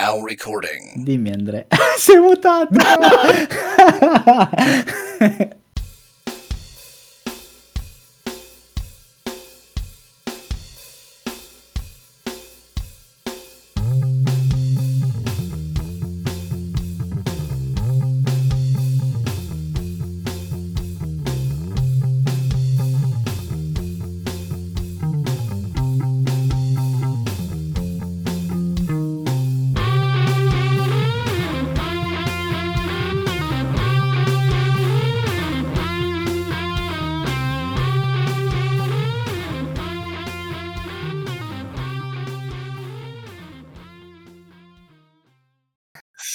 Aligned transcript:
Now 0.00 0.18
recording. 0.22 1.04
Dimmi 1.04 1.30
Andrea. 1.30 1.66
Sei 1.98 2.18
mutato! 2.18 2.72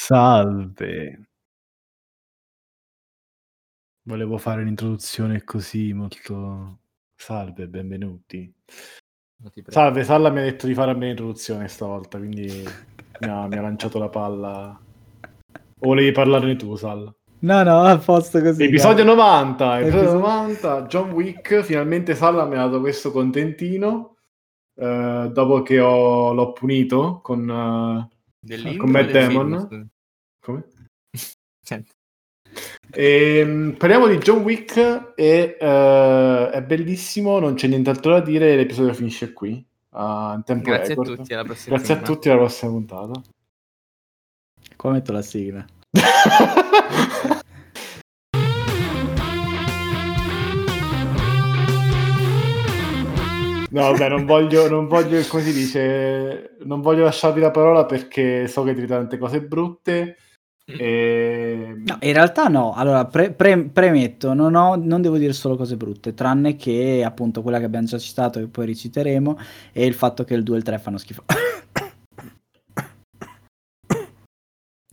Salve. 0.08 1.20
Volevo 4.04 4.38
fare 4.38 4.62
un'introduzione 4.62 5.44
così 5.44 5.94
molto 5.94 6.78
salve, 7.16 7.68
benvenuti. 7.68 8.54
Salve, 9.66 10.04
Salla 10.04 10.30
mi 10.30 10.42
ha 10.42 10.44
detto 10.44 10.68
di 10.68 10.76
fare 10.76 10.92
a 10.92 10.94
me 10.94 11.08
l'introduzione 11.08 11.68
stavolta, 11.68 12.20
quindi 12.20 12.46
mi 13.22 13.28
ha, 13.28 13.48
mi 13.48 13.58
ha 13.58 13.62
lanciato 13.62 13.98
la 13.98 14.10
palla. 14.10 14.80
O 15.80 15.88
volevi 15.88 16.12
parlarne 16.12 16.56
tu, 16.56 16.76
Salla? 16.76 17.12
No, 17.40 17.64
no, 17.64 17.82
a 17.82 17.98
posto 17.98 18.40
così. 18.42 18.66
Episodio 18.66 19.06
90, 19.06 19.80
episodio 19.80 20.14
90, 20.20 20.84
John 20.84 21.10
Wick, 21.14 21.64
finalmente 21.64 22.14
Salla 22.14 22.46
mi 22.46 22.58
ha 22.58 22.66
dato 22.66 22.80
questo 22.80 23.10
contentino, 23.10 24.18
eh, 24.76 25.32
dopo 25.34 25.64
che 25.64 25.80
ho, 25.80 26.32
l'ho 26.32 26.54
punito 26.54 27.22
con, 27.24 27.50
uh, 27.50 28.78
con 28.78 28.90
Matt 28.92 29.10
Damon. 29.10 29.94
Come? 30.46 30.64
E, 32.92 33.40
ehm, 33.40 33.76
parliamo 33.80 34.06
di 34.06 34.20
John 34.20 34.44
Wick 34.44 35.14
e 35.16 35.58
uh, 35.60 36.52
è 36.52 36.62
bellissimo, 36.64 37.40
non 37.40 37.56
c'è 37.56 37.66
nient'altro 37.66 38.12
da 38.12 38.20
dire, 38.20 38.56
l'episodio 38.56 38.94
finisce 38.94 39.34
qui. 39.34 39.66
Uh, 39.90 40.36
in 40.36 40.44
tempo 40.46 40.70
Grazie 40.70 40.90
record. 40.90 41.10
a 41.10 41.16
tutti, 41.16 41.34
alla 41.34 41.44
prossima 41.44 41.76
Grazie 41.76 41.94
a 41.96 41.98
tutti, 42.00 42.30
alla 42.30 42.38
prossima 42.38 42.72
puntata. 42.72 43.22
Qua 44.76 44.92
metto 44.92 45.12
la 45.12 45.22
sigla. 45.24 45.66
No, 53.72 53.92
vabbè, 53.92 54.08
non 54.08 54.26
voglio, 54.26 54.70
non 54.70 54.88
voglio, 54.88 55.22
come 55.28 55.44
si 55.44 55.52
dice, 55.52 56.56
non 56.64 56.80
voglio 56.80 57.04
lasciarvi 57.04 57.42
la 57.42 57.52
parola 57.52 57.86
perché 57.86 58.48
so 58.48 58.64
che 58.64 58.74
dite 58.74 58.88
tante 58.88 59.18
cose 59.18 59.42
brutte. 59.42 60.18
E... 60.68 61.76
No, 61.86 61.98
in 62.02 62.14
realtà 62.14 62.48
no. 62.48 62.74
Allora, 62.74 63.06
pre- 63.06 63.32
pre- 63.32 63.66
premetto, 63.66 64.34
non, 64.34 64.56
ho, 64.56 64.76
non, 64.76 65.02
devo 65.02 65.18
dire 65.18 65.34
solo 65.34 65.56
cose 65.56 65.78
brutte, 65.78 66.14
tranne 66.16 66.56
che 66.56 67.04
appunto 67.06 67.42
quella 67.44 67.60
che 67.60 67.66
abbiamo 67.66 67.86
già 67.86 68.00
citato, 68.00 68.40
che 68.40 68.48
poi 68.48 68.66
reciteremo, 68.66 69.38
e 69.72 69.86
il 69.86 69.94
fatto 69.94 70.24
che 70.24 70.34
il 70.34 70.44
2 70.44 70.56
e 70.56 70.58
il 70.58 70.64
3 70.64 70.80
fanno 70.80 70.98
schifo. 70.98 71.24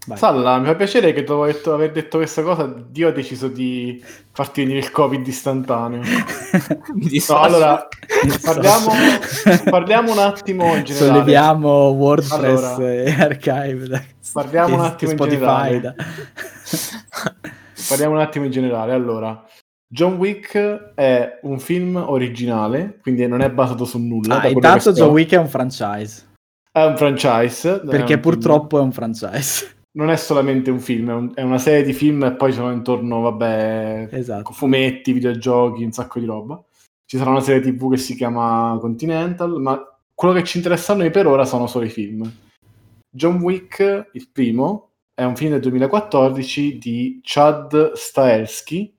Vai. 0.04 0.18
Salla, 0.18 0.58
mi 0.58 0.66
fa 0.66 0.74
piacere 0.74 1.12
che 1.12 1.22
dopo 1.22 1.46
detto, 1.46 1.72
aver 1.72 1.92
detto 1.92 2.16
questa 2.16 2.42
cosa, 2.42 2.66
Dio 2.66 3.06
ha 3.06 3.12
deciso 3.12 3.46
di 3.46 4.04
farti 4.32 4.62
venire 4.62 4.80
il 4.80 4.90
Covid 4.90 5.24
istantaneo. 5.24 6.02
no, 7.28 7.38
allora, 7.38 7.86
parliamo, 8.42 8.90
parliamo, 9.70 10.10
un 10.10 10.18
attimo 10.18 10.74
in 10.74 10.82
generale. 10.82 11.12
Solleviamo 11.12 11.70
WordPress 11.90 12.62
allora, 12.62 12.92
e 12.92 13.12
Archive. 13.12 14.11
Parliamo 14.32 14.74
un 14.76 14.80
attimo 14.80 15.10
in 15.10 15.16
generale. 15.16 15.80
Da. 15.80 15.94
parliamo 17.88 18.14
un 18.14 18.20
attimo 18.20 18.44
in 18.44 18.50
generale. 18.50 18.92
Allora, 18.92 19.44
John 19.86 20.14
Wick 20.14 20.92
è 20.94 21.38
un 21.42 21.58
film 21.58 21.96
originale, 21.96 22.98
quindi 23.02 23.26
non 23.26 23.42
è 23.42 23.50
basato 23.50 23.84
su 23.84 23.98
nulla. 23.98 24.40
Ah, 24.40 24.48
intanto 24.48 24.92
John 24.92 25.10
Wick 25.10 25.32
è 25.32 25.38
un 25.38 25.48
franchise. 25.48 26.30
È 26.70 26.82
un 26.82 26.96
franchise. 26.96 27.80
Perché 27.80 28.14
è 28.14 28.16
un 28.16 28.22
purtroppo 28.22 28.76
film. 28.76 28.80
è 28.80 28.84
un 28.84 28.92
franchise 28.92 29.80
non 29.92 30.10
è 30.10 30.16
solamente 30.16 30.70
un 30.70 30.80
film, 30.80 31.10
è, 31.10 31.14
un, 31.14 31.32
è, 31.34 31.42
una 31.42 31.58
serie 31.58 31.82
di 31.82 31.92
film 31.92 32.24
e 32.24 32.32
poi 32.32 32.52
sono 32.52 32.72
intorno, 32.72 33.20
vabbè, 33.20 34.08
esatto. 34.10 34.52
fumetti, 34.52 35.12
videogiochi, 35.12 35.84
un 35.84 35.92
sacco 35.92 36.18
di 36.18 36.26
roba. 36.26 36.62
Ci 37.04 37.18
sarà 37.18 37.30
una 37.30 37.40
serie 37.40 37.60
tv 37.60 37.90
che 37.90 37.98
si 37.98 38.14
chiama 38.14 38.78
Continental, 38.80 39.60
ma 39.60 39.78
quello 40.14 40.34
che 40.34 40.44
ci 40.44 40.56
interessa 40.58 40.94
a 40.94 40.96
noi 40.96 41.10
per 41.10 41.26
ora 41.26 41.44
sono 41.44 41.66
solo 41.66 41.84
i 41.84 41.90
film. 41.90 42.30
John 43.14 43.40
Wick, 43.42 44.08
il 44.12 44.30
primo, 44.30 44.92
è 45.12 45.22
un 45.22 45.36
film 45.36 45.52
del 45.52 45.60
2014 45.60 46.78
di 46.78 47.20
Chad 47.22 47.92
Stahelski, 47.92 48.96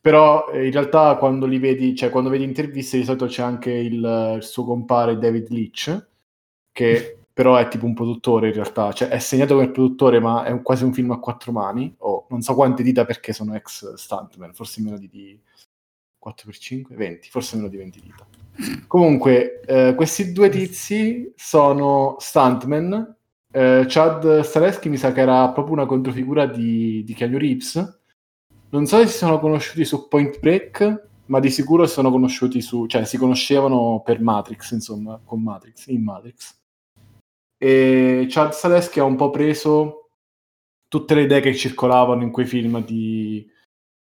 però 0.00 0.48
eh, 0.50 0.64
in 0.64 0.72
realtà 0.72 1.16
quando 1.16 1.44
li 1.44 1.58
vedi, 1.58 1.94
cioè 1.94 2.08
quando 2.08 2.30
vedi 2.30 2.44
interviste 2.44 2.96
di 2.96 3.04
solito 3.04 3.26
c'è 3.26 3.42
anche 3.42 3.70
il, 3.70 4.34
il 4.36 4.42
suo 4.42 4.64
compare 4.64 5.18
David 5.18 5.50
Leitch, 5.50 6.06
che 6.72 7.18
però 7.30 7.56
è 7.56 7.68
tipo 7.68 7.84
un 7.84 7.92
produttore 7.92 8.48
in 8.48 8.54
realtà, 8.54 8.92
cioè 8.92 9.08
è 9.08 9.18
segnato 9.18 9.54
come 9.54 9.70
produttore 9.70 10.18
ma 10.18 10.44
è 10.44 10.50
un, 10.50 10.62
quasi 10.62 10.84
un 10.84 10.94
film 10.94 11.10
a 11.10 11.18
quattro 11.18 11.52
mani, 11.52 11.94
o 11.98 12.26
non 12.30 12.40
so 12.40 12.54
quante 12.54 12.82
dita 12.82 13.04
perché 13.04 13.34
sono 13.34 13.54
ex 13.54 13.92
stuntman, 13.92 14.54
forse 14.54 14.80
meno 14.80 14.96
di, 14.96 15.10
di 15.10 15.38
4x5, 16.24 16.94
20, 16.94 17.28
forse 17.28 17.56
meno 17.56 17.68
di 17.68 17.76
20 17.76 18.00
dita. 18.00 18.26
Comunque, 18.86 19.60
eh, 19.60 19.94
questi 19.94 20.32
due 20.32 20.48
tizi 20.48 21.30
sono 21.36 22.16
stuntman, 22.18 23.15
eh, 23.56 23.86
Chad 23.88 24.40
Stareschi 24.40 24.90
mi 24.90 24.98
sa 24.98 25.12
che 25.12 25.22
era 25.22 25.48
proprio 25.50 25.72
una 25.72 25.86
controfigura 25.86 26.44
di, 26.44 27.02
di 27.04 27.14
Keanu 27.14 27.38
Reeves, 27.38 28.00
non 28.68 28.84
so 28.84 28.98
se 28.98 29.06
si 29.06 29.16
sono 29.16 29.38
conosciuti 29.38 29.82
su 29.86 30.08
Point 30.08 30.38
Break, 30.40 31.08
ma 31.26 31.40
di 31.40 31.48
sicuro 31.48 31.86
si 31.86 31.94
sono 31.94 32.10
conosciuti 32.10 32.60
su, 32.60 32.84
cioè 32.84 33.06
si 33.06 33.16
conoscevano 33.16 34.02
per 34.04 34.20
Matrix, 34.20 34.72
insomma, 34.72 35.18
con 35.24 35.42
Matrix, 35.42 35.86
in 35.86 36.02
Matrix. 36.02 36.54
E 37.56 38.26
Chad 38.28 38.52
Saleschi 38.52 39.00
ha 39.00 39.04
un 39.04 39.16
po' 39.16 39.30
preso 39.30 40.10
tutte 40.86 41.14
le 41.14 41.22
idee 41.22 41.40
che 41.40 41.54
circolavano 41.54 42.22
in 42.22 42.30
quei 42.30 42.44
film 42.44 42.84
di, 42.84 43.50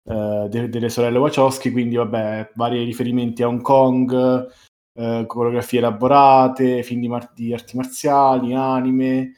uh, 0.10 0.50
de- 0.50 0.68
delle 0.68 0.90
sorelle 0.90 1.18
Wachowski, 1.18 1.72
quindi 1.72 1.96
vabbè, 1.96 2.52
vari 2.56 2.84
riferimenti 2.84 3.42
a 3.42 3.48
Hong 3.48 3.62
Kong, 3.62 4.52
uh, 4.96 5.26
coreografie 5.26 5.80
elaborate, 5.80 6.84
film 6.84 7.00
di, 7.00 7.08
mar- 7.08 7.32
di 7.34 7.54
arti 7.54 7.78
marziali, 7.78 8.54
anime, 8.54 9.36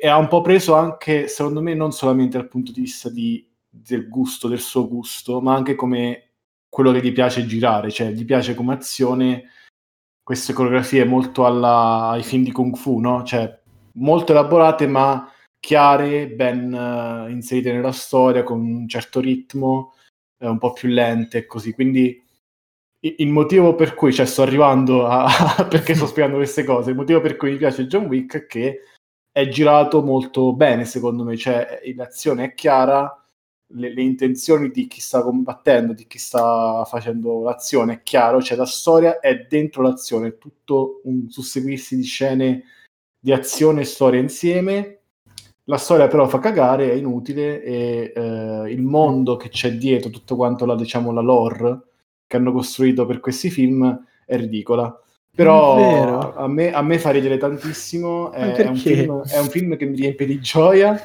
e-, 0.00 0.08
ha 0.08 0.16
un 0.16 0.28
po' 0.28 0.40
preso 0.40 0.74
anche, 0.74 1.28
secondo 1.28 1.60
me, 1.60 1.74
non 1.74 1.92
solamente 1.92 2.38
dal 2.38 2.48
punto 2.48 2.72
di 2.72 2.80
vista 2.82 3.08
di, 3.08 3.46
del 3.68 4.08
gusto, 4.08 4.48
del 4.48 4.60
suo 4.60 4.88
gusto, 4.88 5.40
ma 5.40 5.54
anche 5.54 5.74
come 5.74 6.30
quello 6.68 6.92
che 6.92 7.02
gli 7.02 7.12
piace 7.12 7.46
girare, 7.46 7.90
cioè 7.90 8.10
gli 8.10 8.24
piace 8.24 8.54
come 8.54 8.74
azione 8.74 9.50
queste 10.22 10.52
coreografie 10.52 11.04
molto 11.04 11.44
alla, 11.44 12.10
ai 12.10 12.22
film 12.22 12.44
di 12.44 12.52
Kung 12.52 12.76
Fu, 12.76 12.98
no? 13.00 13.22
Cioè, 13.24 13.60
molto 13.94 14.32
elaborate 14.32 14.86
ma 14.86 15.30
chiare, 15.58 16.28
ben 16.28 16.72
uh, 16.72 17.30
inserite 17.30 17.72
nella 17.72 17.92
storia, 17.92 18.42
con 18.42 18.60
un 18.60 18.88
certo 18.88 19.20
ritmo, 19.20 19.94
eh, 20.38 20.48
un 20.48 20.58
po' 20.58 20.72
più 20.72 20.88
lente 20.88 21.38
e 21.38 21.46
così. 21.46 21.72
Quindi 21.72 22.20
il 23.04 23.28
motivo 23.28 23.74
per 23.74 23.94
cui, 23.94 24.12
cioè 24.12 24.26
sto 24.26 24.42
arrivando 24.42 25.06
a, 25.06 25.28
perché 25.68 25.94
sto 25.94 26.06
spiegando 26.06 26.38
queste 26.38 26.64
cose, 26.64 26.90
il 26.90 26.96
motivo 26.96 27.20
per 27.20 27.36
cui 27.36 27.50
mi 27.52 27.56
piace 27.56 27.86
John 27.86 28.06
Wick 28.06 28.36
è 28.36 28.46
che 28.46 28.80
è 29.32 29.48
girato 29.48 30.02
molto 30.02 30.52
bene 30.52 30.84
secondo 30.84 31.24
me, 31.24 31.36
cioè 31.36 31.80
l'azione 31.96 32.44
è 32.44 32.54
chiara, 32.54 33.16
le, 33.74 33.94
le, 33.94 34.02
intenzioni 34.02 34.70
di 34.70 34.86
chi 34.86 35.00
sta 35.00 35.22
combattendo, 35.22 35.94
di 35.94 36.06
chi 36.06 36.18
sta 36.18 36.84
facendo 36.84 37.42
l'azione, 37.42 37.94
è 37.94 38.02
chiaro, 38.02 38.42
cioè 38.42 38.56
la 38.58 38.66
storia 38.66 39.20
è 39.20 39.46
dentro 39.48 39.82
l'azione, 39.82 40.28
è 40.28 40.38
tutto 40.38 41.00
un 41.04 41.30
susseguirsi 41.30 41.96
di 41.96 42.04
scene 42.04 42.64
di 43.18 43.32
azione 43.32 43.82
e 43.82 43.84
storia 43.84 44.20
insieme. 44.20 44.98
La 45.66 45.76
storia 45.76 46.08
però 46.08 46.26
fa 46.26 46.40
cagare, 46.40 46.90
è 46.90 46.94
inutile 46.94 47.62
e 47.62 48.12
eh, 48.14 48.70
il 48.72 48.82
mondo 48.82 49.36
che 49.36 49.48
c'è 49.48 49.72
dietro, 49.76 50.10
tutto 50.10 50.34
quanto 50.34 50.66
la, 50.66 50.74
diciamo, 50.74 51.12
la 51.12 51.20
lore 51.20 51.82
che 52.26 52.36
hanno 52.36 52.50
costruito 52.50 53.06
per 53.06 53.20
questi 53.20 53.48
film 53.48 54.04
è 54.26 54.36
ridicola. 54.36 55.00
Però 55.34 56.34
a 56.34 56.46
me, 56.46 56.72
a 56.72 56.82
me, 56.82 56.98
fa 56.98 57.10
ridere 57.10 57.38
tantissimo, 57.38 58.32
è, 58.32 58.66
un 58.66 58.76
film, 58.76 59.22
è 59.22 59.38
un 59.38 59.48
film 59.48 59.76
che 59.76 59.86
mi 59.86 59.96
riempie 59.96 60.26
di 60.26 60.40
gioia. 60.40 61.00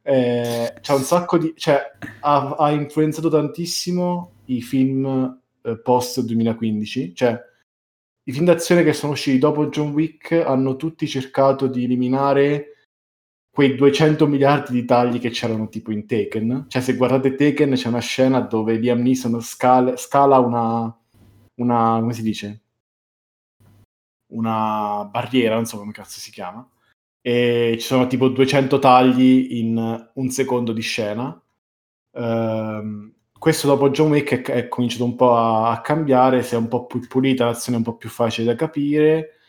Eh, 0.00 0.74
c'è 0.80 0.94
un 0.94 1.00
sacco 1.00 1.38
di... 1.38 1.54
cioè, 1.56 1.80
ha, 2.20 2.56
ha 2.56 2.70
influenzato 2.70 3.28
tantissimo 3.28 4.32
i 4.46 4.62
film 4.62 5.40
eh, 5.62 5.78
post 5.78 6.20
2015, 6.20 7.14
cioè 7.14 7.40
i 8.26 8.32
film 8.32 8.44
d'azione 8.44 8.84
che 8.84 8.92
sono 8.92 9.12
usciti 9.12 9.38
dopo 9.38 9.66
John 9.66 9.90
Wick 9.90 10.32
hanno 10.32 10.76
tutti 10.76 11.06
cercato 11.06 11.66
di 11.66 11.84
eliminare 11.84 12.68
quei 13.50 13.74
200 13.74 14.26
miliardi 14.26 14.72
di 14.72 14.84
tagli 14.84 15.18
che 15.18 15.30
c'erano 15.30 15.68
tipo 15.68 15.92
in 15.92 16.06
Taken. 16.06 16.66
Cioè, 16.68 16.82
se 16.82 16.96
guardate 16.96 17.34
Taken 17.34 17.74
c'è 17.74 17.88
una 17.88 18.00
scena 18.00 18.40
dove 18.40 18.76
Liam 18.76 19.00
Neeson 19.00 19.40
scala, 19.40 19.96
scala 19.96 20.38
una, 20.38 20.96
una, 21.56 21.98
come 22.00 22.12
si 22.12 22.22
dice? 22.22 22.63
Una 24.34 25.08
barriera, 25.10 25.54
non 25.54 25.66
so 25.66 25.78
come 25.78 25.92
cazzo 25.92 26.18
si 26.20 26.30
chiama. 26.30 26.68
E 27.20 27.76
ci 27.78 27.86
sono 27.86 28.06
tipo 28.06 28.28
200 28.28 28.78
tagli 28.78 29.58
in 29.58 30.10
un 30.14 30.28
secondo 30.30 30.72
di 30.72 30.82
scena. 30.82 31.40
Um, 32.12 33.12
questo 33.38 33.66
dopo 33.66 33.90
John 33.90 34.10
Wick 34.10 34.32
è, 34.32 34.52
è 34.52 34.68
cominciato 34.68 35.04
un 35.04 35.16
po' 35.16 35.36
a, 35.36 35.70
a, 35.70 35.80
cambiare, 35.80 36.42
si 36.42 36.54
è 36.54 36.58
un 36.58 36.68
po' 36.68 36.86
più 36.86 37.06
pulita, 37.06 37.46
l'azione 37.46 37.76
è 37.76 37.80
un 37.80 37.84
po' 37.84 37.96
più 37.96 38.08
facile 38.08 38.46
da 38.46 38.54
capire 38.54 39.40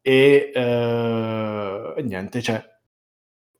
e, 0.00 0.52
uh, 0.54 1.98
e 1.98 2.02
niente, 2.02 2.42
cioè 2.42 2.62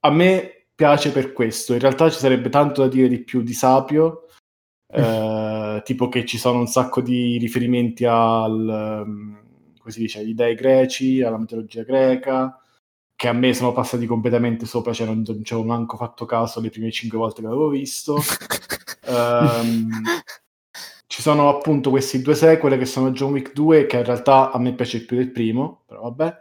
a 0.01 0.11
me 0.11 0.67
piace 0.75 1.13
per 1.13 1.33
questo. 1.33 1.73
In 1.73 1.81
realtà 1.81 2.11
ci 2.11 2.19
sarebbe 2.19 2.49
tanto 2.49 2.83
da 2.83 2.89
dire 2.89 3.09
di 3.09 3.23
più 3.23 3.43
di 3.43 3.53
Sapio, 3.53 4.27
eh, 4.93 5.81
tipo 5.85 6.09
che 6.09 6.25
ci 6.25 6.39
sono 6.39 6.59
un 6.59 6.67
sacco 6.67 7.01
di 7.01 7.39
riferimenti 7.39 8.05
al, 8.05 9.05
um, 9.07 9.42
come 9.83 9.93
si 9.93 10.01
dice, 10.01 10.21
agli 10.21 10.33
dei 10.33 10.55
greci, 10.55 11.23
alla 11.23 11.39
mitologia 11.39 11.83
greca, 11.83 12.57
che 13.17 13.29
a 13.29 13.33
me 13.33 13.53
sono 13.53 13.73
passati 13.73 14.07
completamente 14.07 14.65
sopra, 14.65 14.93
cioè 14.93 15.07
non, 15.07 15.23
non 15.27 15.45
ci 15.45 15.53
avevo 15.53 15.69
manco 15.69 15.97
fatto 15.97 16.25
caso 16.25 16.61
le 16.61 16.71
prime 16.71 16.93
cinque 16.93 17.19
volte 17.19 17.41
che 17.41 17.49
l'avevo 17.49 17.69
visto. 17.69 18.15
um, 19.09 19.91
ci 21.07 21.21
sono 21.21 21.49
appunto 21.49 21.91
questi 21.91 22.23
due 22.23 22.37
sequel 22.37 22.79
che 22.79 22.87
sono 22.87 23.11
John 23.11 23.33
Wick 23.33 23.53
2, 23.53 23.87
che 23.87 23.99
in 23.99 24.05
realtà 24.05 24.53
a 24.53 24.59
me 24.59 24.73
piace 24.75 25.05
più 25.05 25.17
del 25.17 25.33
primo, 25.33 25.83
però 25.87 26.03
vabbè. 26.03 26.37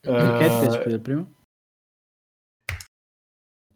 Perché 0.00 0.44
uh, 0.46 0.60
piace 0.60 0.80
più 0.80 0.90
del 0.90 1.00
primo? 1.00 1.32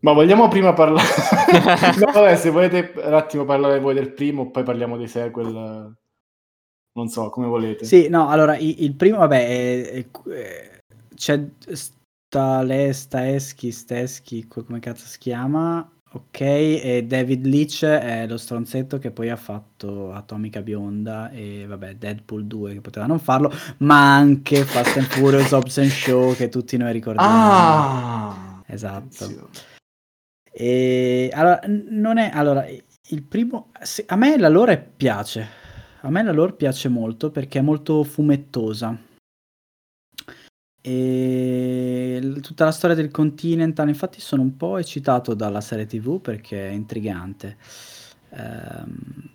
Ma 0.00 0.12
vogliamo 0.12 0.48
prima 0.48 0.72
parlare... 0.72 1.06
no, 2.00 2.12
vabbè, 2.12 2.36
se 2.36 2.50
volete 2.50 2.92
un 2.96 3.14
attimo 3.14 3.44
parlare 3.44 3.78
voi 3.78 3.94
del 3.94 4.12
primo, 4.12 4.50
poi 4.50 4.62
parliamo 4.62 4.96
dei 4.96 5.08
sequel. 5.08 6.00
Non 6.94 7.08
so, 7.08 7.30
come 7.30 7.46
volete. 7.46 7.84
Sì, 7.84 8.08
no, 8.08 8.28
allora, 8.28 8.56
il, 8.56 8.82
il 8.82 8.94
primo, 8.94 9.18
vabbè, 9.18 9.46
è, 9.46 9.90
è, 9.90 10.10
è, 10.30 10.78
c'è 11.14 11.48
Stale, 11.72 12.92
Staeschi, 12.92 13.70
Steschi, 13.70 14.46
come 14.46 14.78
cazzo 14.78 15.06
si 15.06 15.18
chiama, 15.18 15.86
ok, 16.12 16.40
e 16.40 17.04
David 17.06 17.46
Leach 17.46 17.84
è 17.84 18.26
lo 18.26 18.36
stronzetto 18.36 18.98
che 18.98 19.10
poi 19.10 19.30
ha 19.30 19.36
fatto 19.36 20.12
Atomica 20.12 20.60
Bionda 20.60 21.30
e, 21.30 21.64
vabbè, 21.66 21.96
Deadpool 21.96 22.46
2 22.46 22.74
che 22.74 22.80
poteva 22.80 23.06
non 23.06 23.18
farlo, 23.18 23.50
ma 23.78 24.14
anche 24.16 24.64
Fast 24.64 24.96
and 24.96 25.06
Furious, 25.06 25.50
Hobbs 25.52 25.78
and 25.78 25.88
Show 25.88 26.34
che 26.34 26.48
tutti 26.48 26.76
noi 26.76 26.92
ricordiamo. 26.92 27.28
Ah! 27.30 28.62
Esatto. 28.66 29.50
E 30.50 31.30
allora, 31.32 31.60
non 31.66 32.18
è 32.18 32.30
allora 32.32 32.66
il 32.66 33.22
primo 33.22 33.70
se, 33.80 34.04
a 34.06 34.16
me 34.16 34.38
la 34.38 34.48
lore 34.48 34.78
piace. 34.78 35.60
A 36.04 36.10
me 36.10 36.22
la 36.22 36.32
lore 36.32 36.54
piace 36.54 36.88
molto 36.88 37.30
perché 37.30 37.60
è 37.60 37.62
molto 37.62 38.02
fumettosa. 38.02 38.96
E 40.84 42.38
tutta 42.40 42.64
la 42.64 42.72
storia 42.72 42.96
del 42.96 43.12
Continental, 43.12 43.86
infatti, 43.86 44.20
sono 44.20 44.42
un 44.42 44.56
po' 44.56 44.78
eccitato 44.78 45.34
dalla 45.34 45.60
serie 45.60 45.86
TV 45.86 46.20
perché 46.20 46.68
è 46.68 46.72
intrigante. 46.72 47.56
Um, 48.30 49.30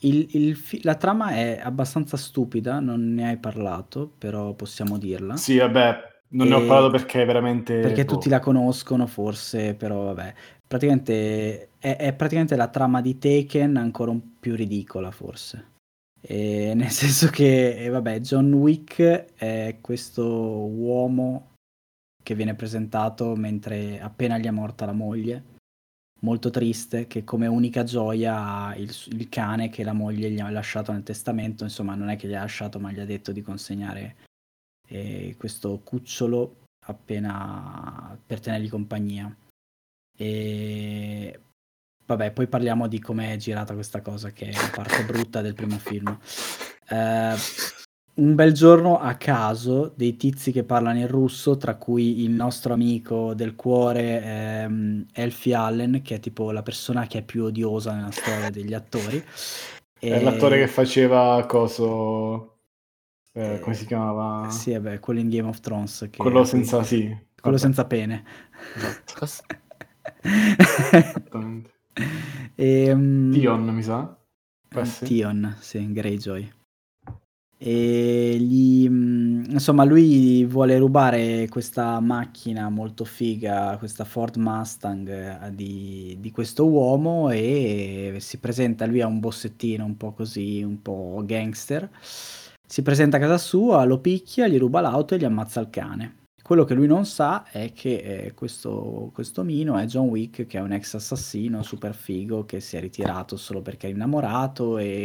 il, 0.00 0.28
il 0.32 0.58
la 0.82 0.96
trama 0.96 1.30
è 1.30 1.58
abbastanza 1.62 2.18
stupida, 2.18 2.80
non 2.80 3.14
ne 3.14 3.28
hai 3.28 3.38
parlato, 3.38 4.12
però 4.18 4.52
possiamo 4.52 4.98
dirla. 4.98 5.38
Sì, 5.38 5.56
vabbè, 5.56 6.00
non 6.32 6.48
ne 6.48 6.54
ho 6.54 6.66
parlato 6.66 6.90
perché 6.90 7.24
veramente... 7.24 7.80
Perché 7.80 8.04
boh. 8.04 8.12
tutti 8.12 8.28
la 8.28 8.40
conoscono 8.40 9.06
forse, 9.06 9.74
però 9.74 10.04
vabbè. 10.04 10.34
Praticamente 10.72 11.68
è, 11.76 11.98
è, 11.98 12.14
praticamente 12.14 12.56
la 12.56 12.68
trama 12.68 13.02
di 13.02 13.18
Taken 13.18 13.76
ancora 13.76 14.16
più 14.40 14.56
ridicola 14.56 15.10
forse. 15.10 15.72
E 16.18 16.72
nel 16.74 16.88
senso 16.88 17.28
che, 17.28 17.76
eh, 17.76 17.90
vabbè, 17.90 18.20
John 18.20 18.50
Wick 18.54 19.34
è 19.34 19.76
questo 19.82 20.24
uomo 20.24 21.56
che 22.22 22.34
viene 22.34 22.54
presentato 22.54 23.36
mentre 23.36 24.00
appena 24.00 24.38
gli 24.38 24.46
è 24.46 24.50
morta 24.50 24.86
la 24.86 24.94
moglie, 24.94 25.44
molto 26.20 26.48
triste, 26.48 27.06
che 27.06 27.22
come 27.22 27.46
unica 27.46 27.84
gioia 27.84 28.42
ha 28.42 28.74
il, 28.74 28.90
il 29.08 29.28
cane 29.28 29.68
che 29.68 29.84
la 29.84 29.92
moglie 29.92 30.30
gli 30.30 30.40
ha 30.40 30.48
lasciato 30.48 30.90
nel 30.90 31.02
testamento, 31.02 31.64
insomma 31.64 31.94
non 31.94 32.08
è 32.08 32.16
che 32.16 32.28
gli 32.28 32.34
ha 32.34 32.40
lasciato 32.40 32.80
ma 32.80 32.90
gli 32.90 33.00
ha 33.00 33.04
detto 33.04 33.30
di 33.30 33.42
consegnare 33.42 34.16
e 34.88 35.34
questo 35.36 35.80
cucciolo 35.84 36.64
appena 36.86 38.18
per 38.24 38.40
tenergli 38.40 38.70
compagnia. 38.70 39.36
E 40.16 41.40
vabbè, 42.04 42.32
poi 42.32 42.46
parliamo 42.46 42.86
di 42.86 43.00
come 43.00 43.32
è 43.32 43.36
girata 43.36 43.74
questa 43.74 44.00
cosa, 44.00 44.30
che 44.30 44.46
è 44.46 44.52
la 44.52 44.70
parte 44.74 45.04
brutta 45.10 45.40
del 45.40 45.54
primo 45.54 45.78
film. 45.78 46.16
Eh, 46.88 47.34
un 48.14 48.34
bel 48.34 48.52
giorno 48.52 48.98
a 48.98 49.14
caso 49.14 49.92
dei 49.96 50.16
tizi 50.16 50.52
che 50.52 50.64
parlano 50.64 50.98
in 50.98 51.06
russo, 51.06 51.56
tra 51.56 51.76
cui 51.76 52.22
il 52.22 52.30
nostro 52.30 52.74
amico 52.74 53.32
del 53.34 53.54
cuore 53.54 54.22
ehm, 54.22 55.06
Elfie 55.12 55.54
Allen, 55.54 56.02
che 56.02 56.16
è 56.16 56.20
tipo 56.20 56.50
la 56.50 56.62
persona 56.62 57.06
che 57.06 57.18
è 57.18 57.22
più 57.22 57.44
odiosa 57.44 57.94
nella 57.94 58.10
storia 58.10 58.50
degli 58.50 58.74
attori. 58.74 59.22
È 60.02 60.20
l'attore 60.20 60.58
che 60.58 60.66
faceva 60.66 61.46
coso 61.46 62.52
eh, 63.34 63.60
come 63.60 63.74
si 63.74 63.86
chiamava? 63.86 64.50
Sì, 64.50 64.72
vabbè, 64.72 64.98
quello 64.98 65.20
in 65.20 65.28
Game 65.28 65.48
of 65.48 65.60
Thrones. 65.60 66.08
quello 66.16 66.44
senza, 66.44 66.82
sì. 66.82 67.06
Quello 67.06 67.56
vabbè. 67.56 67.58
senza 67.58 67.84
pene. 67.86 68.24
Esatto. 68.76 69.26
Esattamente. 70.22 71.70
E, 72.54 72.92
um, 72.92 73.32
Tion, 73.32 73.64
mi 73.68 73.82
sa? 73.82 74.16
Eh, 74.74 74.84
sì. 74.84 75.04
Tion, 75.04 75.56
sì, 75.60 75.92
Greyjoy. 75.92 76.52
E 77.58 78.36
gli, 78.40 78.88
mm, 78.88 79.44
insomma, 79.50 79.84
lui 79.84 80.44
vuole 80.44 80.78
rubare 80.78 81.46
questa 81.48 82.00
macchina 82.00 82.68
molto 82.68 83.04
figa, 83.04 83.76
questa 83.78 84.04
Ford 84.04 84.36
Mustang 84.36 85.08
eh, 85.08 85.54
di, 85.54 86.16
di 86.18 86.30
questo 86.32 86.66
uomo 86.66 87.30
e 87.30 88.16
si 88.18 88.38
presenta 88.38 88.84
lui 88.86 89.00
a 89.00 89.06
un 89.06 89.20
bossettino 89.20 89.84
un 89.84 89.96
po' 89.96 90.12
così, 90.12 90.62
un 90.62 90.82
po' 90.82 91.22
gangster 91.24 91.88
si 92.72 92.80
presenta 92.80 93.18
a 93.18 93.20
casa 93.20 93.36
sua, 93.36 93.84
lo 93.84 93.98
picchia, 93.98 94.48
gli 94.48 94.56
ruba 94.56 94.80
l'auto 94.80 95.14
e 95.14 95.18
gli 95.18 95.26
ammazza 95.26 95.60
il 95.60 95.68
cane. 95.68 96.21
Quello 96.52 96.66
che 96.66 96.74
lui 96.74 96.86
non 96.86 97.06
sa 97.06 97.46
è 97.50 97.72
che 97.72 97.94
eh, 97.94 98.34
questo, 98.34 99.10
questo 99.14 99.42
Mino 99.42 99.78
è 99.78 99.86
John 99.86 100.08
Wick, 100.08 100.44
che 100.44 100.58
è 100.58 100.60
un 100.60 100.72
ex 100.72 100.92
assassino 100.92 101.62
super 101.62 101.94
figo 101.94 102.44
che 102.44 102.60
si 102.60 102.76
è 102.76 102.80
ritirato 102.80 103.38
solo 103.38 103.62
perché 103.62 103.86
è 103.86 103.90
innamorato 103.90 104.76
e, 104.76 105.02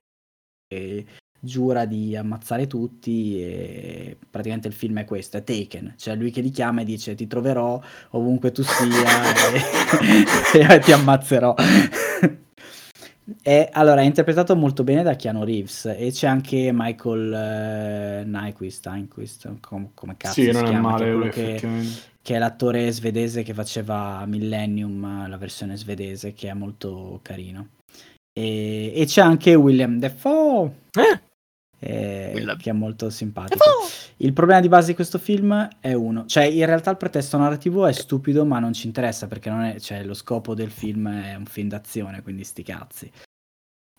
e 0.68 1.06
giura 1.39 1.86
di 1.86 2.18
ammazzare 2.18 2.68
tutti 2.68 3.42
e 3.42 4.18
praticamente 4.30 4.68
il 4.68 4.74
film 4.74 5.00
è 5.00 5.06
questo, 5.06 5.38
è 5.38 5.44
Taken, 5.46 5.94
cioè 5.96 6.18
lui 6.18 6.32
che 6.32 6.42
li 6.42 6.50
chiama 6.50 6.82
e 6.82 6.84
dice 6.84 7.16
ti 7.16 7.27
troverò 7.27 7.82
ovunque 8.10 8.51
tu 8.51 8.63
sia 8.63 9.32
e, 10.51 10.75
e 10.75 10.80
ti 10.80 10.92
ammazzerò. 10.92 11.56
È, 13.42 13.70
allora, 13.74 14.02
è 14.02 14.06
interpretato 14.06 14.56
molto 14.56 14.86
bene 14.86 15.04
da 15.04 15.16
Keanu 15.18 15.44
Reeves 15.44 15.86
e 15.86 16.12
c'è 16.12 16.28
anche 16.28 16.70
Michael 16.74 17.34
eh, 17.34 18.24
Nyquist, 18.26 18.90
Nyquist 18.90 19.60
com- 19.60 19.90
come 19.94 20.16
cazzo 20.16 20.36
sì, 20.36 20.46
si 20.46 20.52
non 20.52 20.64
chiama, 20.64 20.78
è 20.78 20.82
male, 20.82 21.12
lui, 21.12 21.30
che, 21.30 21.60
che, 22.22 22.36
è 22.36 22.38
l'attore 22.38 22.90
svedese 22.92 23.44
che 23.44 23.54
faceva 23.54 24.26
Millennium, 24.26 25.28
la 25.28 25.38
versione 25.38 25.76
svedese, 25.76 26.34
che 26.34 26.50
è 26.50 26.54
molto 26.54 27.20
carino. 27.22 27.68
E, 28.32 28.94
e 28.96 29.06
c'è 29.06 29.22
anche 29.22 29.56
William 29.56 30.00
Defoe, 30.00 30.72
eh? 30.94 31.27
Eh, 31.80 32.56
che 32.58 32.70
è 32.72 32.74
molto 32.74 33.10
simpatico. 33.10 33.56
Defoe! 33.58 34.16
Il 34.18 34.34
problema 34.34 34.62
di 34.62 34.68
base 34.68 34.88
di 34.88 34.96
questo 34.96 35.20
film 35.20 35.68
è 35.80 35.94
uno, 35.94 36.26
cioè 36.26 36.46
in 36.46 36.66
realtà 36.66 36.90
il 36.90 36.98
pretesto 36.98 37.38
narrativo 37.38 37.86
è 37.86 37.92
stupido 37.92 38.46
ma 38.46 38.60
non 38.60 38.74
ci 38.74 38.88
interessa 38.88 39.28
perché 39.28 39.50
non 39.50 39.62
è, 39.62 39.80
cioè, 39.80 40.04
lo 40.04 40.16
scopo 40.16 40.56
del 40.56 40.72
film 40.72 41.08
è 41.08 41.36
un 41.36 41.46
film 41.46 41.68
d'azione, 41.68 42.22
quindi 42.22 42.44
sti 42.44 42.64
cazzi. 42.64 43.12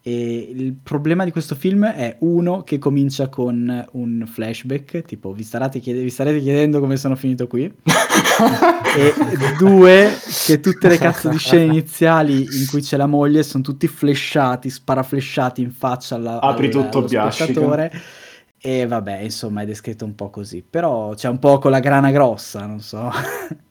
E 0.08 0.54
il 0.54 0.72
problema 0.72 1.24
di 1.24 1.30
questo 1.30 1.54
film 1.54 1.84
è 1.84 2.16
uno 2.20 2.62
che 2.62 2.78
comincia 2.78 3.28
con 3.28 3.86
un 3.92 4.26
flashback, 4.26 5.02
tipo 5.02 5.34
vi, 5.34 5.44
chiede- 5.44 6.00
vi 6.00 6.08
starete 6.08 6.40
chiedendo 6.40 6.80
come 6.80 6.96
sono 6.96 7.14
finito 7.14 7.46
qui, 7.46 7.64
e 8.96 9.12
due 9.58 10.10
che 10.46 10.60
tutte 10.60 10.88
le 10.88 10.96
cazzo 10.96 11.28
di 11.28 11.36
scene 11.36 11.64
iniziali 11.64 12.40
in 12.40 12.64
cui 12.70 12.80
c'è 12.80 12.96
la 12.96 13.04
moglie 13.04 13.42
sono 13.42 13.62
tutti 13.62 13.86
flashati, 13.86 14.70
sparaflashati 14.70 15.60
in 15.60 15.72
faccia 15.72 16.14
alla, 16.14 16.40
Apri 16.40 16.68
al, 16.68 16.72
tutto 16.72 17.06
spettatore. 17.06 17.92
E 18.60 18.86
vabbè, 18.86 19.18
insomma, 19.18 19.60
è 19.60 19.66
descritto 19.66 20.06
un 20.06 20.14
po' 20.14 20.30
così. 20.30 20.64
Però 20.68 21.12
c'è 21.14 21.28
un 21.28 21.38
po' 21.38 21.58
con 21.58 21.70
la 21.70 21.80
grana 21.80 22.10
grossa, 22.10 22.64
non 22.64 22.80
so. 22.80 23.10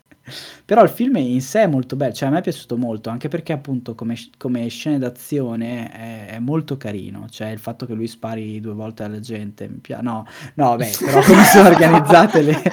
Però 0.66 0.84
il 0.84 0.90
film 0.90 1.16
in 1.18 1.42
sé 1.42 1.62
è 1.64 1.68
molto 1.68 1.96
bello, 1.96 2.14
cioè 2.14 2.28
a 2.28 2.32
me 2.32 2.40
è 2.40 2.42
piaciuto 2.42 2.78
molto, 2.78 3.10
anche 3.10 3.28
perché 3.28 3.54
appunto 3.54 3.96
come, 3.96 4.16
come 4.38 4.68
scene 4.68 4.98
d'azione 4.98 5.92
è, 5.92 6.26
è, 6.36 6.40
molto 6.40 6.78
carino, 6.78 7.28
cioè 7.30 7.50
il 7.50 7.60
fatto 7.60 7.86
che 7.86 7.94
lui 7.94 8.08
spari 8.08 8.60
due 8.60 8.74
volte 8.74 9.04
alla 9.04 9.20
gente, 9.20 9.68
mi 9.68 9.78
piace, 9.78 10.04
no, 10.04 10.26
no, 10.56 10.76
beh, 10.76 10.92
però 11.00 11.22
come 11.22 11.44
sono 11.44 11.70
organizzate 11.70 12.42
le... 12.42 12.62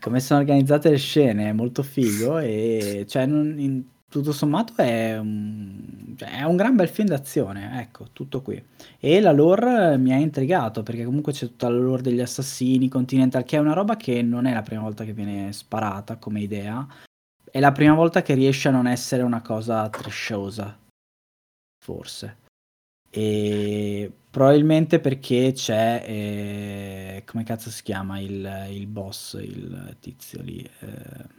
come 0.00 0.20
sono 0.20 0.40
organizzate 0.40 0.90
le 0.90 0.98
scene 0.98 1.48
è 1.48 1.52
molto 1.52 1.82
figo 1.82 2.38
e 2.38 3.04
cioè, 3.08 3.26
non, 3.26 3.58
in, 3.58 3.82
tutto 4.16 4.32
sommato 4.32 4.74
è 4.76 5.18
un, 5.18 6.14
cioè, 6.16 6.38
è 6.38 6.42
un, 6.44 6.56
gran 6.56 6.74
bel 6.74 6.88
film 6.88 7.08
d'azione, 7.08 7.80
ecco, 7.80 8.06
tutto 8.12 8.40
qui. 8.40 8.62
E 8.98 9.20
la 9.20 9.32
lore 9.32 9.98
mi 9.98 10.12
ha 10.12 10.16
intrigato 10.16 10.82
perché 10.82 11.04
comunque 11.04 11.32
c'è 11.32 11.46
tutta 11.46 11.68
la 11.68 11.78
lore 11.78 12.02
degli 12.02 12.20
assassini, 12.20 12.88
Continental, 12.88 13.44
che 13.44 13.56
è 13.56 13.60
una 13.60 13.74
roba 13.74 13.96
che 13.96 14.22
non 14.22 14.46
è 14.46 14.54
la 14.54 14.62
prima 14.62 14.82
volta 14.82 15.04
che 15.04 15.12
viene 15.12 15.52
sparata 15.52 16.16
come 16.16 16.40
idea, 16.40 16.86
è 17.50 17.60
la 17.60 17.72
prima 17.72 17.94
volta 17.94 18.22
che 18.22 18.34
riesce 18.34 18.68
a 18.68 18.72
non 18.72 18.86
essere 18.86 19.22
una 19.22 19.42
cosa 19.42 19.88
tresciosa, 19.90 20.78
forse. 21.84 22.38
E 23.10 24.10
probabilmente 24.30 24.98
perché 25.00 25.52
c'è, 25.54 26.04
eh, 26.06 27.22
come 27.26 27.44
cazzo 27.44 27.70
si 27.70 27.82
chiama 27.82 28.18
il, 28.18 28.66
il 28.70 28.86
boss, 28.86 29.34
il 29.40 29.96
tizio 30.00 30.42
lì, 30.42 30.58
eh, 30.80 31.35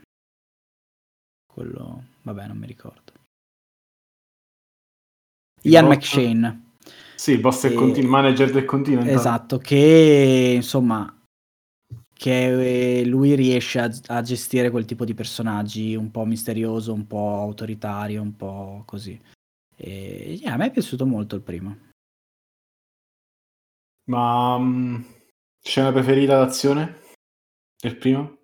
quello, 1.58 2.04
vabbè 2.22 2.46
non 2.46 2.56
mi 2.56 2.66
ricordo. 2.66 3.12
Ian 5.62 5.88
McShane. 5.88 6.74
Sì, 7.16 7.32
il 7.32 7.40
boss 7.40 7.64
e... 7.64 7.68
del 7.70 7.78
continu- 7.78 8.08
manager 8.08 8.52
del 8.52 8.64
continente. 8.64 9.10
Esatto, 9.10 9.58
che 9.58 10.52
insomma 10.54 11.12
che 12.14 13.04
lui 13.04 13.34
riesce 13.34 13.80
a, 13.80 13.90
a, 14.06 14.22
gestire 14.22 14.70
quel 14.70 14.84
tipo 14.84 15.04
di 15.04 15.14
personaggi 15.14 15.94
un 15.96 16.10
po' 16.10 16.24
misterioso, 16.24 16.92
un 16.92 17.06
po' 17.06 17.40
autoritario, 17.40 18.22
un 18.22 18.36
po' 18.36 18.82
così. 18.86 19.20
E 19.74 20.38
yeah, 20.40 20.54
a 20.54 20.56
me 20.56 20.66
è 20.66 20.70
piaciuto 20.70 21.06
molto 21.06 21.34
il 21.34 21.42
primo. 21.42 21.76
Ma 24.04 24.54
um, 24.54 25.04
scena 25.60 25.92
preferita 25.92 26.38
d'azione? 26.38 27.02
Del 27.80 27.96
primo? 27.96 28.37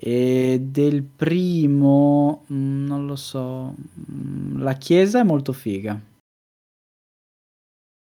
E 0.00 0.60
del 0.62 1.02
primo, 1.02 2.44
mm, 2.52 2.86
non 2.86 3.06
lo 3.06 3.16
so, 3.16 3.74
mm, 3.74 4.60
la 4.60 4.74
chiesa 4.74 5.18
è 5.18 5.24
molto 5.24 5.52
figa. 5.52 6.00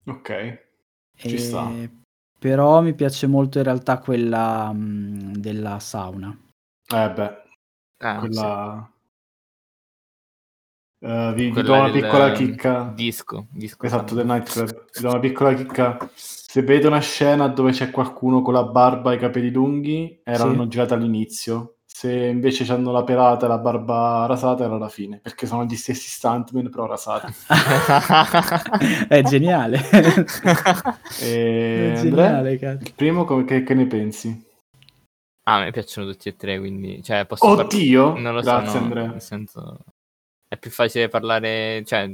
Ok, 0.04 0.66
ci 1.16 1.37
e... 1.37 1.38
sta. 1.38 1.72
Però 2.38 2.82
mi 2.82 2.94
piace 2.94 3.26
molto 3.26 3.58
in 3.58 3.64
realtà 3.64 3.99
quella 3.99 4.72
mh, 4.72 5.37
della 5.37 5.78
sauna. 5.78 6.37
Eh 6.92 7.10
beh, 7.12 7.42
ah, 7.99 8.18
quella... 8.18 8.90
Sì. 8.92 8.99
Uh, 11.02 11.33
vi, 11.33 11.50
vi, 11.50 11.62
do 11.62 11.73
una 11.73 11.90
piccola 11.90 12.30
chicca. 12.33 12.92
Disco, 12.95 13.47
disco 13.50 13.87
esatto, 13.87 14.14
del 14.14 14.26
nightclub. 14.26 14.85
Vi 14.92 15.00
do 15.00 15.09
una 15.09 15.19
piccola 15.19 15.54
chicca. 15.54 16.11
Se 16.14 16.61
vedete 16.62 16.88
una 16.88 17.00
scena 17.00 17.49
dove 17.49 17.73
c'è 17.73 17.90
qualcuno 17.90 18.42
con 18.42 18.52
la 18.52 18.64
barba 18.64 19.12
e 19.12 19.14
i 19.14 19.19
capelli 19.19 19.50
lunghi, 19.50 20.21
erano 20.23 20.64
sì. 20.64 20.69
girate 20.69 20.92
all'inizio. 20.95 21.76
Se 21.87 22.12
invece 22.12 22.71
hanno 22.71 22.92
la 22.92 23.02
pelata 23.02 23.47
e 23.47 23.49
la 23.49 23.59
barba 23.59 24.26
rasata, 24.26 24.64
era 24.64 24.76
la 24.76 24.90
fine. 24.90 25.21
Perché 25.23 25.47
sono 25.47 25.64
gli 25.64 25.75
stessi 25.75 26.09
stuntman, 26.09 26.69
però 26.69 26.87
rasati. 26.87 27.33
È 29.09 29.23
geniale. 29.23 29.80
e... 31.21 31.92
È 31.95 32.00
geniale, 32.00 32.59
cazzo. 32.59 32.85
Il 32.85 32.95
primo, 32.95 33.25
come, 33.25 33.45
che, 33.45 33.62
che 33.62 33.75
ne 33.75 33.87
pensi? 33.87 34.49
Ah, 35.45 35.57
a 35.57 35.61
me 35.61 35.71
piacciono 35.71 36.11
tutti 36.11 36.28
e 36.28 36.37
tre, 36.37 36.59
quindi... 36.59 37.02
Cioè, 37.02 37.25
posso 37.25 37.47
Oddio! 37.47 38.12
Par- 38.12 38.21
non 38.21 38.35
lo 38.35 38.40
Grazie, 38.42 38.71
so, 38.71 38.78
no, 38.78 38.85
Andrea. 38.85 39.07
Nel 39.07 39.23
senso 39.23 39.78
è 40.50 40.59
più 40.59 40.73
facile 40.73 41.07
parlare, 41.07 41.85
cioè, 41.85 42.11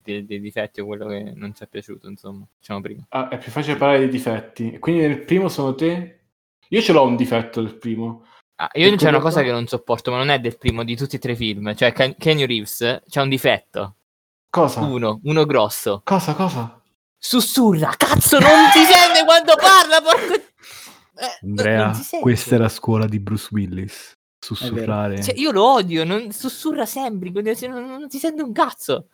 dei, 0.00 0.24
dei, 0.24 0.38
difetti 0.38 0.80
o 0.80 0.86
quello 0.86 1.08
che 1.08 1.32
non 1.34 1.52
ci 1.52 1.64
è 1.64 1.66
piaciuto, 1.66 2.08
insomma, 2.08 2.46
diciamo 2.56 2.80
prima. 2.80 3.04
Ah, 3.08 3.26
è 3.26 3.38
più 3.38 3.50
facile 3.50 3.74
parlare 3.74 3.98
dei 3.98 4.08
difetti. 4.08 4.78
Quindi 4.78 5.00
nel 5.00 5.24
primo 5.24 5.48
sono 5.48 5.74
te? 5.74 6.20
Io 6.68 6.80
ce 6.80 6.92
l'ho 6.92 7.04
un 7.04 7.16
difetto 7.16 7.60
del 7.60 7.74
primo. 7.74 8.24
Ah, 8.54 8.70
io 8.74 8.94
c'è 8.94 9.08
una 9.08 9.18
cosa 9.18 9.42
che 9.42 9.50
non 9.50 9.66
sopporto, 9.66 10.12
ma 10.12 10.18
non 10.18 10.28
è 10.28 10.38
del 10.38 10.56
primo, 10.58 10.84
di 10.84 10.94
tutti 10.94 11.16
e 11.16 11.18
tre 11.18 11.32
i 11.32 11.36
film. 11.36 11.74
Cioè, 11.74 11.92
Ken- 11.92 12.14
Kenny 12.16 12.46
Reeves 12.46 13.02
c'è 13.08 13.20
un 13.20 13.28
difetto. 13.28 13.96
Cosa? 14.48 14.82
Uno, 14.82 15.18
uno 15.24 15.44
grosso. 15.44 16.02
Cosa, 16.04 16.34
cosa? 16.34 16.80
Sussurra, 17.18 17.92
cazzo, 17.96 18.38
non 18.38 18.70
si 18.72 18.84
sente 18.84 19.24
quando 19.24 19.54
parla, 19.56 20.00
porco... 20.00 20.34
Eh, 20.34 21.38
Andrea, 21.42 21.92
questa 22.20 22.54
è 22.54 22.58
la 22.58 22.68
scuola 22.68 23.06
di 23.06 23.18
Bruce 23.18 23.48
Willis 23.50 24.15
sussurrare. 24.38 25.22
Cioè, 25.22 25.38
io 25.38 25.50
lo 25.50 25.72
odio, 25.72 26.04
non, 26.04 26.30
sussurra 26.32 26.86
sempre, 26.86 27.30
non, 27.30 27.86
non 27.86 28.10
si 28.10 28.18
sente 28.18 28.42
un 28.42 28.52
cazzo. 28.52 29.08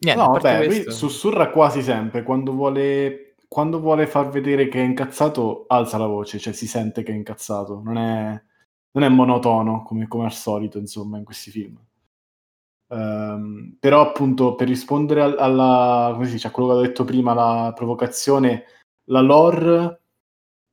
Niente, 0.00 0.22
no, 0.22 0.30
vabbè, 0.30 0.66
lui 0.66 0.92
sussurra 0.92 1.50
quasi 1.50 1.82
sempre 1.82 2.22
quando 2.22 2.52
vuole, 2.52 3.34
quando 3.48 3.80
vuole 3.80 4.06
far 4.06 4.28
vedere 4.28 4.68
che 4.68 4.80
è 4.80 4.84
incazzato, 4.84 5.64
alza 5.66 5.98
la 5.98 6.06
voce, 6.06 6.38
cioè 6.38 6.52
si 6.52 6.68
sente 6.68 7.02
che 7.02 7.10
è 7.10 7.16
incazzato, 7.16 7.80
non 7.82 7.96
è, 7.96 8.42
non 8.92 9.04
è 9.04 9.08
monotono 9.08 9.82
come, 9.82 10.06
come, 10.06 10.26
al 10.26 10.32
solito, 10.32 10.78
insomma, 10.78 11.18
in 11.18 11.24
questi 11.24 11.50
film. 11.50 11.76
Um, 12.90 13.76
però 13.78 14.00
appunto 14.00 14.54
per 14.54 14.68
rispondere 14.68 15.20
alla, 15.20 16.10
come 16.14 16.26
si 16.26 16.32
dice, 16.32 16.46
a 16.46 16.50
quello 16.50 16.70
che 16.70 16.74
ho 16.76 16.80
detto 16.80 17.04
prima, 17.04 17.34
la 17.34 17.72
provocazione, 17.74 18.64
la 19.10 19.20
lore 19.20 20.02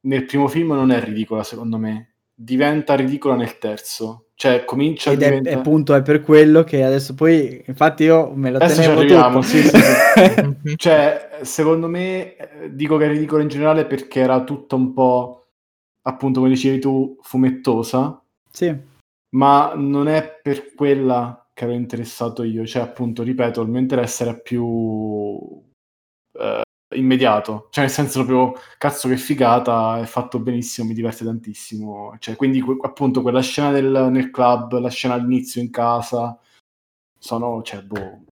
nel 0.02 0.26
primo 0.26 0.48
film 0.48 0.74
non 0.74 0.92
è 0.92 1.04
ridicola 1.04 1.44
secondo 1.44 1.78
me, 1.78 2.15
diventa 2.36 2.96
ridicola 2.96 3.36
nel 3.36 3.58
terzo. 3.58 4.28
Cioè, 4.36 4.66
comincia 4.66 5.12
Ed 5.12 5.22
a 5.22 5.26
diventare... 5.28 5.56
È, 5.56 5.58
appunto, 5.58 5.96
è 5.96 6.02
per 6.02 6.22
quello 6.22 6.64
che 6.64 6.84
adesso 6.84 7.16
poi, 7.16 7.64
infatti 7.66 8.04
io 8.04 8.34
me 8.36 8.52
lo 8.52 8.58
adesso 8.58 8.82
tenevo 8.82 9.06
tutto. 9.06 9.42
Sì, 9.42 9.62
sì, 9.62 9.78
sì. 9.78 10.76
cioè, 10.76 11.40
secondo 11.42 11.88
me, 11.88 12.36
eh, 12.36 12.76
dico 12.76 12.98
che 12.98 13.06
è 13.06 13.08
ridicola 13.08 13.42
in 13.42 13.48
generale 13.48 13.86
perché 13.86 14.20
era 14.20 14.44
tutto 14.44 14.76
un 14.76 14.94
po', 14.94 15.46
appunto, 16.02 16.42
come 16.42 16.52
dicevi 16.52 16.80
tu, 16.80 17.18
fumettosa. 17.22 18.22
Sì. 18.52 18.76
Ma 19.36 19.74
non 19.76 20.10
è 20.10 20.40
per 20.42 20.74
quella 20.74 21.50
che 21.54 21.64
ero 21.64 21.74
interessato 21.74 22.44
io. 22.44 22.66
Cioè, 22.66 22.82
appunto, 22.82 23.24
ripeto, 23.24 23.62
il 23.62 23.70
mio 23.70 23.80
interesse 23.80 24.24
era 24.24 24.34
più... 24.34 25.64
Eh, 26.96 26.98
immediato, 26.98 27.68
cioè 27.72 27.84
nel 27.86 27.94
senso 27.94 28.26
proprio 28.26 28.62
cazzo 28.78 29.08
che 29.08 29.18
figata, 29.18 30.00
è 30.00 30.06
fatto 30.06 30.40
benissimo, 30.40 30.88
mi 30.88 30.94
diverte 30.94 31.26
tantissimo. 31.26 32.16
Cioè, 32.20 32.36
quindi 32.36 32.64
appunto 32.82 33.22
quella 33.22 33.42
scena 33.42 33.72
del, 33.72 34.08
nel 34.12 34.32
club, 34.32 34.78
la 34.80 34.90
scena 34.90 35.16
all'inizio 35.16 35.62
in 35.62 35.70
casa, 35.70 36.38
sono, 37.18 37.62
cioè, 37.64 37.82
boh, 37.84 38.24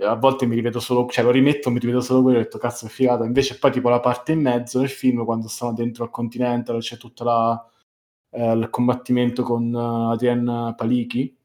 a 0.00 0.14
volte 0.14 0.46
mi 0.46 0.54
ripeto 0.54 0.80
solo, 0.80 1.06
cioè 1.08 1.24
lo 1.24 1.30
rimetto, 1.30 1.70
mi 1.70 1.78
ripeto 1.78 2.00
solo 2.00 2.22
quello 2.22 2.38
e 2.38 2.40
ho 2.40 2.44
detto 2.44 2.58
cazzo 2.58 2.86
che 2.86 2.92
figata. 2.92 3.24
Invece 3.24 3.58
poi 3.58 3.72
tipo 3.72 3.88
la 3.88 4.00
parte 4.00 4.32
in 4.32 4.40
mezzo 4.40 4.78
del 4.80 4.88
film, 4.88 5.24
quando 5.24 5.48
stanno 5.48 5.74
dentro 5.74 6.04
al 6.04 6.10
Continental, 6.10 6.80
c'è 6.80 6.96
tutto 6.96 7.24
la, 7.24 7.70
eh, 8.30 8.52
il 8.52 8.70
combattimento 8.70 9.42
con 9.42 9.72
uh, 9.72 10.10
Adrian 10.12 10.74
Paliki, 10.76 11.36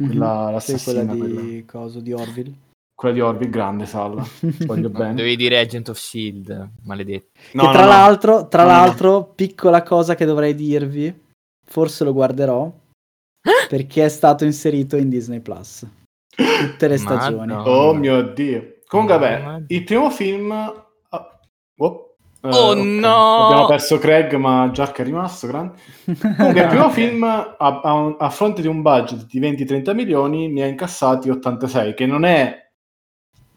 mm-hmm. 0.00 0.18
la, 0.18 0.50
l'assassina. 0.50 0.78
Sì, 0.78 1.06
quella 1.06 1.12
di, 1.12 1.18
quella. 1.18 1.64
Coso, 1.66 2.00
di 2.00 2.12
Orville 2.12 2.68
quella 3.00 3.14
di 3.14 3.20
Orbi 3.22 3.48
grande 3.48 3.86
Salla 3.86 4.22
voglio 4.66 4.90
bene. 4.90 5.14
Dovevi 5.14 5.36
dire 5.36 5.58
Agent 5.58 5.88
of 5.88 5.96
Shield 5.96 6.72
maledetto. 6.82 7.30
No, 7.52 7.64
no, 7.64 7.72
tra, 7.72 7.80
no. 7.80 7.88
L'altro, 7.88 8.48
tra 8.48 8.62
no, 8.64 8.68
l'altro 8.68 9.32
piccola 9.34 9.82
cosa 9.82 10.14
che 10.14 10.26
dovrei 10.26 10.54
dirvi 10.54 11.28
forse 11.64 12.04
lo 12.04 12.12
guarderò 12.12 12.70
perché 13.70 14.04
è 14.04 14.08
stato 14.10 14.44
inserito 14.44 14.98
in 14.98 15.08
Disney 15.08 15.40
Plus. 15.40 15.86
Tutte 16.36 16.88
le 16.88 16.98
stagioni. 16.98 17.50
oh 17.54 17.94
mio 17.94 18.20
dio. 18.20 18.74
Comunque 18.86 19.16
vabbè 19.16 19.64
il 19.68 19.84
primo 19.84 20.10
film 20.10 20.50
oh, 20.50 21.40
oh, 21.78 22.16
oh 22.42 22.70
okay. 22.70 22.98
no! 22.98 23.46
Abbiamo 23.46 23.66
perso 23.66 23.96
Craig 23.96 24.34
ma 24.34 24.68
Jack 24.74 25.00
è 25.00 25.04
rimasto 25.04 25.46
grande. 25.46 25.78
Comunque 26.36 26.60
il 26.60 26.68
primo 26.68 26.90
film 26.92 27.22
a, 27.22 27.56
a, 27.56 28.14
a 28.18 28.28
fronte 28.28 28.60
di 28.60 28.68
un 28.68 28.82
budget 28.82 29.24
di 29.24 29.40
20-30 29.40 29.94
milioni 29.94 30.48
ne 30.48 30.64
ha 30.64 30.66
incassati 30.66 31.30
86 31.30 31.94
che 31.94 32.04
non 32.04 32.26
è 32.26 32.68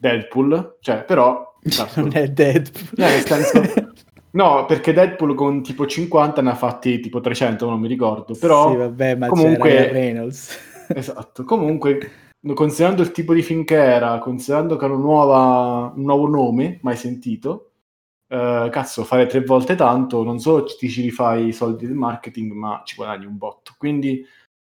Deadpool, 0.04 0.78
cioè, 0.82 1.04
però... 1.06 1.54
non 1.96 2.10
è 2.12 2.28
Deadpool. 2.28 2.90
Eh, 2.98 3.22
senso... 3.22 3.62
No, 4.34 4.66
perché 4.66 4.94
Deadpool 4.94 5.36
con 5.36 5.62
tipo 5.62 5.86
50 5.86 6.42
ne 6.42 6.50
ha 6.50 6.56
fatti 6.56 7.00
tipo 7.00 7.20
300, 7.20 7.70
non 7.70 7.80
mi 7.80 7.88
ricordo, 7.88 8.34
però... 8.34 8.72
Sì, 8.72 8.78
vabbè, 8.78 9.16
ma 9.16 9.28
comunque... 9.28 9.92
Reynolds. 9.92 10.58
esatto, 10.90 11.44
comunque, 11.44 12.12
considerando 12.56 13.04
il 13.04 13.12
tipo 13.12 13.36
di 13.36 13.44
film 13.44 13.64
che 13.64 13.76
era, 13.76 14.18
considerando 14.18 14.76
che 14.76 14.86
era 14.86 14.96
nuova, 14.96 15.94
un 15.96 16.02
nuovo 16.02 16.28
nome, 16.28 16.80
mai 16.82 16.98
sentito, 16.98 17.74
eh, 18.28 18.70
cazzo, 18.72 19.04
fare 19.04 19.28
tre 19.28 19.42
volte 19.42 19.76
tanto, 19.76 20.24
non 20.24 20.40
solo 20.40 20.64
ti 20.64 20.90
ci 20.90 21.04
rifai 21.04 21.50
i 21.50 21.54
soldi 21.54 21.86
del 21.86 21.96
marketing, 21.96 22.54
ma 22.54 22.82
ci 22.84 22.96
guadagni 22.96 23.26
un 23.26 23.38
botto. 23.38 23.76
Quindi, 23.78 24.26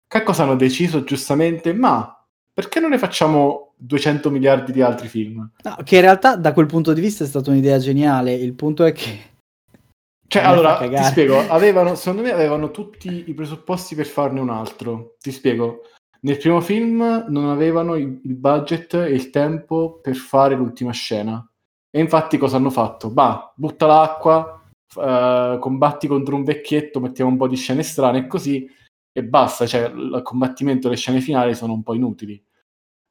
che 0.07 0.21
cosa 0.21 0.43
hanno 0.43 0.55
deciso 0.55 1.03
giustamente? 1.03 1.73
Ma 1.73 2.15
perché 2.53 2.79
non 2.79 2.91
ne 2.91 2.99
facciamo 2.99 3.66
200 3.77 4.29
miliardi 4.29 4.71
di 4.71 4.81
altri 4.81 5.07
film? 5.07 5.49
No, 5.63 5.77
che 5.83 5.95
in 5.95 6.01
realtà 6.01 6.35
da 6.35 6.53
quel 6.53 6.65
punto 6.65 6.93
di 6.93 7.01
vista 7.01 7.23
è 7.23 7.27
stata 7.27 7.51
un'idea 7.51 7.77
geniale, 7.77 8.33
il 8.33 8.53
punto 8.53 8.83
è 8.83 8.91
che... 8.91 9.35
Cioè, 10.27 10.43
allora, 10.43 10.75
ti 10.77 11.03
spiego, 11.03 11.39
avevano, 11.47 11.95
secondo 11.95 12.21
me 12.21 12.31
avevano 12.31 12.69
tutti 12.69 13.23
i 13.27 13.33
presupposti 13.33 13.95
per 13.95 14.07
farne 14.07 14.41
un 14.41 14.49
altro. 14.49 15.15
Ti 15.21 15.31
spiego, 15.31 15.83
nel 16.21 16.37
primo 16.37 16.59
film 16.59 17.25
non 17.29 17.47
avevano 17.49 17.95
il, 17.95 18.19
il 18.23 18.35
budget 18.35 18.95
e 18.95 19.11
il 19.11 19.29
tempo 19.29 19.99
per 20.01 20.15
fare 20.15 20.55
l'ultima 20.55 20.91
scena. 20.91 21.49
E 21.89 21.99
infatti 21.99 22.37
cosa 22.37 22.57
hanno 22.57 22.69
fatto? 22.69 23.09
Bah, 23.09 23.53
butta 23.55 23.85
l'acqua, 23.85 24.61
uh, 24.95 25.59
combatti 25.59 26.07
contro 26.07 26.35
un 26.35 26.43
vecchietto, 26.43 26.99
mettiamo 26.99 27.31
un 27.31 27.37
po' 27.37 27.47
di 27.47 27.55
scene 27.55 27.83
strane 27.83 28.19
e 28.19 28.27
così, 28.27 28.69
e 29.11 29.23
basta, 29.23 29.65
cioè 29.65 29.89
il 29.89 30.19
combattimento, 30.23 30.89
le 30.89 30.95
scene 30.95 31.21
finali 31.21 31.55
sono 31.55 31.73
un 31.73 31.83
po' 31.83 31.93
inutili. 31.93 32.43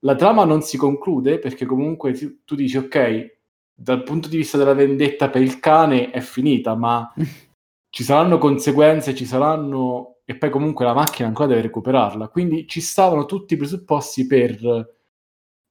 La 0.00 0.14
trama 0.14 0.44
non 0.44 0.62
si 0.62 0.76
conclude 0.76 1.38
perché 1.38 1.64
comunque 1.64 2.12
tu, 2.12 2.44
tu 2.44 2.54
dici, 2.54 2.76
ok, 2.76 3.38
dal 3.74 4.02
punto 4.02 4.28
di 4.28 4.36
vista 4.36 4.56
della 4.58 4.74
vendetta 4.74 5.28
per 5.28 5.42
il 5.42 5.58
cane 5.60 6.10
è 6.10 6.20
finita, 6.20 6.74
ma 6.74 7.12
ci 7.90 8.02
saranno 8.02 8.38
conseguenze, 8.38 9.14
ci 9.14 9.24
saranno... 9.24 10.18
e 10.24 10.36
poi 10.36 10.50
comunque 10.50 10.84
la 10.84 10.94
macchina 10.94 11.28
ancora 11.28 11.48
deve 11.48 11.62
recuperarla. 11.62 12.28
Quindi 12.28 12.66
ci 12.66 12.80
stavano 12.80 13.26
tutti 13.26 13.54
i 13.54 13.56
presupposti 13.56 14.26
per 14.26 14.94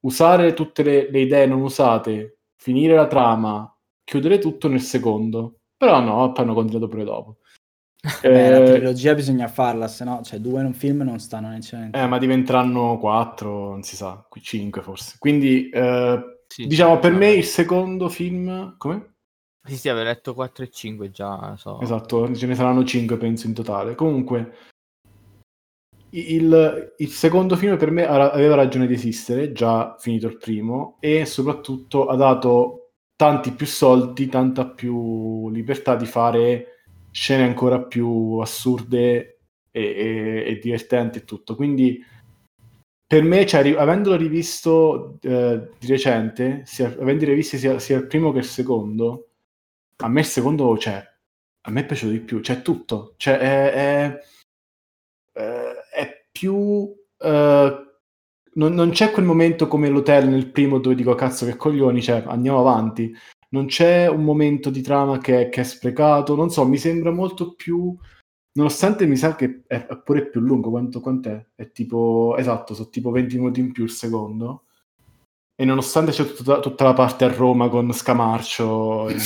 usare 0.00 0.54
tutte 0.54 0.82
le, 0.82 1.10
le 1.10 1.20
idee 1.20 1.46
non 1.46 1.62
usate, 1.62 2.40
finire 2.56 2.94
la 2.94 3.06
trama, 3.06 3.72
chiudere 4.04 4.38
tutto 4.38 4.68
nel 4.68 4.80
secondo. 4.80 5.60
Però 5.76 6.00
no, 6.00 6.32
poi 6.32 6.44
hanno 6.44 6.54
continuato 6.54 6.88
pure 6.88 7.04
dopo. 7.04 7.38
Beh, 8.22 8.46
eh, 8.46 8.50
la 8.50 8.64
trilogia 8.64 9.14
bisogna 9.14 9.48
farla, 9.48 9.88
se 9.88 10.04
no, 10.04 10.20
cioè 10.22 10.38
due 10.38 10.60
in 10.60 10.66
un 10.66 10.74
film 10.74 11.02
non 11.02 11.18
stanno 11.18 11.48
necessariamente. 11.48 11.98
Eh, 11.98 12.06
ma 12.06 12.18
diventeranno 12.18 12.98
quattro, 12.98 13.70
non 13.70 13.82
si 13.82 13.96
sa, 13.96 14.26
cinque 14.40 14.82
forse. 14.82 15.16
Quindi, 15.18 15.68
eh, 15.70 16.42
sì, 16.46 16.66
diciamo, 16.66 16.98
per 16.98 17.12
me 17.12 17.30
il 17.30 17.44
secondo 17.44 18.08
film... 18.08 18.76
Come? 18.76 19.14
Sì, 19.64 19.76
sì, 19.76 19.88
avevo 19.88 20.06
letto 20.06 20.34
4 20.34 20.64
e 20.64 20.70
5 20.70 21.10
già, 21.10 21.56
so. 21.56 21.80
Esatto, 21.80 22.32
ce 22.34 22.46
ne 22.46 22.54
saranno 22.54 22.84
5 22.84 23.16
penso 23.16 23.48
in 23.48 23.54
totale. 23.54 23.96
Comunque, 23.96 24.52
il, 26.10 26.94
il, 26.96 27.08
secondo 27.08 27.56
film 27.56 27.76
per 27.76 27.90
me 27.90 28.06
aveva 28.06 28.54
ragione 28.54 28.86
di 28.86 28.94
esistere, 28.94 29.50
già 29.50 29.96
finito 29.98 30.28
il 30.28 30.38
primo, 30.38 30.96
e 31.00 31.24
soprattutto 31.26 32.06
ha 32.06 32.14
dato 32.14 32.92
tanti 33.16 33.50
più 33.50 33.66
soldi, 33.66 34.28
tanta 34.28 34.66
più 34.66 35.50
libertà 35.50 35.96
di 35.96 36.06
fare 36.06 36.75
scene 37.16 37.44
ancora 37.44 37.82
più 37.82 38.38
assurde 38.40 39.38
e, 39.70 39.82
e, 39.82 40.44
e 40.46 40.58
divertenti 40.62 41.18
e 41.18 41.24
tutto. 41.24 41.56
Quindi 41.56 42.04
per 43.06 43.22
me, 43.22 43.46
cioè, 43.46 43.66
avendolo 43.74 44.16
rivisto 44.16 45.18
eh, 45.22 45.70
di 45.78 45.86
recente, 45.86 46.62
sia, 46.66 46.88
avendo 46.88 47.24
rivisto 47.24 47.56
sia, 47.56 47.78
sia, 47.78 47.96
il 47.96 48.06
primo 48.06 48.32
che 48.32 48.38
il 48.38 48.44
secondo, 48.44 49.30
a 49.96 50.08
me 50.08 50.20
il 50.20 50.26
secondo, 50.26 50.76
cioè, 50.76 51.02
a 51.62 51.70
me 51.70 51.80
è 51.80 51.86
piaciuto 51.86 52.12
di 52.12 52.20
più, 52.20 52.40
c'è 52.40 52.60
tutto, 52.60 53.14
cioè, 53.16 53.38
è, 53.38 53.72
è, 53.72 54.18
è 55.94 56.26
più... 56.30 56.54
Uh, 56.54 57.84
non, 58.56 58.72
non, 58.72 58.90
c'è 58.90 59.10
quel 59.10 59.24
momento 59.24 59.68
come 59.68 59.88
l'hotel 59.88 60.28
nel 60.28 60.50
primo 60.50 60.78
dove 60.78 60.94
dico 60.94 61.14
cazzo 61.14 61.46
che 61.46 61.56
coglioni, 61.56 62.02
cioè 62.02 62.24
andiamo 62.26 62.58
avanti. 62.58 63.14
Non 63.50 63.66
c'è 63.66 64.08
un 64.08 64.24
momento 64.24 64.70
di 64.70 64.80
trama 64.82 65.18
che, 65.18 65.48
che 65.48 65.60
è 65.60 65.64
sprecato, 65.64 66.34
non 66.34 66.50
so, 66.50 66.66
mi 66.66 66.78
sembra 66.78 67.10
molto 67.10 67.54
più 67.54 67.96
Nonostante 68.56 69.06
mi 69.06 69.16
sa 69.16 69.36
che 69.36 69.64
è 69.66 69.86
pure 70.02 70.28
più 70.28 70.40
lungo, 70.40 70.70
quanto 70.70 71.00
quant'è? 71.00 71.44
È 71.54 71.70
tipo, 71.72 72.36
esatto, 72.38 72.72
sono 72.72 72.88
tipo 72.88 73.10
20 73.10 73.36
minuti 73.36 73.60
in 73.60 73.70
più 73.70 73.84
il 73.84 73.90
secondo. 73.90 74.62
E 75.54 75.64
nonostante 75.64 76.10
c'è 76.10 76.24
tutta, 76.32 76.60
tutta 76.60 76.84
la 76.84 76.94
parte 76.94 77.24
a 77.26 77.32
Roma 77.32 77.68
con 77.68 77.92
Scamarcio, 77.92 79.08
e... 79.08 79.16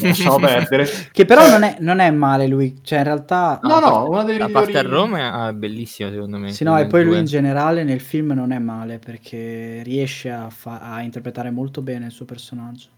lasciamo 0.00 0.38
perdere. 0.38 0.86
Che 1.10 1.24
però 1.24 1.46
eh. 1.46 1.50
non, 1.50 1.62
è, 1.62 1.76
non, 1.80 2.00
è, 2.00 2.10
male 2.10 2.46
lui, 2.46 2.78
cioè 2.82 2.98
in 2.98 3.04
realtà... 3.04 3.58
No, 3.62 3.80
no, 3.80 4.08
una 4.08 4.22
delle 4.22 4.38
La 4.38 4.46
migliori... 4.48 4.72
parte 4.72 4.86
a 4.86 4.90
Roma 4.90 5.48
è 5.48 5.52
bellissima 5.54 6.10
secondo 6.10 6.36
me. 6.36 6.52
Sì, 6.52 6.64
no, 6.64 6.78
e 6.78 6.86
poi 6.86 7.04
lui 7.04 7.18
in 7.18 7.24
generale 7.24 7.84
nel 7.84 8.00
film 8.00 8.32
non 8.32 8.52
è 8.52 8.58
male 8.58 8.98
perché 8.98 9.80
riesce 9.82 10.30
a, 10.30 10.50
fa- 10.50 10.80
a 10.80 11.00
interpretare 11.00 11.50
molto 11.50 11.80
bene 11.80 12.06
il 12.06 12.12
suo 12.12 12.26
personaggio. 12.26 12.88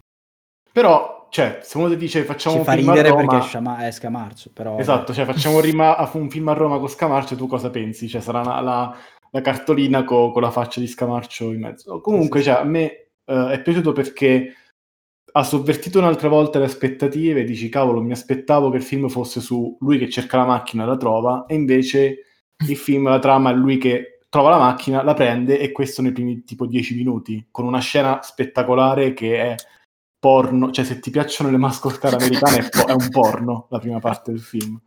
Però, 0.75 1.28
cioè, 1.31 1.61
se 1.62 1.78
uno 1.78 1.88
ti 1.88 1.97
dice 1.97 2.25
facciamo 2.25 2.57
Ci 2.57 2.61
un 2.62 2.66
fa 2.66 2.73
film 2.73 2.88
a 2.88 3.02
Roma... 3.02 3.26
perché 3.26 3.47
Sciama- 3.47 3.87
è 3.87 3.93
Scamarcio, 3.93 4.50
però... 4.52 4.76
Esatto, 4.76 5.14
cioè 5.14 5.25
facciamo 5.25 5.61
rima- 5.61 6.11
un 6.14 6.28
film 6.28 6.49
a 6.49 6.52
Roma 6.52 6.81
con 6.81 6.88
Scamarcio, 6.88 7.37
tu 7.37 7.47
cosa 7.47 7.71
pensi? 7.71 8.09
Cioè 8.09 8.21
sarà 8.21 8.43
la, 8.43 8.59
la, 8.59 8.97
la 9.30 9.41
cartolina 9.41 10.02
co- 10.02 10.32
con 10.32 10.43
la 10.43 10.50
faccia 10.50 10.80
di 10.80 10.89
Scamarcio 10.89 11.52
in 11.52 11.60
mezzo. 11.60 12.00
Comunque, 12.00 12.41
sì, 12.41 12.47
sì. 12.47 12.50
Cioè, 12.50 12.60
a 12.60 12.65
me 12.65 13.06
uh, 13.26 13.50
è 13.50 13.63
piaciuto 13.63 13.93
perché 13.93 14.52
ha 15.30 15.45
sovvertito 15.45 16.00
un'altra 16.00 16.28
volta 16.28 16.58
le 16.58 16.65
aspettative, 16.65 17.45
dici 17.45 17.69
cavolo, 17.69 18.02
mi 18.02 18.10
aspettavo 18.10 18.71
che 18.71 18.78
il 18.78 18.82
film 18.82 19.08
fosse 19.08 19.41
su 19.41 19.76
lui 19.78 19.97
che 19.99 20.10
cerca 20.10 20.39
la 20.39 20.47
macchina 20.47 20.82
e 20.82 20.87
la 20.87 20.97
trova, 20.97 21.45
e 21.47 21.54
invece 21.54 22.19
il 22.67 22.76
film, 22.76 23.08
la 23.08 23.21
trama 23.21 23.50
è 23.50 23.54
lui 23.54 23.78
che 23.78 24.19
trova 24.28 24.50
la 24.50 24.58
macchina, 24.58 25.04
la 25.04 25.15
prende 25.15 25.60
e 25.60 25.71
questo 25.71 26.02
nei 26.02 26.10
primi 26.10 26.43
tipo 26.43 26.67
dieci 26.67 26.97
minuti, 26.97 27.47
con 27.52 27.65
una 27.65 27.78
scena 27.78 28.21
spettacolare 28.23 29.13
che 29.13 29.37
è 29.41 29.54
porno, 30.25 30.71
cioè 30.71 30.87
se 30.87 31.00
ti 31.00 31.10
piacciono 31.10 31.50
le 31.50 31.58
mascotte 31.58 32.06
americane 32.08 32.56
è, 32.56 32.69
po- 32.71 32.87
è, 32.87 32.93
un 32.93 33.10
porno 33.10 33.67
la 33.69 33.78
prima 33.78 33.99
parte 33.99 34.32
del 34.32 34.41
film. 34.41 34.80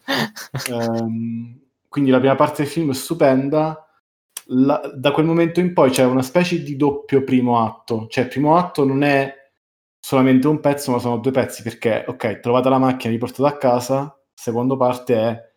Um, 0.72 1.60
quindi 1.88 2.10
la 2.10 2.18
prima 2.18 2.34
parte 2.34 2.64
del 2.64 2.72
film 2.72 2.90
è 2.90 2.96
stupenda. 2.96 3.88
La, 4.48 4.82
da 4.96 5.12
quel 5.12 5.28
momento 5.28 5.60
in 5.60 5.74
poi 5.74 5.92
c'è 5.92 6.06
una 6.06 6.24
specie 6.24 6.64
di 6.64 6.76
doppio 6.76 7.24
primo 7.24 7.64
atto, 7.64 8.08
cioè 8.10 8.24
il 8.24 8.30
primo 8.32 8.58
atto 8.58 8.84
non 8.84 9.04
è 9.04 9.32
solamente 10.00 10.48
un 10.48 10.60
pezzo, 10.60 10.92
ma 10.92 10.98
sono 10.98 11.20
due 11.20 11.32
pezzi 11.32 11.62
perché, 11.62 12.04
ok, 12.08 12.40
trovata 12.40 12.70
la 12.70 12.80
macchina, 12.80 13.14
riportata 13.14 13.48
a 13.48 13.58
casa, 13.58 14.20
secondo 14.34 14.76
parte 14.76 15.16
è 15.16 15.52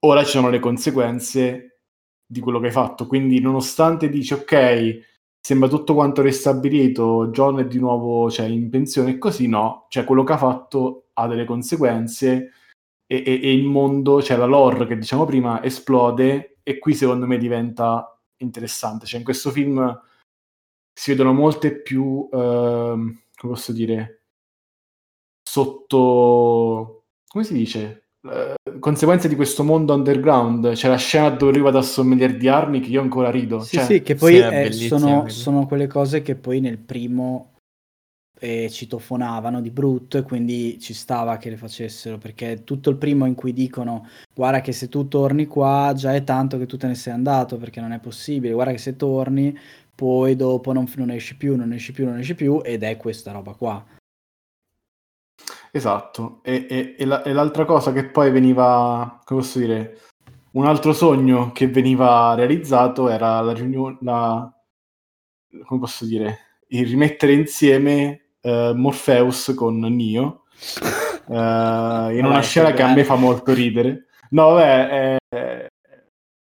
ora 0.00 0.22
ci 0.22 0.30
sono 0.30 0.50
le 0.50 0.60
conseguenze 0.60 1.80
di 2.24 2.38
quello 2.38 2.60
che 2.60 2.66
hai 2.66 2.72
fatto. 2.72 3.08
Quindi, 3.08 3.40
nonostante 3.40 4.08
dici, 4.08 4.34
ok, 4.34 5.15
sembra 5.46 5.68
tutto 5.68 5.94
quanto 5.94 6.22
ristabilito, 6.22 7.28
John 7.28 7.60
è 7.60 7.66
di 7.68 7.78
nuovo 7.78 8.28
cioè, 8.28 8.46
in 8.46 8.68
pensione 8.68 9.12
e 9.12 9.18
così 9.18 9.46
no, 9.46 9.86
cioè 9.90 10.02
quello 10.02 10.24
che 10.24 10.32
ha 10.32 10.38
fatto 10.38 11.10
ha 11.12 11.28
delle 11.28 11.44
conseguenze 11.44 12.50
e, 13.06 13.22
e, 13.24 13.40
e 13.40 13.54
il 13.54 13.64
mondo, 13.64 14.20
cioè 14.20 14.36
la 14.36 14.44
lore 14.46 14.88
che 14.88 14.98
diciamo 14.98 15.24
prima, 15.24 15.62
esplode 15.62 16.58
e 16.64 16.78
qui 16.80 16.94
secondo 16.94 17.26
me 17.26 17.38
diventa 17.38 18.20
interessante, 18.38 19.06
cioè 19.06 19.20
in 19.20 19.24
questo 19.24 19.52
film 19.52 20.02
si 20.92 21.12
vedono 21.12 21.32
molte 21.32 21.80
più, 21.80 22.28
eh, 22.32 22.36
come 22.36 23.22
posso 23.36 23.70
dire, 23.70 24.22
sotto, 25.48 27.04
come 27.24 27.44
si 27.44 27.54
dice? 27.54 28.05
Eh, 28.32 28.78
conseguenze 28.78 29.28
di 29.28 29.36
questo 29.36 29.64
mondo 29.64 29.94
underground. 29.94 30.72
C'è 30.72 30.88
la 30.88 30.96
scena 30.96 31.30
dove 31.30 31.52
lui 31.52 31.62
va 31.62 31.70
da 31.70 31.82
sommelier 31.82 32.36
di 32.36 32.48
armi 32.48 32.80
che 32.80 32.90
io 32.90 33.00
ancora 33.00 33.30
rido. 33.30 33.60
Sì, 33.60 33.76
cioè, 33.76 33.84
sì, 33.84 34.02
che 34.02 34.14
poi 34.14 34.34
sì, 34.34 34.38
è, 34.38 34.72
sono, 34.72 35.28
sono, 35.28 35.66
quelle 35.66 35.86
cose 35.86 36.22
che 36.22 36.34
poi 36.34 36.60
nel 36.60 36.78
primo 36.78 37.52
eh, 38.38 38.68
citofonavano 38.70 39.60
di 39.60 39.70
brutto 39.70 40.18
e 40.18 40.22
quindi 40.22 40.78
ci 40.78 40.92
stava 40.92 41.36
che 41.38 41.50
le 41.50 41.56
facessero 41.56 42.18
perché 42.18 42.64
tutto 42.64 42.90
il 42.90 42.96
primo 42.96 43.24
in 43.24 43.34
cui 43.34 43.52
dicono 43.52 44.06
guarda 44.34 44.60
che 44.60 44.72
se 44.72 44.88
tu 44.88 45.08
torni 45.08 45.46
qua 45.46 45.92
già 45.96 46.14
è 46.14 46.22
tanto 46.22 46.58
che 46.58 46.66
tu 46.66 46.76
te 46.76 46.86
ne 46.86 46.94
sei 46.94 47.14
andato 47.14 47.56
perché 47.56 47.80
non 47.80 47.92
è 47.92 47.98
possibile, 47.98 48.52
guarda 48.52 48.72
che 48.72 48.78
se 48.78 48.96
torni 48.96 49.56
poi 49.94 50.36
dopo 50.36 50.72
non, 50.72 50.86
non 50.96 51.10
esci 51.10 51.36
più, 51.36 51.56
non 51.56 51.72
esci 51.72 51.92
più, 51.92 52.04
non 52.04 52.18
esci 52.18 52.34
più 52.34 52.60
ed 52.62 52.82
è 52.82 52.98
questa 52.98 53.32
roba 53.32 53.54
qua 53.54 53.82
Esatto, 55.76 56.40
e, 56.42 56.66
e, 56.70 56.94
e, 56.98 57.04
la, 57.04 57.22
e, 57.22 57.34
l'altra 57.34 57.66
cosa 57.66 57.92
che 57.92 58.06
poi 58.06 58.30
veniva, 58.30 59.20
come 59.26 59.40
posso 59.40 59.58
dire, 59.58 59.98
un 60.52 60.64
altro 60.64 60.94
sogno 60.94 61.52
che 61.52 61.68
veniva 61.68 62.32
realizzato 62.34 63.10
era 63.10 63.42
la 63.42 63.52
riunione, 63.52 63.98
la, 64.00 64.50
come 65.66 65.80
posso 65.80 66.06
dire, 66.06 66.62
il 66.68 66.86
rimettere 66.86 67.34
insieme 67.34 68.28
uh, 68.40 68.72
Morpheus 68.72 69.52
con 69.54 69.78
Neo 69.78 70.44
uh, 71.26 72.08
in 72.10 72.24
una 72.24 72.40
scena 72.40 72.72
che 72.72 72.80
a 72.80 72.94
me 72.94 73.04
fa 73.04 73.16
molto 73.16 73.52
ridere. 73.52 74.06
No, 74.30 74.52
vabbè, 74.52 75.18
è, 75.28 75.66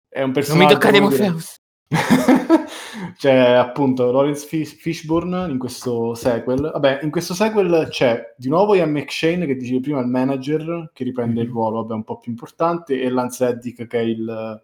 è 0.09 0.23
un 0.23 0.33
personaggio... 0.33 0.65
Non 0.65 0.67
mi 0.67 0.81
toccate 0.81 1.01
Morpheus! 1.01 1.62
c'è 3.17 3.37
appunto 3.53 4.11
Lawrence 4.11 4.47
Fish- 4.47 4.77
Fishburne 4.77 5.51
in 5.51 5.59
questo 5.59 6.15
sequel. 6.15 6.71
Vabbè, 6.73 7.01
in 7.03 7.11
questo 7.11 7.35
sequel 7.35 7.89
c'è 7.91 8.35
di 8.37 8.49
nuovo 8.49 8.75
Ian 8.75 8.91
McShane 8.91 9.47
che 9.47 9.57
dicevi 9.57 9.81
prima 9.81 10.01
il 10.01 10.07
manager 10.07 10.91
che 10.93 11.05
riprende 11.05 11.35
mm-hmm. 11.35 11.45
il 11.45 11.51
ruolo, 11.51 11.83
vabbè, 11.83 11.95
un 11.95 12.05
po' 12.05 12.19
più 12.19 12.31
importante, 12.31 13.01
e 13.01 13.09
Lance 13.11 13.45
Reddick 13.45 13.87
che 13.87 13.99
è 13.99 14.03
il 14.03 14.63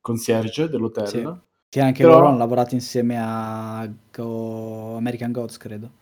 concierge 0.00 0.68
dell'hotel. 0.68 1.08
Sì. 1.08 1.28
Che 1.68 1.80
anche 1.80 2.02
Però... 2.02 2.14
loro 2.14 2.28
hanno 2.28 2.38
lavorato 2.38 2.74
insieme 2.74 3.16
a 3.20 3.88
Go... 4.12 4.96
American 4.96 5.30
Gods, 5.30 5.56
credo. 5.56 5.98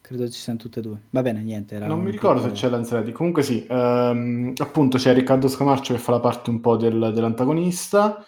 Credo 0.00 0.28
ci 0.28 0.40
siano 0.40 0.58
tutte 0.58 0.80
e 0.80 0.82
due. 0.82 1.00
Va 1.10 1.22
bene, 1.22 1.42
niente. 1.42 1.78
non 1.78 2.00
mi 2.00 2.10
ricordo 2.10 2.42
se 2.42 2.50
c'è 2.50 2.68
Lance 2.68 2.96
Reddick. 2.96 3.16
Comunque 3.16 3.44
sì, 3.44 3.64
um, 3.70 4.52
appunto 4.56 4.98
c'è 4.98 5.14
Riccardo 5.14 5.46
Scamarcio 5.46 5.92
che 5.92 6.00
fa 6.00 6.10
la 6.10 6.18
parte 6.18 6.50
un 6.50 6.60
po' 6.60 6.76
del, 6.76 7.12
dell'antagonista 7.14 8.26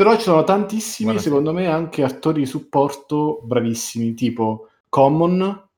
però 0.00 0.16
ci 0.16 0.22
sono 0.22 0.44
tantissimi, 0.44 1.10
Buona 1.10 1.22
secondo 1.22 1.52
me, 1.52 1.66
anche 1.66 2.02
attori 2.02 2.40
di 2.40 2.46
supporto 2.46 3.42
bravissimi, 3.44 4.14
tipo 4.14 4.70
Common, 4.88 5.68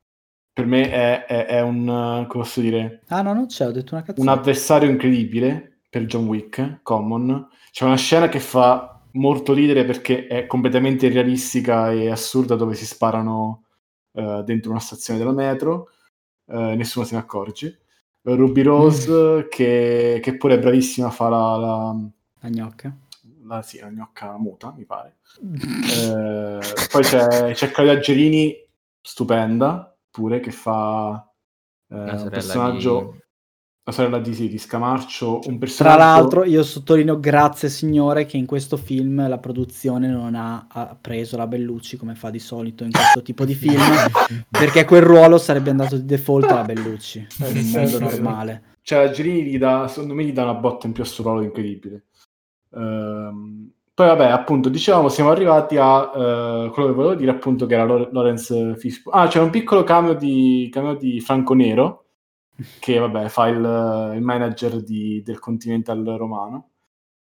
per 0.52 0.64
me 0.64 0.92
è, 0.92 1.24
è, 1.24 1.46
è 1.46 1.60
un, 1.60 2.24
come 2.28 2.44
posso 2.44 2.60
dire... 2.60 3.02
Ah 3.08 3.22
no, 3.22 3.32
non 3.32 3.46
c'è, 3.46 3.66
ho 3.66 3.72
detto 3.72 3.94
una 3.94 4.04
cazzata. 4.04 4.22
Un 4.22 4.28
avversario 4.28 4.88
incredibile 4.88 5.80
per 5.90 6.04
John 6.04 6.26
Wick, 6.26 6.82
Common. 6.84 7.48
C'è 7.72 7.84
una 7.84 7.96
scena 7.96 8.28
che 8.28 8.38
fa 8.38 9.02
molto 9.14 9.54
ridere 9.54 9.84
perché 9.84 10.28
è 10.28 10.46
completamente 10.46 11.06
irrealistica 11.06 11.90
e 11.90 12.08
assurda 12.08 12.54
dove 12.54 12.76
si 12.76 12.86
sparano 12.86 13.64
uh, 14.12 14.44
dentro 14.44 14.70
una 14.70 14.78
stazione 14.78 15.18
della 15.18 15.32
metro, 15.32 15.88
uh, 16.44 16.76
nessuno 16.76 17.04
se 17.04 17.16
ne 17.16 17.20
accorge. 17.22 17.80
Ruby 18.22 18.62
Rose, 18.62 19.10
mm. 19.10 19.40
che, 19.50 20.20
che, 20.22 20.36
pure 20.36 20.54
è 20.54 20.58
bravissima 20.60 21.08
a 21.08 21.10
fare 21.10 21.30
la, 21.32 21.56
la... 21.56 21.96
la 22.38 22.48
gnocca. 22.48 22.96
La, 23.44 23.62
sì, 23.62 23.78
la 23.80 23.90
gnocca 23.90 24.36
muta, 24.38 24.72
mi 24.76 24.84
pare. 24.84 25.18
eh, 25.40 26.58
poi 26.90 27.02
c'è, 27.02 27.52
c'è 27.52 27.70
Claudia 27.70 27.98
Gerini, 27.98 28.54
stupenda, 29.00 29.96
pure, 30.10 30.40
che 30.40 30.50
fa 30.50 31.28
eh, 31.88 31.96
un 31.96 32.28
personaggio... 32.30 33.10
Di 33.12 33.20
la 33.84 33.90
sorella 33.90 34.20
di, 34.20 34.32
sì, 34.32 34.48
di 34.48 34.58
Scamarcio, 34.58 35.40
un 35.46 35.58
personaggio... 35.58 35.96
Tra 35.96 36.04
l'altro 36.04 36.44
io 36.44 36.62
sottolineo 36.62 37.18
grazie 37.18 37.68
signore 37.68 38.26
che 38.26 38.36
in 38.36 38.46
questo 38.46 38.76
film 38.76 39.26
la 39.28 39.38
produzione 39.38 40.06
non 40.06 40.36
ha, 40.36 40.68
ha 40.68 40.96
preso 40.98 41.36
la 41.36 41.48
Bellucci 41.48 41.96
come 41.96 42.14
fa 42.14 42.30
di 42.30 42.38
solito 42.38 42.84
in 42.84 42.92
questo 42.92 43.22
tipo 43.22 43.44
di 43.44 43.54
film, 43.54 43.82
perché 44.48 44.84
quel 44.84 45.02
ruolo 45.02 45.36
sarebbe 45.36 45.70
andato 45.70 45.96
di 45.96 46.04
default 46.04 46.48
alla 46.48 46.62
Bellucci, 46.62 47.26
in 47.38 47.56
un 47.56 47.70
mondo 47.70 47.98
normale. 47.98 48.62
Cioè 48.82 49.04
la 49.04 49.10
Girini 49.10 49.42
gli 49.42 49.58
dà, 49.58 49.88
secondo 49.88 50.14
me 50.14 50.24
gli 50.24 50.32
dà 50.32 50.44
una 50.44 50.54
botta 50.54 50.86
in 50.86 50.92
più 50.92 51.02
a 51.02 51.06
suo 51.06 51.24
ruolo 51.24 51.42
incredibile. 51.42 52.04
Ehm, 52.74 53.72
poi 53.94 54.06
vabbè, 54.06 54.26
appunto, 54.26 54.68
dicevamo, 54.68 55.08
siamo 55.08 55.30
arrivati 55.30 55.76
a 55.76 56.00
uh, 56.00 56.70
quello 56.70 56.88
che 56.88 56.94
volevo 56.94 57.14
dire 57.14 57.30
appunto 57.30 57.66
che 57.66 57.74
era 57.74 57.84
Lorenz 57.84 58.76
Fishburne. 58.78 59.20
Ah, 59.20 59.28
c'è 59.28 59.38
un 59.38 59.50
piccolo 59.50 59.84
cameo 59.84 60.14
di, 60.14 60.68
cameo 60.72 60.94
di 60.94 61.20
Franco 61.20 61.54
Nero, 61.54 62.06
che 62.80 62.98
vabbè 62.98 63.28
fa 63.28 63.48
il, 63.48 64.12
il 64.16 64.22
manager 64.22 64.82
di, 64.82 65.22
del 65.22 65.38
Continental 65.38 66.02
romano. 66.16 66.70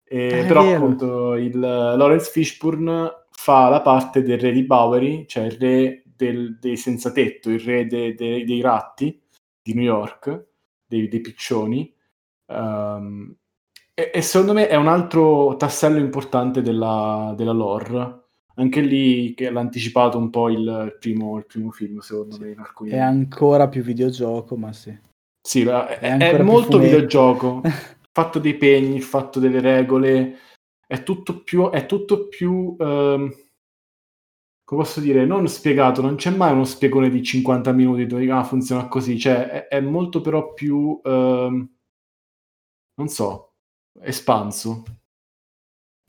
E, 0.03 0.45
però 0.47 0.63
vero. 0.63 0.77
appunto 0.77 1.35
il 1.35 1.59
Lawrence 1.59 2.31
Fishburne 2.31 3.25
fa 3.29 3.69
la 3.69 3.81
parte 3.81 4.23
del 4.23 4.39
re 4.39 4.51
di 4.51 4.63
Bowery, 4.63 5.27
cioè 5.27 5.45
il 5.45 5.57
re 5.59 6.03
del, 6.05 6.57
dei 6.59 6.75
senza 6.75 7.11
tetto, 7.11 7.51
il 7.51 7.59
re 7.59 7.85
de, 7.85 8.15
de, 8.15 8.43
dei 8.43 8.61
ratti 8.61 9.21
di 9.61 9.73
New 9.75 9.83
York, 9.83 10.47
dei, 10.87 11.07
dei 11.07 11.21
piccioni. 11.21 11.93
Um, 12.47 13.35
e, 13.99 14.11
e, 14.13 14.21
secondo 14.21 14.53
me 14.53 14.67
è 14.67 14.75
un 14.75 14.87
altro 14.87 15.55
tassello 15.57 15.97
importante 15.97 16.61
della, 16.61 17.33
della 17.35 17.51
lore. 17.51 18.25
Anche 18.57 18.81
lì 18.81 19.33
che 19.33 19.49
l'ha 19.49 19.59
anticipato 19.59 20.19
un 20.19 20.29
po' 20.29 20.49
il 20.49 20.95
primo, 20.99 21.39
il 21.39 21.47
primo 21.47 21.71
film, 21.71 21.97
secondo 21.99 22.35
sì. 22.35 22.41
me. 22.41 22.51
In 22.51 22.59
alcuni... 22.59 22.89
È 22.91 22.99
ancora 22.99 23.67
più 23.67 23.81
videogioco, 23.81 24.55
ma 24.55 24.71
sì. 24.71 24.95
Sì, 25.41 25.65
è, 25.65 25.97
è, 25.97 26.17
è 26.17 26.43
molto 26.43 26.77
videogioco. 26.77 27.61
il 27.65 28.09
fatto 28.11 28.37
dei 28.37 28.55
pegni, 28.55 28.97
il 28.97 29.03
fatto 29.03 29.39
delle 29.39 29.61
regole, 29.61 30.37
è 30.85 31.01
tutto 31.01 31.41
più... 31.41 31.71
È 31.71 31.87
tutto 31.87 32.27
più 32.27 32.75
um, 32.77 33.33
come 34.63 34.81
posso 34.83 34.99
dire, 34.99 35.25
non 35.25 35.47
spiegato, 35.47 36.03
non 36.03 36.17
c'è 36.17 36.29
mai 36.29 36.51
uno 36.51 36.65
spiegone 36.65 37.09
di 37.09 37.23
50 37.23 37.71
minuti 37.71 38.05
dove 38.05 38.29
ah, 38.29 38.43
funziona 38.43 38.87
così, 38.89 39.17
cioè 39.17 39.47
è, 39.47 39.67
è 39.69 39.79
molto 39.79 40.19
però 40.19 40.53
più, 40.53 40.99
um, 41.03 41.67
non 42.95 43.07
so, 43.07 43.46
espanso. 44.01 44.83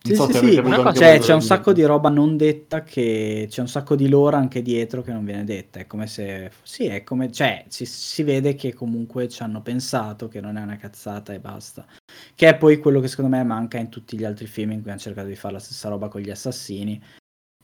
Sì, 0.00 0.14
so 0.14 0.30
sì, 0.30 0.52
sì. 0.52 0.62
Cioè, 0.94 1.18
c'è 1.18 1.34
un 1.34 1.42
sacco 1.42 1.72
di 1.72 1.82
roba 1.82 2.08
non 2.08 2.36
detta 2.36 2.84
che 2.84 3.46
c'è 3.48 3.60
un 3.60 3.66
sacco 3.68 3.96
di 3.96 4.08
lore 4.08 4.36
anche 4.36 4.62
dietro 4.62 5.02
che 5.02 5.12
non 5.12 5.24
viene 5.24 5.42
detta. 5.42 5.80
È 5.80 5.86
come 5.86 6.06
se 6.06 6.52
sì, 6.62 6.86
è 6.86 7.02
come 7.02 7.32
cioè, 7.32 7.64
si, 7.68 7.84
si 7.84 8.22
vede 8.22 8.54
che 8.54 8.72
comunque 8.72 9.28
ci 9.28 9.42
hanno 9.42 9.60
pensato 9.60 10.28
che 10.28 10.40
non 10.40 10.56
è 10.56 10.62
una 10.62 10.76
cazzata 10.76 11.32
e 11.32 11.40
basta. 11.40 11.84
Che 12.34 12.48
è 12.48 12.56
poi 12.56 12.78
quello 12.78 13.00
che 13.00 13.08
secondo 13.08 13.36
me 13.36 13.42
manca 13.42 13.78
in 13.78 13.88
tutti 13.88 14.16
gli 14.16 14.24
altri 14.24 14.46
film 14.46 14.70
in 14.70 14.82
cui 14.82 14.90
hanno 14.90 15.00
cercato 15.00 15.26
di 15.26 15.34
fare 15.34 15.54
la 15.54 15.60
stessa 15.60 15.88
roba 15.88 16.08
con 16.08 16.20
gli 16.20 16.30
assassini, 16.30 17.02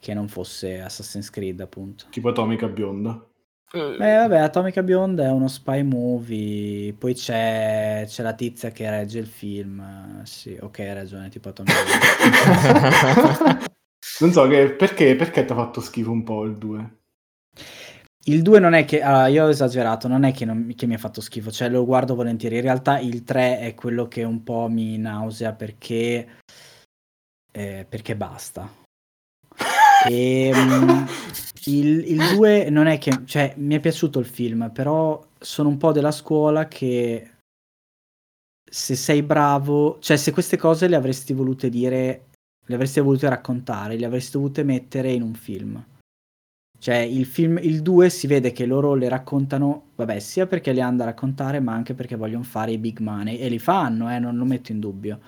che 0.00 0.12
non 0.12 0.26
fosse 0.28 0.80
Assassin's 0.80 1.30
Creed, 1.30 1.60
appunto. 1.60 2.06
Tipo 2.10 2.30
Atomica 2.30 2.66
Bionda. 2.66 3.24
Eh, 3.74 3.96
vabbè, 3.96 4.38
Atomica 4.38 4.84
Beyond 4.84 5.18
è 5.18 5.28
uno 5.28 5.48
spy 5.48 5.82
movie, 5.82 6.92
poi 6.92 7.12
c'è, 7.14 8.04
c'è 8.06 8.22
la 8.22 8.34
tizia 8.34 8.70
che 8.70 8.88
regge 8.88 9.18
il 9.18 9.26
film. 9.26 10.22
Sì, 10.22 10.56
ok, 10.60 10.78
hai 10.78 10.94
ragione, 10.94 11.28
tipo 11.28 11.48
Atomica 11.48 11.74
Beyond. 11.82 13.72
non 14.20 14.32
so, 14.32 14.46
che, 14.46 14.70
perché, 14.70 15.16
perché 15.16 15.44
ti 15.44 15.52
ha 15.52 15.56
fatto 15.56 15.80
schifo 15.80 16.12
un 16.12 16.22
po' 16.22 16.44
il 16.44 16.56
2? 16.56 16.98
Il 18.26 18.42
2 18.42 18.60
non 18.60 18.74
è 18.74 18.84
che, 18.84 19.02
allora, 19.02 19.26
io 19.26 19.44
ho 19.44 19.48
esagerato, 19.48 20.06
non 20.06 20.22
è 20.22 20.32
che, 20.32 20.44
non, 20.44 20.72
che, 20.76 20.86
mi 20.86 20.94
ha 20.94 20.98
fatto 20.98 21.20
schifo, 21.20 21.50
cioè 21.50 21.68
lo 21.68 21.84
guardo 21.84 22.14
volentieri. 22.14 22.56
In 22.56 22.62
realtà 22.62 23.00
il 23.00 23.24
3 23.24 23.58
è 23.58 23.74
quello 23.74 24.06
che 24.06 24.22
un 24.22 24.44
po' 24.44 24.68
mi 24.68 24.96
nausea 24.98 25.52
perché, 25.52 26.38
eh, 27.50 27.86
perché 27.88 28.14
basta. 28.14 28.82
E, 30.08 30.50
um, 30.52 31.06
il, 31.66 32.10
il 32.10 32.34
2 32.34 32.68
non 32.70 32.86
è 32.86 32.98
che, 32.98 33.22
cioè, 33.24 33.54
mi 33.56 33.74
è 33.74 33.80
piaciuto 33.80 34.18
il 34.18 34.26
film, 34.26 34.70
però 34.72 35.22
sono 35.38 35.68
un 35.68 35.76
po' 35.76 35.92
della 35.92 36.12
scuola 36.12 36.68
che 36.68 37.30
se 38.70 38.96
sei 38.96 39.22
bravo, 39.22 39.98
cioè 40.00 40.16
se 40.16 40.32
queste 40.32 40.56
cose 40.56 40.88
le 40.88 40.96
avresti 40.96 41.32
volute 41.32 41.68
dire, 41.68 42.26
le 42.66 42.74
avresti 42.74 43.00
volute 43.00 43.28
raccontare, 43.28 43.96
le 43.96 44.06
avresti 44.06 44.32
dovute 44.32 44.62
mettere 44.62 45.12
in 45.12 45.22
un 45.22 45.34
film. 45.34 45.84
Cioè 46.76 46.96
il 46.96 47.24
film, 47.24 47.58
il 47.62 47.80
2 47.80 48.10
si 48.10 48.26
vede 48.26 48.52
che 48.52 48.66
loro 48.66 48.94
le 48.94 49.08
raccontano, 49.08 49.92
vabbè, 49.94 50.18
sia 50.18 50.46
perché 50.46 50.72
le 50.72 50.82
hanno 50.82 50.98
da 50.98 51.04
raccontare, 51.04 51.60
ma 51.60 51.72
anche 51.72 51.94
perché 51.94 52.16
vogliono 52.16 52.42
fare 52.42 52.72
i 52.72 52.78
big 52.78 52.98
money 52.98 53.38
e 53.38 53.48
li 53.48 53.58
fanno, 53.58 54.12
eh, 54.12 54.18
non 54.18 54.36
lo 54.36 54.44
metto 54.44 54.72
in 54.72 54.80
dubbio. 54.80 55.20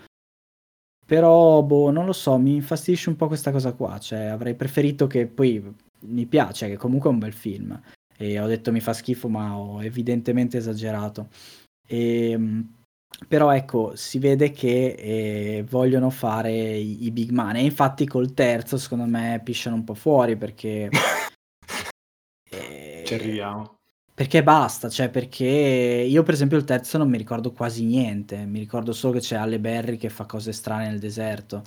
Però, 1.06 1.62
boh, 1.62 1.90
non 1.90 2.04
lo 2.04 2.12
so, 2.12 2.36
mi 2.36 2.56
infastidisce 2.56 3.08
un 3.08 3.16
po' 3.16 3.28
questa 3.28 3.52
cosa 3.52 3.72
qua. 3.72 3.98
Cioè, 3.98 4.24
avrei 4.24 4.54
preferito 4.54 5.06
che 5.06 5.26
poi 5.26 5.62
mi 6.00 6.26
piace, 6.26 6.68
che 6.68 6.76
comunque 6.76 7.08
è 7.08 7.12
un 7.12 7.20
bel 7.20 7.32
film. 7.32 7.80
E 8.18 8.40
ho 8.40 8.46
detto 8.46 8.72
mi 8.72 8.80
fa 8.80 8.92
schifo, 8.92 9.28
ma 9.28 9.56
ho 9.56 9.82
evidentemente 9.82 10.56
esagerato. 10.58 11.28
E, 11.86 12.30
ehm, 12.30 12.74
però 13.28 13.54
ecco, 13.54 13.94
si 13.94 14.18
vede 14.18 14.50
che 14.50 14.94
eh, 14.98 15.64
vogliono 15.68 16.10
fare 16.10 16.52
i, 16.52 17.04
i, 17.04 17.10
big 17.12 17.30
money. 17.30 17.62
E 17.62 17.66
infatti 17.66 18.06
col 18.06 18.34
terzo, 18.34 18.76
secondo 18.76 19.04
me, 19.06 19.40
pisciano 19.44 19.76
un 19.76 19.84
po' 19.84 19.94
fuori 19.94 20.36
perché... 20.36 20.90
eh, 22.50 23.02
Ci 23.06 23.14
arriviamo. 23.14 23.75
Perché 24.16 24.42
basta, 24.42 24.88
cioè 24.88 25.10
perché 25.10 25.44
io 25.44 26.22
per 26.22 26.32
esempio 26.32 26.56
il 26.56 26.64
terzo 26.64 26.96
non 26.96 27.06
mi 27.06 27.18
ricordo 27.18 27.52
quasi 27.52 27.84
niente, 27.84 28.46
mi 28.46 28.58
ricordo 28.58 28.94
solo 28.94 29.12
che 29.12 29.18
c'è 29.18 29.36
Alle 29.36 29.58
Berry 29.58 29.98
che 29.98 30.08
fa 30.08 30.24
cose 30.24 30.52
strane 30.54 30.88
nel 30.88 30.98
deserto. 30.98 31.62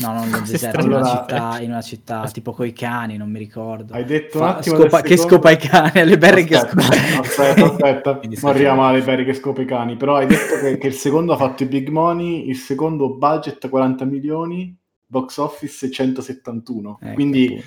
No, 0.00 0.12
non 0.12 0.28
nel 0.28 0.42
deserto, 0.46 0.82
in 0.82 0.92
una 0.92 1.04
città, 1.04 1.60
in 1.60 1.70
una 1.70 1.82
città 1.82 2.30
tipo 2.30 2.52
coi 2.52 2.72
cani, 2.72 3.16
non 3.16 3.28
mi 3.28 3.40
ricordo. 3.40 3.92
Hai 3.92 4.04
detto 4.04 4.38
Fa, 4.38 4.44
un 4.44 4.50
attimo 4.50 4.76
scopa, 4.76 5.00
che 5.00 5.16
scopa 5.16 5.50
i 5.50 5.56
cani, 5.56 5.98
alle 5.98 6.16
berry 6.16 6.44
che 6.44 6.58
scopa. 6.58 6.86
Aspetta, 7.18 7.64
aspetta, 7.64 8.20
non 8.22 8.50
arriviamo 8.52 8.86
alle 8.86 9.02
berry 9.02 9.24
che 9.24 9.34
scopa 9.34 9.60
i 9.62 9.66
cani, 9.66 9.96
però 9.96 10.14
hai 10.14 10.28
detto 10.28 10.60
che, 10.60 10.78
che, 10.78 10.86
il 10.86 10.94
secondo 10.94 11.32
ha 11.32 11.36
fatto 11.36 11.64
i 11.64 11.66
big 11.66 11.88
money, 11.88 12.48
il 12.48 12.56
secondo 12.56 13.16
budget 13.16 13.68
40 13.68 14.04
milioni, 14.04 14.72
box 15.04 15.38
office 15.38 15.90
171, 15.90 16.98
ecco, 17.02 17.14
quindi 17.14 17.46
appunto. 17.46 17.66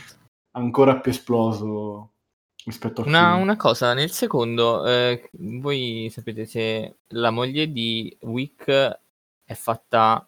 ancora 0.51 0.95
più 1.01 1.12
esploso 1.12 2.12
rispetto 2.65 3.02
al 3.02 3.08
una, 3.08 3.36
una 3.36 3.56
cosa, 3.56 3.93
nel 3.93 4.12
secondo, 4.12 4.86
eh, 4.88 5.30
voi 5.34 6.10
sapete 6.12 6.45
se 6.45 6.97
la 7.08 7.32
moglie 7.32 7.71
di 7.71 8.15
Wick 8.21 8.99
è 9.45 9.54
fatta 9.54 10.28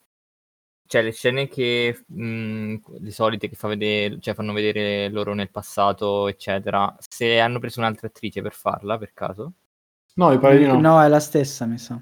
cioè 0.88 1.02
le 1.02 1.12
scene 1.12 1.48
che 1.48 2.04
mh, 2.06 2.76
le 3.00 3.12
solite 3.12 3.50
che 3.50 3.56
fa 3.56 3.68
vedere, 3.68 4.20
cioè 4.20 4.36
fanno 4.36 4.54
vedere 4.54 5.10
loro 5.10 5.34
nel 5.34 5.50
passato, 5.50 6.28
eccetera, 6.28 6.96
se 7.00 7.40
hanno 7.40 7.60
preso 7.60 7.80
un'altra 7.80 8.08
attrice 8.08 8.42
per 8.42 8.54
farla 8.54 8.98
per 8.98 9.14
caso? 9.14 9.54
No, 10.16 10.30
mi 10.30 10.40
pare 10.40 10.58
di 10.58 10.66
no. 10.66 10.80
No, 10.80 11.02
è 11.02 11.08
la 11.08 11.20
stessa, 11.20 11.66
mi 11.66 11.78
sa. 11.78 12.00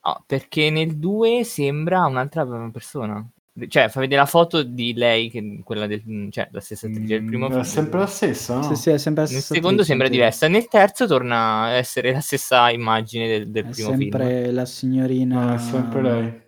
Ah, 0.00 0.22
perché 0.24 0.70
nel 0.70 0.98
2 0.98 1.44
sembra 1.44 2.04
un'altra 2.06 2.46
persona. 2.70 3.26
Cioè, 3.68 3.88
fa 3.88 4.00
vedere 4.00 4.20
la 4.20 4.26
foto 4.26 4.62
di 4.62 4.92
lei, 4.92 5.30
che, 5.30 5.60
quella 5.64 5.86
del, 5.86 6.02
cioè, 6.30 6.48
la 6.52 6.60
stessa 6.60 6.86
attrice 6.86 7.18
del 7.18 7.24
primo 7.24 7.48
film. 7.48 7.60
È 7.60 7.64
sempre 7.64 7.98
la 8.00 8.06
stessa, 8.06 8.56
no? 8.56 8.62
Sì, 8.62 8.74
sì, 8.74 8.90
è 8.90 8.98
sempre 8.98 9.22
la 9.22 9.28
stessa. 9.28 9.54
Nel 9.54 9.62
secondo 9.62 9.82
attrice, 9.82 9.84
sembra 9.84 10.08
diversa, 10.08 10.48
nel 10.48 10.68
terzo 10.68 11.06
torna 11.06 11.62
a 11.62 11.70
essere 11.70 12.12
la 12.12 12.20
stessa 12.20 12.70
immagine 12.70 13.26
del, 13.26 13.50
del 13.50 13.64
primo 13.64 13.94
film. 13.94 14.08
È 14.08 14.18
sempre 14.18 14.50
la 14.52 14.64
signorina... 14.66 15.44
No, 15.46 15.54
è 15.54 15.58
sempre 15.58 16.02
lei. 16.02 16.44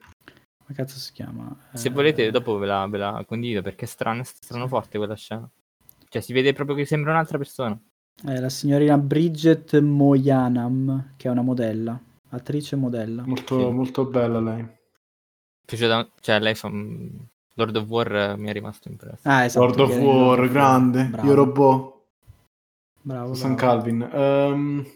Come 0.58 0.74
cazzo 0.74 0.98
si 0.98 1.12
chiama? 1.12 1.56
Se 1.72 1.88
eh... 1.88 1.90
volete, 1.90 2.30
dopo 2.30 2.58
ve 2.58 2.66
la, 2.66 2.86
ve 2.86 2.98
la, 2.98 3.24
condivido 3.26 3.62
perché 3.62 3.86
è 3.86 3.88
strano, 3.88 4.20
è 4.20 4.24
strano 4.24 4.68
forte 4.68 4.98
quella 4.98 5.16
scena. 5.16 5.48
Cioè, 6.10 6.20
si 6.20 6.34
vede 6.34 6.52
proprio 6.52 6.76
che 6.76 6.84
sembra 6.84 7.12
un'altra 7.12 7.38
persona. 7.38 7.80
È 8.22 8.38
la 8.38 8.50
signorina 8.50 8.98
Bridget 8.98 9.78
Moyanam, 9.80 11.14
che 11.16 11.28
è 11.28 11.30
una 11.30 11.40
modella, 11.40 11.98
attrice 12.28 12.76
modella. 12.76 13.22
Molto, 13.24 13.58
sì. 13.58 13.72
molto 13.72 14.04
bella 14.04 14.40
lei. 14.40 14.76
Cioè, 15.76 16.38
lei 16.40 16.54
fa. 16.54 16.70
Lord 17.58 17.76
of 17.76 17.88
War 17.88 18.36
mi 18.38 18.48
è 18.48 18.52
rimasto 18.52 18.88
impresso. 18.88 19.28
Ah, 19.28 19.44
esatto, 19.44 19.66
Lord 19.66 19.80
of 19.80 19.96
War, 19.96 20.38
Lord 20.38 20.50
grande. 20.50 21.04
Bravo. 21.04 21.28
Io 21.28 21.34
robot. 21.34 21.96
Bravo. 23.02 23.34
San 23.34 23.54
bravo. 23.54 23.68
Calvin. 23.68 24.10
Um, 24.12 24.86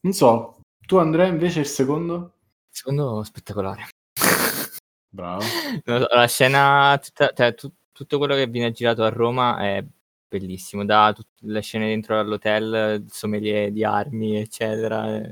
non 0.00 0.12
so, 0.12 0.60
tu 0.86 0.96
Andrea 0.96 1.26
invece 1.26 1.60
il 1.60 1.66
secondo? 1.66 2.32
Il 2.70 2.76
secondo 2.76 3.22
spettacolare. 3.24 3.88
Bravo. 5.10 5.42
La 5.84 6.26
scena, 6.26 6.98
tutta, 7.02 7.32
cioè, 7.34 7.54
tu, 7.54 7.72
tutto 7.90 8.18
quello 8.18 8.34
che 8.34 8.46
viene 8.46 8.70
girato 8.70 9.02
a 9.02 9.08
Roma 9.08 9.58
è 9.58 9.84
bellissimo, 10.28 10.84
da 10.84 11.12
tutte 11.14 11.30
le 11.40 11.60
scene 11.60 11.86
dentro 11.86 12.18
all'hotel, 12.20 13.04
sommelier 13.08 13.72
di 13.72 13.82
armi, 13.82 14.36
eccetera. 14.36 15.22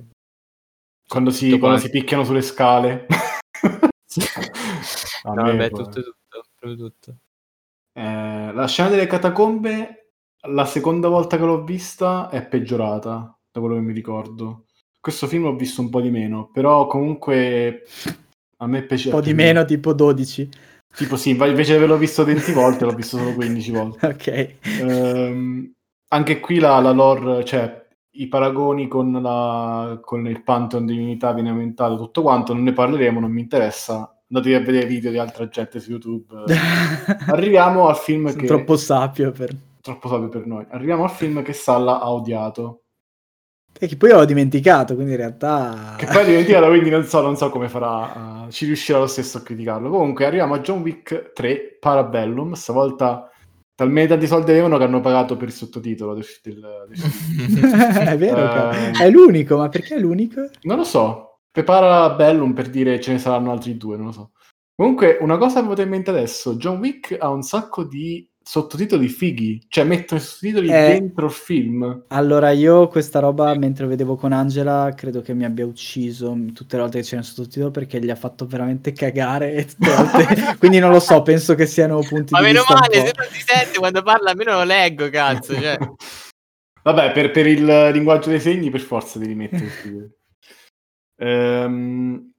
Quando 1.06 1.30
si, 1.30 1.56
quando 1.58 1.78
si 1.78 1.90
picchiano 1.90 2.24
sulle 2.24 2.42
scale. 2.42 3.06
no, 5.24 5.34
vabbè, 5.34 5.70
tutto, 5.70 6.02
tutto, 6.02 6.44
proprio 6.58 6.76
tutto. 6.76 7.16
Eh, 7.92 8.52
la 8.52 8.66
scena 8.66 8.88
delle 8.88 9.06
catacombe, 9.06 10.12
la 10.48 10.64
seconda 10.64 11.08
volta 11.08 11.36
che 11.36 11.44
l'ho 11.44 11.64
vista, 11.64 12.28
è 12.28 12.44
peggiorata, 12.46 13.38
da 13.50 13.60
quello 13.60 13.76
che 13.76 13.80
mi 13.80 13.92
ricordo. 13.92 14.66
Questo 15.00 15.26
film 15.26 15.44
l'ho 15.44 15.56
visto 15.56 15.80
un 15.80 15.90
po' 15.90 16.00
di 16.00 16.10
meno, 16.10 16.50
però 16.52 16.86
comunque 16.86 17.84
a 18.58 18.66
me 18.66 18.82
piace. 18.82 19.08
Un 19.08 19.14
po' 19.14 19.20
di 19.20 19.34
meno, 19.34 19.64
tipo 19.64 19.92
12. 19.92 20.48
Tipo 20.94 21.16
sì, 21.16 21.30
invece 21.30 21.72
di 21.72 21.76
averlo 21.76 21.96
visto 21.96 22.24
20 22.24 22.52
volte, 22.52 22.84
l'ho 22.84 22.94
visto 22.94 23.18
solo 23.18 23.34
15 23.34 23.70
volte. 23.70 24.06
ok. 24.06 24.54
Um, 24.82 25.72
anche 26.08 26.40
qui 26.40 26.58
la, 26.58 26.78
la 26.78 26.92
lore, 26.92 27.44
cioè 27.44 27.83
i 28.16 28.28
paragoni 28.28 28.86
con, 28.86 29.12
la, 29.12 29.98
con 30.00 30.26
il 30.26 30.42
Pantheon 30.42 30.86
di 30.86 30.92
Divinità 30.92 31.32
viene 31.32 31.50
aumentato 31.50 31.96
tutto 31.96 32.22
quanto, 32.22 32.52
non 32.52 32.62
ne 32.62 32.72
parleremo, 32.72 33.20
non 33.20 33.30
mi 33.30 33.40
interessa. 33.40 34.08
Andatevi 34.28 34.54
a 34.54 34.60
vedere 34.60 34.86
video 34.86 35.10
di 35.10 35.18
altra 35.18 35.48
gente 35.48 35.80
su 35.80 35.90
YouTube. 35.90 36.44
Arriviamo 37.28 37.88
al 37.88 37.96
film 37.96 38.28
Sono 38.28 38.40
che... 38.40 38.46
Troppo 38.46 38.76
sapio 38.76 39.30
per... 39.32 39.54
Troppo 39.80 40.08
sapio 40.08 40.28
per 40.28 40.46
noi. 40.46 40.64
Arriviamo 40.70 41.04
al 41.04 41.10
film 41.10 41.42
che 41.42 41.52
Salla 41.52 42.00
ha 42.00 42.10
odiato. 42.10 42.82
E 43.76 43.88
che 43.88 43.96
poi 43.96 44.12
ho 44.12 44.24
dimenticato, 44.24 44.94
quindi 44.94 45.12
in 45.12 45.18
realtà... 45.18 45.94
Che 45.98 46.06
poi 46.06 46.22
ho 46.22 46.24
dimenticato, 46.24 46.68
quindi 46.68 46.90
non 46.90 47.04
so, 47.04 47.20
non 47.20 47.36
so 47.36 47.50
come 47.50 47.68
farà, 47.68 48.44
uh, 48.44 48.50
ci 48.50 48.66
riuscirà 48.66 48.98
lo 48.98 49.08
stesso 49.08 49.38
a 49.38 49.42
criticarlo. 49.42 49.90
Comunque 49.90 50.24
arriviamo 50.24 50.54
a 50.54 50.60
John 50.60 50.80
Wick 50.80 51.32
3, 51.32 51.78
Parabellum, 51.80 52.52
stavolta 52.52 53.28
talmente 53.74 54.08
tanti 54.10 54.26
soldi 54.26 54.50
avevano 54.50 54.78
che 54.78 54.84
hanno 54.84 55.00
pagato 55.00 55.36
per 55.36 55.48
il 55.48 55.54
sottotitolo 55.54 56.14
del, 56.14 56.26
del, 56.42 56.86
del 56.88 58.08
È 58.08 58.16
vero, 58.16 58.42
uh, 58.44 58.96
è 58.96 59.10
l'unico, 59.10 59.56
ma 59.56 59.68
perché 59.68 59.96
è 59.96 59.98
l'unico? 59.98 60.48
Non 60.62 60.76
lo 60.76 60.84
so, 60.84 61.40
prepara 61.50 62.10
Bellum 62.14 62.52
per 62.52 62.70
dire 62.70 63.00
ce 63.00 63.12
ne 63.12 63.18
saranno 63.18 63.52
altri 63.52 63.76
due, 63.76 63.96
non 63.96 64.06
lo 64.06 64.12
so. 64.12 64.32
Comunque, 64.76 65.18
una 65.20 65.38
cosa 65.38 65.62
che 65.62 65.68
mi 65.68 65.82
in 65.82 65.88
mente 65.88 66.10
adesso, 66.10 66.56
John 66.56 66.78
Wick 66.78 67.16
ha 67.18 67.30
un 67.30 67.42
sacco 67.42 67.84
di 67.84 68.28
sottotitoli 68.46 69.08
fighi, 69.08 69.64
cioè 69.68 69.84
mettono 69.84 70.20
i 70.20 70.22
sottotitoli 70.22 70.68
eh, 70.68 70.98
dentro 70.98 71.26
il 71.26 71.32
film. 71.32 72.04
Allora 72.08 72.50
io 72.50 72.88
questa 72.88 73.18
roba 73.18 73.56
mentre 73.56 73.86
vedevo 73.86 74.16
con 74.16 74.32
Angela 74.32 74.92
credo 74.94 75.22
che 75.22 75.32
mi 75.32 75.44
abbia 75.44 75.64
ucciso 75.64 76.36
tutte 76.52 76.76
le 76.76 76.82
volte 76.82 77.00
che 77.00 77.06
c'era 77.06 77.22
il 77.22 77.26
sottotitolo 77.26 77.70
perché 77.70 77.98
gli 78.00 78.10
ha 78.10 78.14
fatto 78.14 78.46
veramente 78.46 78.92
cagare 78.92 79.66
quindi 80.58 80.78
non 80.78 80.90
lo 80.90 81.00
so, 81.00 81.22
penso 81.22 81.54
che 81.54 81.66
siano 81.66 82.00
punti 82.00 82.32
Ma 82.32 82.40
di 82.40 82.44
meno 82.44 82.62
male, 82.68 83.06
se 83.06 83.12
non 83.16 83.26
si 83.30 83.42
sente 83.44 83.78
quando 83.78 84.02
parla 84.02 84.30
almeno 84.30 84.52
lo 84.52 84.64
leggo, 84.64 85.08
cazzo, 85.08 85.54
cioè. 85.54 85.78
Vabbè, 86.84 87.12
per, 87.12 87.30
per, 87.30 87.46
il 87.46 87.64
linguaggio 87.92 88.28
dei 88.28 88.40
segni 88.40 88.68
per 88.68 88.80
forza 88.80 89.18
devi 89.18 89.34
mettere 89.34 89.70
ehm, 91.16 92.32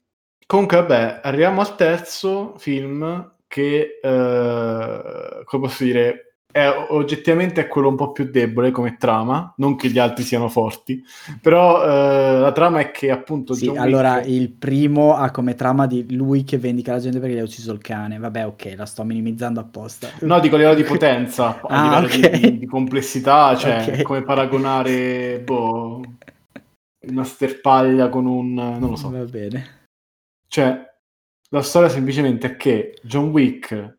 Comunque, 0.48 0.78
vabbè, 0.78 1.22
arriviamo 1.24 1.62
al 1.62 1.76
terzo 1.76 2.54
film 2.60 3.34
che, 3.48 4.00
eh, 4.02 5.44
come 5.44 5.68
posso 5.68 5.84
dire, 5.84 6.26
è 6.56 6.70
oggettivamente 6.88 7.60
è 7.60 7.68
quello 7.68 7.90
un 7.90 7.98
po' 7.98 8.14
più 8.14 8.30
debole 8.32 8.72
come 8.72 8.96
trama, 8.98 9.54
non 9.58 9.76
che 9.76 9.90
gli 9.90 10.00
altri 10.00 10.24
siano 10.24 10.48
forti, 10.48 11.04
però 11.42 11.84
eh, 11.84 12.40
la 12.40 12.54
trama 12.54 12.80
è 12.80 12.92
che 12.92 13.12
appunto... 13.12 13.54
Sì, 13.54 13.68
allora 13.68 14.16
Wick... 14.16 14.30
il 14.30 14.52
primo 14.52 15.18
ha 15.18 15.32
come 15.32 15.56
trama 15.56 15.86
di 15.86 16.16
lui 16.16 16.46
che 16.46 16.58
vendica 16.58 16.94
la 16.94 17.00
gente 17.00 17.20
perché 17.20 17.36
gli 17.36 17.40
ha 17.40 17.44
ucciso 17.44 17.74
il 17.74 17.82
cane, 17.82 18.20
vabbè 18.20 18.46
ok, 18.46 18.74
la 18.78 18.86
sto 18.86 19.04
minimizzando 19.04 19.60
apposta. 19.60 20.08
No, 20.22 20.40
dico 20.40 20.56
a 20.56 20.60
livello 20.60 20.78
di 20.78 20.84
potenza, 20.84 21.60
a 21.68 21.98
ah, 21.98 22.00
livello 22.00 22.28
okay. 22.28 22.40
di, 22.40 22.58
di, 22.60 22.66
complessità, 22.68 23.54
cioè 23.58 23.82
okay. 23.82 24.02
come 24.04 24.24
paragonare, 24.24 25.42
boh, 25.44 26.02
una 27.08 27.24
sterpaglia 27.26 28.08
con 28.08 28.28
un... 28.28 28.54
non 28.54 28.92
lo 28.92 28.96
so. 28.96 29.10
Va 29.10 29.26
bene. 29.26 29.88
Cioè, 30.48 30.95
la 31.50 31.62
storia 31.62 31.90
semplicemente 31.90 32.48
è 32.48 32.56
che 32.56 33.00
John 33.04 33.30
Wick 33.30 33.98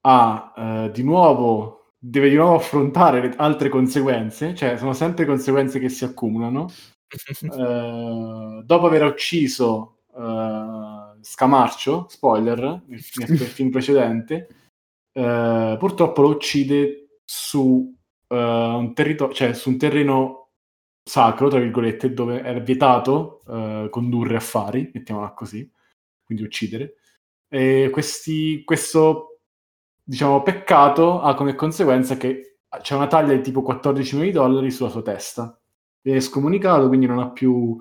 ha 0.00 0.52
eh, 0.56 0.90
di 0.92 1.02
nuovo 1.02 1.82
deve 2.04 2.28
di 2.28 2.34
nuovo 2.34 2.56
affrontare 2.56 3.32
altre 3.36 3.68
conseguenze, 3.68 4.56
cioè 4.56 4.76
sono 4.76 4.92
sempre 4.92 5.24
conseguenze 5.24 5.78
che 5.78 5.88
si 5.88 6.04
accumulano. 6.04 6.68
eh, 7.42 8.62
dopo 8.64 8.86
aver 8.86 9.04
ucciso 9.04 9.98
eh, 10.16 11.20
Scamarcio, 11.20 12.06
spoiler, 12.08 12.58
nel, 12.86 13.00
nel 13.28 13.38
film 13.38 13.70
precedente, 13.70 14.48
eh, 15.12 15.76
purtroppo 15.78 16.22
lo 16.22 16.28
uccide 16.30 17.18
su, 17.24 17.94
eh, 18.26 18.36
un 18.36 18.92
territorio, 18.94 19.34
cioè 19.34 19.54
su 19.54 19.70
un 19.70 19.78
terreno 19.78 20.48
sacro, 21.08 21.48
tra 21.48 21.60
virgolette, 21.60 22.12
dove 22.12 22.42
è 22.42 22.60
vietato 22.60 23.42
eh, 23.46 23.86
condurre 23.90 24.36
affari, 24.36 24.90
mettiamola 24.92 25.30
così 25.30 25.70
quindi 26.32 26.42
uccidere. 26.42 26.96
E 27.48 27.90
questi, 27.92 28.64
questo 28.64 29.40
diciamo, 30.02 30.42
peccato 30.42 31.20
ha 31.20 31.34
come 31.34 31.54
conseguenza 31.54 32.16
che 32.16 32.58
c'è 32.80 32.94
una 32.94 33.06
taglia 33.06 33.34
di 33.34 33.42
tipo 33.42 33.62
14 33.62 34.14
milioni 34.14 34.32
di 34.32 34.38
dollari 34.38 34.70
sulla 34.70 34.88
sua 34.90 35.02
testa. 35.02 35.58
Viene 36.00 36.20
scomunicato, 36.20 36.88
quindi 36.88 37.06
non 37.06 37.18
ha 37.18 37.30
più 37.30 37.78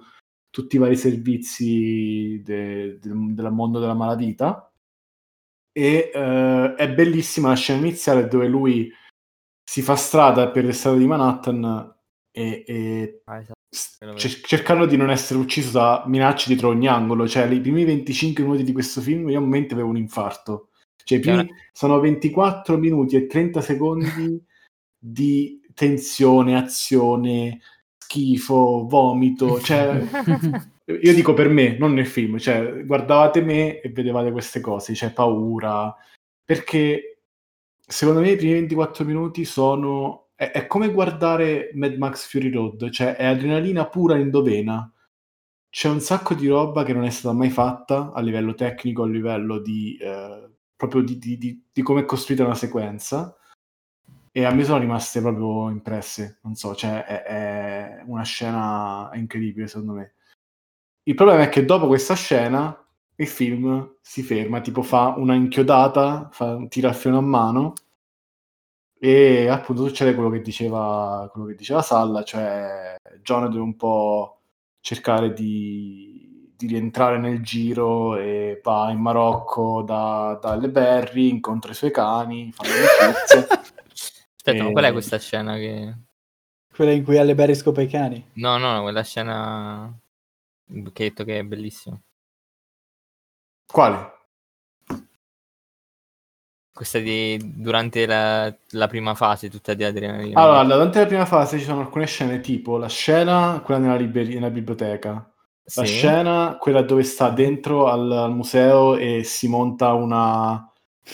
tutti 0.50 0.76
i 0.76 0.80
vari 0.80 0.98
servizi 0.98 2.42
de, 2.44 3.00
de, 3.00 3.10
del 3.34 3.52
mondo 3.52 3.80
della 3.80 3.94
malavita. 3.94 4.72
E 5.74 6.12
uh, 6.14 6.76
è 6.76 6.94
bellissima 6.94 7.50
la 7.50 7.56
scena 7.56 7.80
iniziale 7.80 8.28
dove 8.28 8.48
lui 8.48 8.92
si 9.64 9.82
fa 9.82 9.96
strada 9.96 10.50
per 10.50 10.66
le 10.66 10.74
strade 10.74 10.98
di 10.98 11.08
Manhattan 11.08 11.96
e, 12.30 12.64
e 12.68 13.22
ah, 13.24 13.40
esatto 13.40 13.61
c- 13.72 14.42
cercando 14.42 14.86
di 14.86 14.98
non 14.98 15.10
essere 15.10 15.40
ucciso 15.40 15.72
da 15.72 16.04
minacce 16.06 16.48
dietro 16.48 16.70
ogni 16.70 16.88
angolo. 16.88 17.28
Cioè, 17.28 17.46
i 17.48 17.62
primi 17.62 17.86
25 17.86 18.44
minuti 18.44 18.64
di 18.64 18.74
questo 18.74 19.02
film 19.02 19.30
io 19.30 19.38
a 19.38 19.40
un 19.40 19.46
momento 19.46 19.74
avevo 19.74 19.90
un 19.90 19.98
infarto. 19.98 20.70
Cioè, 21.04 21.20
primi 21.20 21.48
sono 21.72 22.00
24 22.00 22.78
minuti 22.78 23.16
e 23.16 23.28
30 23.28 23.62
secondi 23.62 24.44
di 25.00 25.60
tensione, 25.74 26.58
azione, 26.58 27.62
schifo, 27.98 28.86
vomito. 28.88 29.60
Cioè, 29.62 30.04
io 30.86 31.14
dico 31.14 31.34
per 31.34 31.48
me, 31.48 31.78
non 31.78 31.94
nel 31.94 32.08
film. 32.08 32.38
Cioè, 32.38 32.84
guardavate 32.86 33.42
me 33.42 33.80
e 33.80 33.90
vedevate 33.90 34.32
queste 34.32 34.60
cose, 34.60 34.94
cioè 34.94 35.12
paura. 35.12 35.96
Perché 36.44 37.20
secondo 37.88 38.20
me 38.22 38.32
i 38.32 38.38
primi 38.38 38.54
24 38.54 39.06
minuti 39.06 39.46
sono 39.46 40.31
è, 40.42 40.50
è, 40.50 40.66
come 40.66 40.92
guardare 40.92 41.70
Mad 41.76 41.98
Max 41.98 42.28
Fury 42.28 42.50
Road, 42.50 42.90
cioè 42.90 43.16
è 43.16 43.26
adrenalina 43.26 43.86
pura 43.86 44.18
indovena. 44.18 44.92
C'è 45.70 45.88
un 45.88 46.00
sacco 46.00 46.34
di 46.34 46.48
roba 46.48 46.84
che 46.84 46.94
non 46.94 47.04
è 47.04 47.12
stata 47.12 47.36
mai 47.36 47.52
fatta 47.52 48.12
a 48.12 48.22
livello 48.22 48.56
tecnico, 48.56 49.04
a 49.04 49.08
livello 49.08 49.60
di 49.60 49.96
eh, 50.02 50.50
proprio 50.76 51.04
di, 51.04 51.20
di, 51.20 51.38
di, 51.38 51.64
di 51.72 51.82
come 51.84 52.02
è 52.02 52.06
costruita 52.06 52.44
una 52.44 52.56
sequenza. 52.56 53.38
E 54.32 54.44
a 54.44 54.52
me 54.52 54.64
sono 54.64 54.80
rimaste 54.80 55.22
proprio 55.22 55.70
impresse. 55.70 56.40
Non 56.42 56.56
so, 56.56 56.74
cioè 56.74 57.06
è, 57.06 57.22
è 57.24 58.04
una 58.08 58.24
scena 58.24 59.12
incredibile 59.14 59.68
secondo 59.68 59.94
me. 59.94 60.16
Il 61.04 61.14
problema 61.14 61.44
è 61.44 61.50
che 61.50 61.66
dopo 61.66 61.86
questa 61.86 62.16
scena 62.16 62.76
il 63.16 63.28
film 63.28 63.98
si 64.02 64.24
ferma, 64.24 64.60
tipo 64.60 64.82
fa 64.82 65.14
una 65.18 65.36
inchiodata, 65.36 66.30
fa, 66.32 66.66
tira 66.68 66.90
il 66.90 66.96
freno 66.96 67.20
a 67.20 67.22
mano 67.22 67.74
e 69.04 69.48
appunto 69.48 69.88
succede 69.88 70.14
quello 70.14 70.30
che 70.30 70.42
diceva, 70.42 71.28
quello 71.32 71.48
che 71.48 71.56
diceva 71.56 71.82
Salla, 71.82 72.22
cioè 72.22 72.96
John 73.24 73.50
deve 73.50 73.64
un 73.64 73.76
po' 73.76 74.42
cercare 74.80 75.34
di, 75.34 76.54
di 76.56 76.68
rientrare 76.68 77.18
nel 77.18 77.42
giro 77.42 78.16
e 78.16 78.60
va 78.62 78.92
in 78.92 79.00
Marocco 79.00 79.82
da, 79.82 80.38
dalle 80.40 80.70
Berry, 80.70 81.30
incontra 81.30 81.72
i 81.72 81.74
suoi 81.74 81.90
cani, 81.90 82.52
fanno 82.52 82.70
amicizie. 83.02 83.48
Aspetta, 84.38 84.60
e... 84.60 84.62
ma 84.62 84.72
qual 84.72 84.86
è 84.86 84.92
questa 84.92 85.18
scena 85.18 85.56
che... 85.56 85.96
Quella 86.72 86.92
in 86.92 87.04
cui 87.04 87.18
alle 87.18 87.34
Berry 87.34 87.56
scopa 87.56 87.82
i 87.82 87.88
cani? 87.88 88.24
No, 88.34 88.60
no, 88.60 88.84
quella 88.84 89.02
scena 89.02 89.92
che 90.68 91.04
hai 91.04 91.10
detto 91.10 91.24
che 91.24 91.40
è 91.40 91.44
bellissima. 91.44 92.00
Quale? 93.66 94.20
Questa 96.74 97.00
di 97.00 97.38
durante 97.44 98.06
la, 98.06 98.54
la, 98.70 98.88
prima 98.88 99.14
fase, 99.14 99.50
tutta 99.50 99.74
di 99.74 99.84
adrenalina. 99.84 100.40
Allora, 100.40 100.64
durante 100.64 101.00
la 101.00 101.06
prima 101.06 101.26
fase 101.26 101.60
ci 101.60 101.66
sono 101.66 101.82
alcune 101.82 102.06
scene, 102.06 102.40
tipo 102.40 102.78
la 102.78 102.88
scena, 102.88 103.62
quella 103.64 103.80
nella, 103.80 103.98
liber- 103.98 104.34
nella 104.34 104.50
biblioteca. 104.50 105.12
La 105.76 105.86
sì. 105.86 105.86
scena, 105.86 106.58
quella 106.60 106.82
dove 106.82 107.04
sta 107.04 107.30
dentro 107.30 107.88
al, 107.88 108.12
al 108.12 108.34
museo 108.34 108.96
e 108.96 109.24
si 109.24 109.48
monta 109.48 109.94
una. 109.94 110.66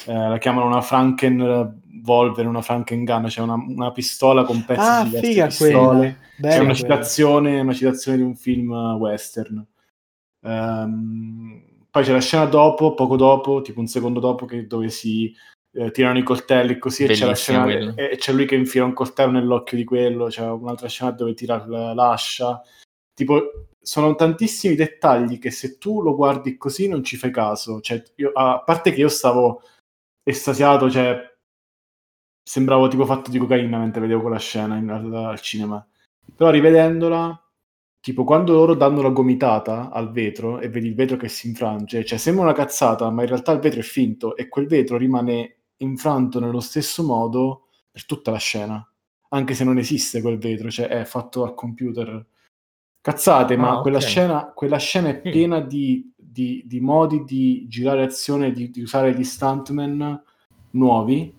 Eh, 0.06 0.14
la 0.14 0.38
chiamano 0.38 0.68
una 0.68 0.82
Franken 0.82 1.82
Volver, 2.02 2.46
una 2.46 2.62
Franken 2.62 3.04
Gun, 3.04 3.28
cioè 3.28 3.44
una, 3.44 3.56
una 3.56 3.92
pistola 3.92 4.44
con 4.44 4.64
pezzi 4.64 4.80
ah, 4.80 5.04
di 5.04 5.18
figa 5.18 5.48
pistole. 5.48 6.20
C'è 6.40 6.60
una 6.60 6.76
citazione, 6.76 7.60
una 7.60 7.74
citazione 7.74 8.18
di 8.18 8.24
un 8.24 8.36
film 8.36 8.72
western. 8.72 9.66
Um, 10.42 11.67
poi 11.98 12.06
c'è 12.06 12.12
la 12.12 12.22
scena 12.22 12.46
dopo, 12.46 12.94
poco 12.94 13.16
dopo, 13.16 13.62
tipo 13.62 13.80
un 13.80 13.88
secondo 13.88 14.20
dopo, 14.20 14.46
che, 14.46 14.68
dove 14.68 14.90
si 14.90 15.36
eh, 15.72 15.90
tirano 15.90 16.20
i 16.20 16.24
coltelli 16.24 16.78
così 16.78 17.06
e 17.06 17.08
c'è, 17.08 17.26
la 17.26 17.34
scena, 17.34 17.96
e 17.96 18.18
c'è, 18.18 18.34
lui 18.34 18.46
che 18.46 18.54
infila 18.54 18.86
un 18.86 18.94
coltello 18.94 19.32
nell'occhio 19.32 19.78
di 19.78 19.84
quello, 19.84 20.28
c'è 20.28 20.48
un'altra 20.48 20.88
scena 20.88 21.10
dove 21.10 21.34
tira 21.34 21.66
l'ascia. 21.66 22.62
Tipo, 23.16 23.70
sono 23.82 24.14
tantissimi 24.14 24.76
dettagli 24.76 25.40
che 25.40 25.50
se 25.50 25.80
tu 25.80 26.04
lo 26.04 26.16
guardi 26.16 26.56
così 26.56 26.88
non 26.88 27.04
ci 27.04 27.18
fai 27.18 27.32
caso. 27.32 27.82
Cioè, 27.82 28.04
io, 28.18 28.32
a 28.32 28.62
parte 28.62 28.92
che 28.92 29.02
io 29.02 29.10
stavo 29.10 29.64
estasiato, 30.22 30.92
cioè 30.92 31.20
sembravo 32.44 32.90
tipo 32.90 33.06
fatto 33.06 33.32
di 33.32 33.40
cocaina 33.40 33.80
mentre 33.80 34.02
vedevo 34.02 34.22
quella 34.22 34.38
scena 34.38 34.78
in, 34.78 34.92
al, 34.92 35.12
al, 35.12 35.42
cinema. 35.42 35.84
Però 36.36 36.52
rivedendola, 36.52 37.47
tipo 38.08 38.24
quando 38.24 38.54
loro 38.54 38.74
danno 38.74 39.02
la 39.02 39.10
gomitata 39.10 39.90
al 39.90 40.12
vetro 40.12 40.60
e 40.60 40.70
vedi 40.70 40.88
il 40.88 40.96
vetro 40.96 41.18
che 41.18 41.28
si 41.28 41.50
infrange, 41.50 42.06
cioè 42.06 42.18
sembra 42.18 42.46
una 42.46 42.54
cazzata, 42.54 43.10
ma 43.10 43.24
in 43.24 43.28
realtà 43.28 43.52
il 43.52 43.60
vetro 43.60 43.82
è 43.82 43.84
finto 43.84 44.38
e 44.38 44.48
quel 44.48 44.66
vetro 44.66 44.96
rimane 44.96 45.58
infranto 45.80 46.40
nello 46.40 46.62
stesso 46.62 47.04
modo 47.04 47.68
per 47.92 48.06
tutta 48.06 48.32
la 48.32 48.38
scena, 48.38 48.90
anche 49.32 49.54
se 49.54 49.66
non 49.66 49.78
esiste 49.78 50.22
quel 50.22 50.38
vetro, 50.38 50.70
cioè 50.70 50.88
è 50.88 51.04
fatto 51.04 51.44
al 51.44 51.54
computer 51.54 52.26
cazzate, 53.02 53.56
ah, 53.56 53.58
ma 53.58 53.70
okay. 53.72 53.82
quella, 53.82 54.00
scena, 54.00 54.54
quella, 54.56 54.78
scena, 54.78 55.10
è 55.10 55.20
piena 55.20 55.60
di, 55.60 56.10
di, 56.16 56.64
di, 56.66 56.80
modi 56.80 57.26
di 57.26 57.68
girare 57.68 58.04
azione, 58.04 58.54
di, 58.54 58.70
di, 58.70 58.80
usare 58.80 59.14
gli 59.14 59.26
stuntman 59.26 60.24
nuovi. 60.72 61.36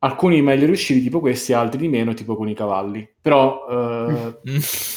Alcuni 0.00 0.42
meglio 0.42 0.66
riusciti, 0.66 1.02
tipo 1.02 1.20
questi, 1.20 1.52
altri 1.52 1.78
di 1.78 1.88
meno, 1.88 2.14
tipo 2.14 2.36
con 2.36 2.48
i 2.48 2.54
cavalli. 2.54 3.08
Però 3.20 3.66
eh, 3.70 4.38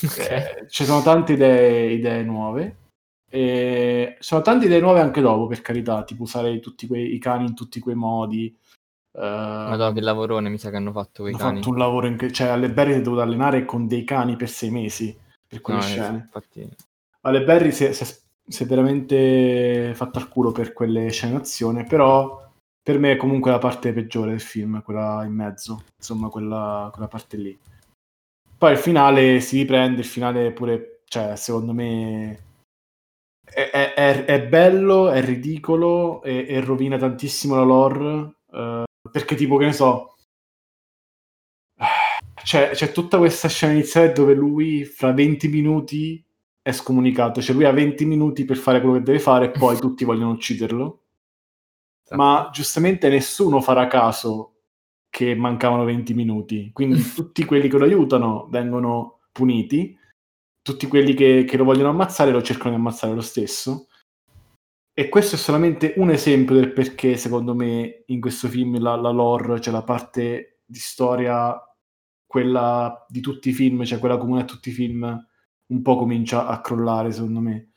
okay. 0.05 0.27
eh, 0.27 0.65
ci 0.69 0.85
sono 0.85 1.01
tante 1.01 1.33
idee, 1.33 1.91
idee 1.91 2.23
nuove. 2.23 2.77
E 3.29 4.17
sono 4.19 4.41
tante 4.41 4.65
idee 4.65 4.79
nuove 4.79 4.99
anche 4.99 5.21
dopo, 5.21 5.47
per 5.47 5.61
carità, 5.61 6.03
tipo 6.03 6.23
usare 6.23 6.59
tutti 6.59 6.85
quei, 6.85 7.13
i 7.15 7.19
cani 7.19 7.45
in 7.45 7.55
tutti 7.55 7.79
quei 7.79 7.95
modi. 7.95 8.55
Uh, 9.13 9.19
Madonna, 9.19 9.91
che 9.93 10.01
lavorone 10.01 10.49
mi 10.49 10.57
sa 10.57 10.69
che 10.69 10.77
hanno 10.77 10.91
fatto 10.91 11.23
quei 11.23 11.33
hanno 11.33 11.43
cani. 11.43 11.57
fatto 11.57 11.69
un 11.69 11.77
lavoro 11.77 12.07
in 12.07 12.15
che, 12.15 12.31
cioè 12.31 12.47
alle 12.47 12.69
Berry 12.69 12.93
si 12.93 12.99
è 12.99 13.01
dovuto 13.01 13.21
allenare 13.21 13.65
con 13.65 13.85
dei 13.85 14.05
cani 14.05 14.37
per 14.37 14.47
sei 14.47 14.69
mesi 14.69 15.17
per 15.51 15.59
quelle 15.59 15.79
no, 15.79 15.85
scene. 15.85 16.17
Infatti... 16.17 16.69
Ale 17.21 17.43
Berry 17.43 17.71
si 17.71 17.83
è, 17.83 17.91
si, 17.91 18.03
è, 18.03 18.07
si 18.47 18.63
è, 18.63 18.65
veramente 18.65 19.91
fatto 19.95 20.17
al 20.17 20.29
culo 20.29 20.53
per 20.53 20.71
quelle 20.71 21.09
scene 21.09 21.33
d'azione, 21.33 21.83
però 21.83 22.40
per 22.83 22.97
me 22.99 23.13
è 23.13 23.17
comunque 23.17 23.51
la 23.51 23.57
parte 23.57 23.93
peggiore 23.93 24.31
del 24.31 24.41
film, 24.41 24.81
quella 24.81 25.23
in 25.25 25.33
mezzo, 25.33 25.83
insomma 25.97 26.29
quella, 26.29 26.89
quella 26.91 27.07
parte 27.07 27.37
lì. 27.37 27.57
Poi 28.57 28.71
il 28.71 28.77
finale 28.77 29.39
si 29.39 29.57
riprende, 29.57 30.01
il 30.01 30.05
finale 30.05 30.51
pure, 30.51 31.01
cioè 31.05 31.35
secondo 31.35 31.73
me 31.73 32.43
è, 33.43 33.93
è, 33.95 34.25
è 34.25 34.47
bello, 34.47 35.09
è 35.09 35.23
ridicolo 35.23 36.21
e, 36.23 36.45
e, 36.47 36.61
rovina 36.61 36.97
tantissimo 36.97 37.55
la 37.55 37.63
lore, 37.63 38.35
uh, 38.51 38.83
perché 39.11 39.35
tipo 39.35 39.57
che 39.57 39.65
ne 39.65 39.73
so 39.73 40.11
c'è, 42.43 42.71
c'è, 42.71 42.91
tutta 42.91 43.17
questa 43.17 43.47
scena 43.47 43.73
iniziale 43.73 44.11
dove 44.11 44.33
lui 44.33 44.83
fra 44.85 45.11
20 45.11 45.47
minuti 45.47 46.23
è 46.61 46.71
scomunicato, 46.71 47.41
cioè 47.41 47.55
lui 47.55 47.65
ha 47.65 47.71
20 47.71 48.05
minuti 48.05 48.45
per 48.45 48.57
fare 48.57 48.79
quello 48.79 48.95
che 48.95 49.03
deve 49.03 49.19
fare 49.19 49.45
e 49.45 49.51
poi 49.51 49.77
tutti 49.77 50.05
vogliono 50.05 50.31
ucciderlo. 50.31 51.00
Esatto. 52.11 52.15
Ma 52.15 52.49
giustamente 52.51 53.07
nessuno 53.07 53.61
farà 53.61 53.87
caso 53.87 54.55
che 55.09 55.33
mancavano 55.33 55.85
20 55.85 56.13
minuti, 56.13 56.69
quindi 56.73 57.01
tutti 57.15 57.45
quelli 57.45 57.69
che 57.69 57.77
lo 57.77 57.85
aiutano 57.85 58.47
vengono 58.49 59.21
puniti, 59.31 59.97
tutti 60.61 60.87
quelli 60.87 61.13
che, 61.13 61.45
che 61.45 61.57
lo 61.57 61.63
vogliono 61.63 61.89
ammazzare 61.89 62.31
lo 62.31 62.41
cercano 62.41 62.71
di 62.71 62.75
ammazzare 62.75 63.13
lo 63.13 63.21
stesso. 63.21 63.87
E 64.93 65.07
questo 65.07 65.35
è 65.35 65.37
solamente 65.37 65.93
un 65.97 66.09
esempio 66.09 66.55
del 66.55 66.73
perché, 66.73 67.15
secondo 67.15 67.55
me, 67.55 68.03
in 68.07 68.19
questo 68.19 68.49
film 68.49 68.77
la, 68.77 68.95
la 68.95 69.09
lore, 69.09 69.61
cioè 69.61 69.73
la 69.73 69.83
parte 69.83 70.59
di 70.65 70.79
storia 70.79 71.57
quella 72.27 73.05
di 73.07 73.21
tutti 73.21 73.49
i 73.49 73.53
film, 73.53 73.83
cioè 73.85 73.99
quella 73.99 74.17
comune 74.17 74.41
a 74.41 74.45
tutti 74.45 74.69
i 74.69 74.73
film, 74.73 75.27
un 75.67 75.81
po' 75.81 75.95
comincia 75.95 76.45
a 76.45 76.59
crollare, 76.59 77.11
secondo 77.11 77.39
me. 77.39 77.71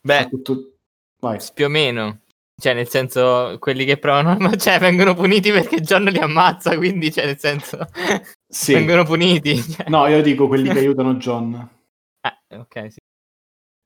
Beh, 0.00 0.28
tutto... 0.28 0.78
più 1.54 1.64
o 1.64 1.68
meno. 1.68 2.23
Cioè, 2.56 2.72
nel 2.72 2.88
senso, 2.88 3.56
quelli 3.58 3.84
che 3.84 3.98
provano, 3.98 4.36
ma 4.40 4.56
cioè, 4.56 4.78
vengono 4.78 5.14
puniti 5.14 5.50
perché 5.50 5.80
John 5.80 6.04
li 6.04 6.18
ammazza, 6.18 6.76
quindi, 6.76 7.12
cioè, 7.12 7.26
nel 7.26 7.38
senso, 7.38 7.78
sì. 8.46 8.74
vengono 8.74 9.04
puniti. 9.04 9.60
Cioè. 9.60 9.88
No, 9.88 10.06
io 10.06 10.22
dico 10.22 10.46
quelli 10.46 10.68
che 10.70 10.78
aiutano 10.78 11.14
John. 11.16 11.68
Eh, 12.20 12.56
ok, 12.56 12.92
sì. 12.92 12.98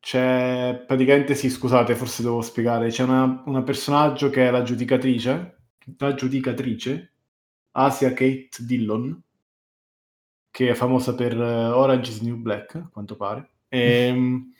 C'è, 0.00 0.85
praticamente, 0.87 1.35
sì, 1.35 1.50
scusate, 1.50 1.94
forse 1.94 2.22
devo 2.22 2.40
spiegare, 2.40 2.88
c'è 2.88 3.02
una, 3.02 3.42
una 3.46 3.62
personaggio 3.62 4.31
che 4.31 4.46
è 4.46 4.50
la 4.50 4.62
giudicatrice, 4.62 5.57
la 5.98 6.14
giudicatrice, 6.14 7.12
Asia 7.72 8.11
Kate 8.11 8.48
Dillon, 8.61 9.20
che 10.50 10.70
è 10.70 10.74
famosa 10.74 11.14
per 11.14 11.37
uh, 11.37 11.76
Orange 11.76 12.11
is 12.11 12.20
New 12.20 12.37
Black, 12.37 12.76
a 12.76 12.88
quanto 12.90 13.16
pare. 13.16 13.50
E, 13.68 14.07
ehm, 14.07 14.52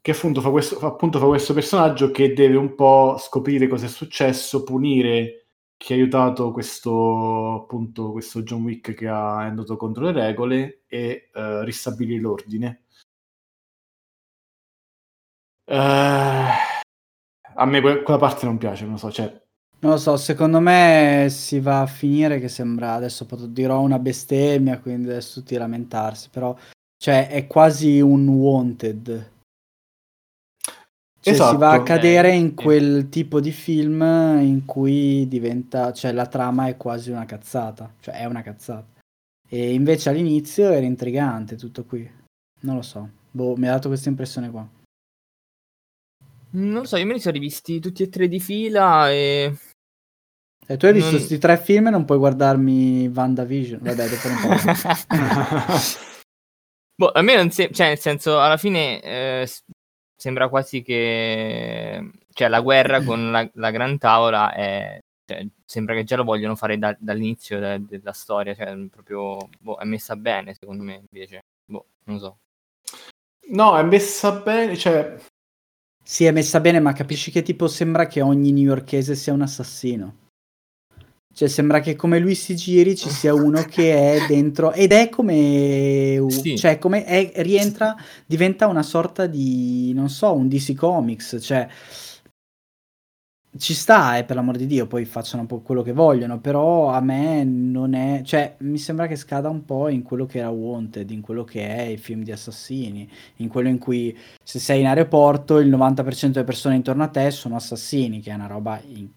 che 0.00 0.10
appunto 0.12 0.40
fa, 0.40 0.50
questo, 0.50 0.78
appunto 0.80 1.18
fa 1.18 1.26
questo 1.26 1.54
personaggio 1.54 2.10
che 2.10 2.32
deve 2.32 2.56
un 2.56 2.74
po' 2.74 3.16
scoprire 3.18 3.68
cosa 3.68 3.86
è 3.86 3.88
successo, 3.88 4.64
punire 4.64 5.46
chi 5.76 5.92
ha 5.92 5.96
aiutato 5.96 6.50
questo, 6.52 7.54
appunto, 7.54 8.12
questo 8.12 8.42
John 8.42 8.62
Wick 8.64 8.94
che 8.94 9.06
ha, 9.06 9.44
è 9.44 9.46
andato 9.46 9.76
contro 9.76 10.04
le 10.04 10.12
regole 10.12 10.82
e 10.86 11.30
uh, 11.34 11.60
ristabilire 11.60 12.20
l'ordine. 12.20 12.82
Uh, 15.64 16.50
a 17.54 17.64
me 17.66 17.80
quella 17.80 18.18
parte 18.18 18.46
non 18.46 18.58
piace, 18.58 18.86
non 18.86 18.98
so, 18.98 19.10
cioè 19.12 19.46
non 19.80 19.92
lo 19.92 19.98
so, 19.98 20.16
secondo 20.16 20.58
me 20.58 21.28
si 21.30 21.60
va 21.60 21.82
a 21.82 21.86
finire 21.86 22.40
che 22.40 22.48
sembra, 22.48 22.94
adesso 22.94 23.28
dirò 23.46 23.78
una 23.80 24.00
bestemmia, 24.00 24.80
quindi 24.80 25.08
adesso 25.08 25.38
tutti 25.38 25.54
lamentarsi, 25.56 26.30
però 26.30 26.56
cioè 26.96 27.28
è 27.28 27.46
quasi 27.46 28.00
un 28.00 28.26
wanted. 28.26 29.36
Cioè 31.20 31.34
esatto. 31.34 31.50
si 31.50 31.56
va 31.56 31.70
a 31.70 31.74
esatto. 31.74 31.84
cadere 31.84 32.34
in 32.34 32.54
quel 32.54 33.08
tipo 33.08 33.40
di 33.40 33.50
film 33.50 34.02
in 34.40 34.62
cui 34.64 35.26
diventa, 35.28 35.92
cioè 35.92 36.12
la 36.12 36.26
trama 36.26 36.68
è 36.68 36.76
quasi 36.76 37.10
una 37.10 37.24
cazzata, 37.24 37.92
cioè 38.00 38.14
è 38.14 38.24
una 38.24 38.42
cazzata. 38.42 38.86
E 39.48 39.72
invece 39.72 40.10
all'inizio 40.10 40.70
era 40.70 40.84
intrigante 40.84 41.56
tutto 41.56 41.84
qui. 41.84 42.08
Non 42.60 42.76
lo 42.76 42.82
so, 42.82 43.08
boh, 43.30 43.56
mi 43.56 43.66
ha 43.66 43.72
dato 43.72 43.88
questa 43.88 44.08
impressione 44.08 44.50
qua. 44.50 44.68
Non 46.50 46.72
lo 46.72 46.84
so, 46.84 46.96
io 46.96 47.06
me 47.06 47.14
li 47.14 47.20
sono 47.20 47.34
rivisti 47.34 47.80
tutti 47.80 48.02
e 48.02 48.08
tre 48.08 48.28
di 48.28 48.40
fila 48.40 49.10
e 49.10 49.54
e 50.70 50.76
tu 50.76 50.84
hai 50.84 50.92
visto 50.92 51.12
questi 51.12 51.32
non... 51.32 51.40
tre 51.40 51.56
film 51.56 51.86
e 51.86 51.90
non 51.90 52.04
puoi 52.04 52.18
guardarmi 52.18 53.08
WandaVision? 53.08 53.80
Vabbè, 53.80 54.06
dopo 54.06 54.28
non 54.28 54.36
boh, 56.94 57.10
a 57.10 57.22
me 57.22 57.36
non 57.36 57.50
sembra, 57.50 57.74
cioè 57.74 57.86
nel 57.86 57.98
senso, 57.98 58.38
alla 58.38 58.58
fine 58.58 59.00
eh, 59.00 59.48
sembra 60.18 60.48
quasi 60.48 60.82
che 60.82 62.10
cioè, 62.32 62.48
la 62.48 62.60
guerra 62.60 63.00
con 63.04 63.30
la, 63.30 63.48
la 63.54 63.70
Gran 63.70 63.96
Tavola 63.98 64.52
è... 64.52 64.98
Cioè, 65.24 65.46
sembra 65.64 65.94
che 65.94 66.04
già 66.04 66.16
lo 66.16 66.24
vogliono 66.24 66.56
fare 66.56 66.78
da, 66.78 66.96
dall'inizio 66.98 67.60
de, 67.60 67.84
della 67.86 68.12
storia, 68.12 68.54
cioè 68.54 68.74
proprio 68.90 69.36
boh, 69.58 69.76
è 69.76 69.84
messa 69.84 70.16
bene 70.16 70.54
secondo 70.54 70.82
me 70.82 71.02
invece, 71.10 71.44
boh, 71.66 71.84
non 72.04 72.18
so. 72.18 72.38
No, 73.50 73.78
è 73.78 73.82
messa 73.82 74.32
bene, 74.32 74.76
cioè... 74.76 75.16
Sì, 76.02 76.24
è 76.24 76.30
messa 76.30 76.60
bene, 76.60 76.80
ma 76.80 76.94
capisci 76.94 77.30
che 77.30 77.42
tipo 77.42 77.68
sembra 77.68 78.06
che 78.06 78.22
ogni 78.22 78.52
newyorkese 78.52 79.14
sia 79.14 79.34
un 79.34 79.42
assassino. 79.42 80.27
Cioè, 81.38 81.46
sembra 81.46 81.78
che 81.78 81.94
come 81.94 82.18
lui 82.18 82.34
si 82.34 82.56
giri 82.56 82.96
ci 82.96 83.08
sia 83.10 83.32
uno 83.32 83.62
che 83.62 83.94
è 83.94 84.26
dentro 84.26 84.72
ed 84.72 84.90
è 84.90 85.08
come, 85.08 86.24
sì. 86.30 86.58
cioè, 86.58 86.78
come 86.78 87.04
è, 87.04 87.30
rientra, 87.36 87.94
diventa 88.26 88.66
una 88.66 88.82
sorta 88.82 89.26
di, 89.28 89.92
non 89.94 90.08
so, 90.08 90.34
un 90.34 90.48
DC 90.48 90.74
Comics, 90.74 91.38
cioè 91.40 91.68
ci 93.56 93.72
sta, 93.72 94.18
eh, 94.18 94.24
per 94.24 94.34
l'amor 94.34 94.56
di 94.56 94.66
Dio, 94.66 94.88
poi 94.88 95.04
facciano 95.04 95.42
un 95.42 95.46
po' 95.46 95.60
quello 95.60 95.82
che 95.82 95.92
vogliono, 95.92 96.40
però 96.40 96.88
a 96.88 97.00
me 97.00 97.44
non 97.44 97.94
è, 97.94 98.22
cioè 98.24 98.56
mi 98.58 98.78
sembra 98.78 99.06
che 99.06 99.14
scada 99.14 99.48
un 99.48 99.64
po' 99.64 99.88
in 99.88 100.02
quello 100.02 100.26
che 100.26 100.38
era 100.40 100.48
Wanted, 100.48 101.08
in 101.12 101.20
quello 101.20 101.44
che 101.44 101.68
è 101.68 101.82
il 101.82 102.00
film 102.00 102.24
di 102.24 102.32
assassini, 102.32 103.08
in 103.36 103.48
quello 103.48 103.68
in 103.68 103.78
cui 103.78 104.16
se 104.42 104.58
sei 104.58 104.80
in 104.80 104.88
aeroporto 104.88 105.58
il 105.58 105.70
90% 105.70 106.32
delle 106.32 106.44
persone 106.44 106.74
intorno 106.74 107.04
a 107.04 107.08
te 107.08 107.30
sono 107.30 107.54
assassini, 107.54 108.18
che 108.20 108.32
è 108.32 108.34
una 108.34 108.48
roba 108.48 108.80
in- 108.88 109.08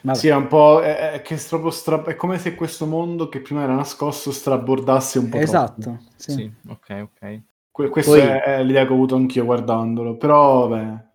Vabbè. 0.00 0.18
Sì, 0.18 0.28
è 0.28 0.34
un 0.34 0.46
po'. 0.46 0.80
È, 0.80 1.12
è, 1.12 1.22
che 1.22 1.36
stra- 1.36 1.70
stra- 1.70 2.04
è 2.04 2.16
come 2.16 2.38
se 2.38 2.54
questo 2.54 2.86
mondo 2.86 3.28
che 3.28 3.40
prima 3.40 3.62
era 3.62 3.74
nascosto 3.74 4.30
strabordasse 4.30 5.18
un 5.18 5.28
po'. 5.28 5.38
Esatto. 5.38 5.80
Troppo. 5.80 6.02
Sì. 6.16 6.32
sì. 6.32 6.52
ok, 6.68 7.08
ok. 7.12 7.40
Que- 7.70 7.88
questa 7.88 8.10
Poi... 8.12 8.20
è, 8.20 8.62
l'idea 8.62 8.84
che 8.84 8.92
ho 8.92 8.94
avuto 8.94 9.16
anch'io 9.16 9.44
guardandolo, 9.44 10.16
però 10.16 10.68
vabbè. 10.68 11.06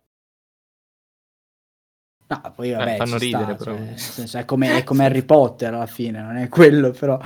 No, 2.26 2.52
poi 2.54 2.70
vabbè, 2.72 2.94
eh, 2.94 2.96
fanno 2.96 3.18
ridere, 3.18 3.44
sta, 3.44 3.54
però. 3.54 3.76
Cioè, 3.76 3.96
senso, 3.96 4.38
è, 4.38 4.44
come, 4.44 4.78
è 4.78 4.84
come 4.84 5.04
Harry 5.04 5.22
Potter 5.22 5.74
alla 5.74 5.86
fine, 5.86 6.22
non 6.22 6.36
è 6.36 6.48
quello, 6.48 6.90
però. 6.90 7.18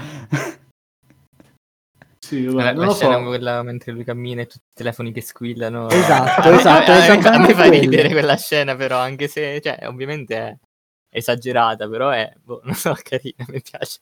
Sì, 2.18 2.44
vabbè, 2.44 2.74
la, 2.74 2.86
la 2.86 2.92
scena 2.92 3.16
so. 3.18 3.24
quella 3.24 3.62
mentre 3.62 3.92
lui 3.92 4.04
cammina 4.04 4.42
e 4.42 4.46
tutti 4.46 4.64
i 4.70 4.74
telefoni 4.74 5.12
che 5.12 5.22
squillano. 5.22 5.88
Esatto, 5.88 6.50
esatto. 6.52 6.90
a, 6.90 7.16
me, 7.16 7.28
a 7.28 7.38
me 7.38 7.54
fa 7.54 7.68
ridere 7.68 8.10
quella 8.10 8.36
scena, 8.36 8.74
però, 8.74 8.98
anche 8.98 9.28
se, 9.28 9.60
cioè, 9.62 9.86
ovviamente 9.86 10.36
è 10.36 10.58
esagerata, 11.10 11.88
però 11.88 12.10
è, 12.10 12.32
boh, 12.42 12.60
non 12.64 12.74
so, 12.74 12.96
carina, 13.02 13.44
mi 13.48 13.60
piace. 13.60 14.00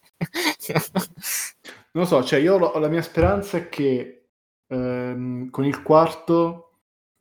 non 1.91 2.03
lo 2.03 2.05
so, 2.05 2.23
cioè 2.23 2.39
io 2.39 2.57
lo, 2.57 2.77
la 2.77 2.87
mia 2.87 3.01
speranza 3.01 3.57
è 3.57 3.69
che 3.69 4.27
ehm, 4.67 5.49
con 5.49 5.65
il 5.65 5.81
quarto 5.81 6.63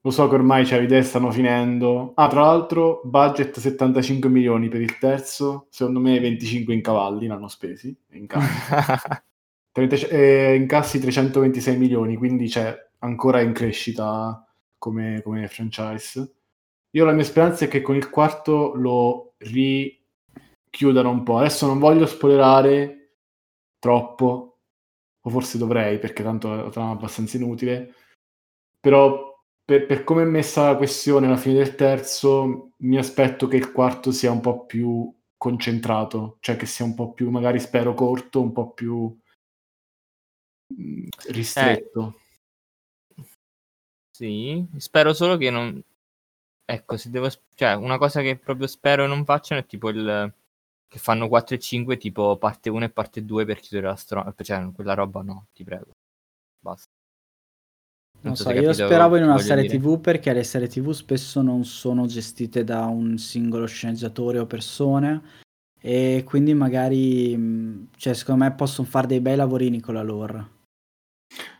lo 0.06 0.12
so 0.12 0.28
che 0.28 0.36
ormai 0.36 0.64
cioè, 0.64 0.78
le 0.78 0.84
idee 0.84 1.02
stanno 1.02 1.32
finendo. 1.32 2.12
Ah, 2.14 2.28
tra 2.28 2.42
l'altro, 2.42 3.00
budget 3.02 3.58
75 3.58 4.30
milioni 4.30 4.68
per 4.68 4.80
il 4.80 4.98
terzo, 4.98 5.66
secondo 5.70 5.98
me 5.98 6.20
25 6.20 6.72
in 6.72 6.80
cavalli 6.80 7.26
l'hanno 7.26 7.48
spesi, 7.48 7.96
in 8.12 8.26
cassi. 8.28 9.20
30, 9.72 9.96
eh, 10.08 10.54
incassi 10.54 11.00
326 11.00 11.76
milioni, 11.76 12.16
quindi 12.16 12.46
c'è 12.46 12.70
cioè, 12.70 12.88
ancora 13.00 13.40
in 13.40 13.52
crescita 13.52 14.46
come, 14.78 15.20
come 15.24 15.48
franchise. 15.48 16.35
Io 16.96 17.04
la 17.04 17.12
mia 17.12 17.24
speranza 17.24 17.66
è 17.66 17.68
che 17.68 17.82
con 17.82 17.94
il 17.94 18.08
quarto 18.08 18.72
lo 18.74 19.34
richiudano 19.36 21.10
un 21.10 21.22
po'. 21.24 21.36
Adesso 21.36 21.66
non 21.66 21.78
voglio 21.78 22.06
spoilerare 22.06 23.18
troppo, 23.78 24.60
o 25.20 25.30
forse 25.30 25.58
dovrei 25.58 25.98
perché 25.98 26.22
tanto 26.22 26.50
è 26.54 26.62
una 26.62 26.70
trama 26.70 26.92
abbastanza 26.92 27.36
inutile, 27.36 27.94
però 28.80 29.38
per, 29.62 29.84
per 29.84 30.04
come 30.04 30.22
è 30.22 30.24
messa 30.26 30.70
la 30.70 30.76
questione 30.76 31.26
alla 31.26 31.36
fine 31.36 31.56
del 31.56 31.74
terzo, 31.74 32.70
mi 32.78 32.96
aspetto 32.96 33.46
che 33.46 33.56
il 33.56 33.72
quarto 33.72 34.10
sia 34.10 34.30
un 34.30 34.40
po' 34.40 34.64
più 34.64 35.12
concentrato, 35.36 36.38
cioè 36.40 36.56
che 36.56 36.64
sia 36.64 36.86
un 36.86 36.94
po' 36.94 37.12
più, 37.12 37.28
magari 37.28 37.60
spero 37.60 37.92
corto, 37.92 38.40
un 38.40 38.52
po' 38.52 38.70
più 38.70 39.14
mm, 40.72 41.08
ristretto. 41.28 42.20
Eh, 43.16 43.24
sì, 44.12 44.66
spero 44.78 45.12
solo 45.12 45.36
che 45.36 45.50
non... 45.50 45.82
Ecco, 46.68 46.96
se 46.96 47.10
devo... 47.10 47.30
Cioè, 47.54 47.74
una 47.74 47.96
cosa 47.96 48.20
che 48.20 48.36
proprio 48.36 48.66
spero 48.66 49.06
non 49.06 49.24
facciano 49.24 49.60
è 49.60 49.66
tipo 49.66 49.88
il... 49.88 50.32
Che 50.88 50.98
fanno 50.98 51.28
4 51.28 51.56
e 51.56 51.58
5, 51.58 51.96
tipo 51.96 52.36
parte 52.36 52.70
1 52.70 52.84
e 52.84 52.90
parte 52.90 53.24
2 53.24 53.44
per 53.44 53.60
chiudere 53.60 53.88
la 53.88 53.96
storia. 53.96 54.34
Cioè, 54.36 54.70
quella 54.72 54.94
roba 54.94 55.22
no, 55.22 55.46
ti 55.52 55.64
prego. 55.64 55.90
Basta. 56.60 56.88
Non, 58.20 58.34
so, 58.34 58.50
io 58.50 58.72
speravo 58.72 59.16
in 59.16 59.24
una 59.24 59.38
serie 59.38 59.64
dire. 59.64 59.78
TV 59.78 60.00
perché 60.00 60.32
le 60.32 60.42
serie 60.42 60.68
TV 60.68 60.90
spesso 60.90 61.42
non 61.42 61.64
sono 61.64 62.06
gestite 62.06 62.64
da 62.64 62.86
un 62.86 63.18
singolo 63.18 63.66
sceneggiatore 63.66 64.38
o 64.38 64.46
persone 64.46 65.22
e 65.80 66.24
quindi 66.24 66.54
magari, 66.54 67.88
cioè, 67.96 68.14
secondo 68.14 68.44
me 68.44 68.54
possono 68.54 68.88
fare 68.88 69.06
dei 69.06 69.20
bei 69.20 69.36
lavorini 69.36 69.80
con 69.80 69.94
la 69.94 70.02
lore. 70.02 70.50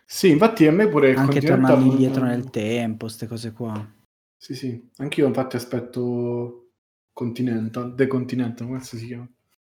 Sì, 0.04 0.30
infatti 0.30 0.66
a 0.66 0.72
me 0.72 0.88
pure 0.88 1.14
anche 1.14 1.40
tornare 1.40 1.80
indietro 1.80 2.24
nel 2.24 2.48
tempo, 2.50 3.07
queste 3.07 3.26
cose 3.26 3.52
qua. 3.52 3.94
Sì, 4.39 4.55
sì, 4.55 4.91
anch'io 4.99 5.26
infatti 5.26 5.57
aspetto 5.57 6.70
Continental, 7.12 7.95
The 7.95 8.07
Continental, 8.07 8.66
come 8.66 8.80
si 8.80 9.07
chiama? 9.07 9.28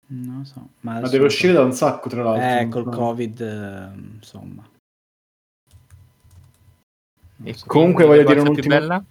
Non 0.06 0.38
lo 0.38 0.44
so, 0.44 0.70
ma, 0.80 1.00
ma 1.00 1.08
deve 1.08 1.26
uscire 1.26 1.52
da 1.52 1.62
un 1.62 1.72
sacco 1.72 2.08
tra 2.08 2.22
l'altro. 2.22 2.60
Eh, 2.60 2.68
col 2.68 2.84
no? 2.84 2.90
Covid, 2.90 3.40
eh, 3.40 3.92
insomma. 4.16 4.68
E 7.42 7.56
comunque 7.66 8.04
voglio 8.04 8.24
dire 8.24 8.40
un'ultima 8.40 8.78
bella? 8.78 9.04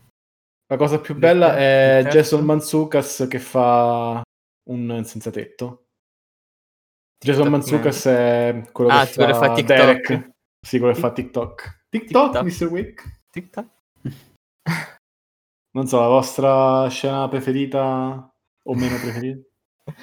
La 0.67 0.77
cosa 0.77 0.99
più 0.99 1.15
bella 1.15 1.55
è 1.55 2.07
Jason 2.09 2.43
Manzukas 2.43 3.27
che 3.29 3.39
fa 3.39 4.21
un 4.69 5.03
senza 5.05 5.29
tetto. 5.29 5.85
Jason 7.19 7.49
Manzukas 7.49 8.05
è 8.05 8.69
quello 8.71 8.89
ah, 8.91 9.05
che 9.05 9.13
fa, 9.13 9.33
fa 9.33 9.53
TikTok. 9.53 9.77
Derek. 9.77 10.31
Sì, 10.59 10.79
quello 10.79 10.93
che 10.93 10.99
fa 10.99 11.11
TikTok. 11.11 11.85
TikTok, 11.89 12.31
TikTok. 12.31 12.43
Mr. 12.43 12.71
Wick? 12.71 13.21
TikTok. 13.29 13.67
Non 15.73 15.87
so, 15.87 15.99
la 15.99 16.07
vostra 16.07 16.87
scena 16.89 17.27
preferita 17.27 18.31
o 18.63 18.75
meno 18.75 18.95
preferita? 18.97 19.41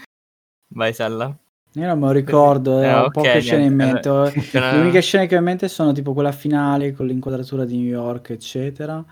Vai, 0.75 0.93
Salla. 0.93 1.37
Io 1.75 1.87
non 1.87 2.01
me 2.01 2.07
lo 2.07 2.13
ricordo, 2.13 2.83
eh, 2.83 2.93
ho 2.93 3.05
okay, 3.05 3.11
poche 3.11 3.41
scene 3.41 3.65
in 3.65 3.75
mente. 3.75 4.09
Le 4.53 4.79
uniche 4.79 5.01
scene 5.01 5.27
che 5.27 5.37
ho 5.37 5.39
in 5.39 5.45
mente 5.45 5.69
sono 5.69 5.93
tipo 5.93 6.13
quella 6.13 6.33
finale 6.33 6.93
con 6.93 7.07
l'inquadratura 7.07 7.65
di 7.65 7.77
New 7.77 7.87
York, 7.87 8.31
eccetera. 8.31 9.05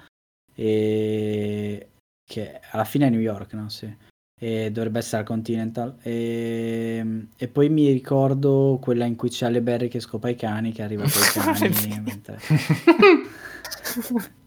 E 0.55 1.89
che 2.25 2.61
alla 2.73 2.85
fine 2.85 3.07
è 3.07 3.11
New 3.11 3.21
York, 3.21 3.53
no? 3.53 3.69
Sì. 3.69 3.95
E 4.41 4.71
dovrebbe 4.73 4.99
essere 4.99 5.19
al 5.19 5.27
Continental. 5.27 5.97
E... 6.03 7.27
e 7.37 7.49
poi 7.49 7.69
mi 7.69 7.93
ricordo 7.93 8.79
quella 8.81 9.05
in 9.05 9.15
cui 9.15 9.31
c'è 9.31 9.49
le 9.51 9.63
Berry 9.63 9.87
che 9.87 10.01
scopa 10.01 10.29
i 10.29 10.35
cani, 10.35 10.73
che 10.73 10.83
arriva 10.83 11.05
con 11.05 11.11
i 11.11 11.59
cani. 11.79 12.03
mentre... 12.05 12.39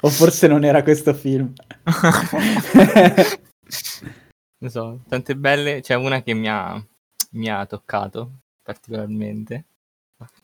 o 0.01 0.09
forse 0.09 0.47
non 0.47 0.63
era 0.63 0.83
questo 0.83 1.13
film. 1.13 1.53
non 4.59 4.69
so, 4.69 5.01
tante 5.07 5.35
belle. 5.35 5.81
C'è 5.81 5.95
una 5.95 6.21
che 6.21 6.33
mi 6.33 6.49
ha 6.49 6.83
mi 7.31 7.49
ha 7.49 7.65
toccato 7.65 8.41
particolarmente. 8.61 9.65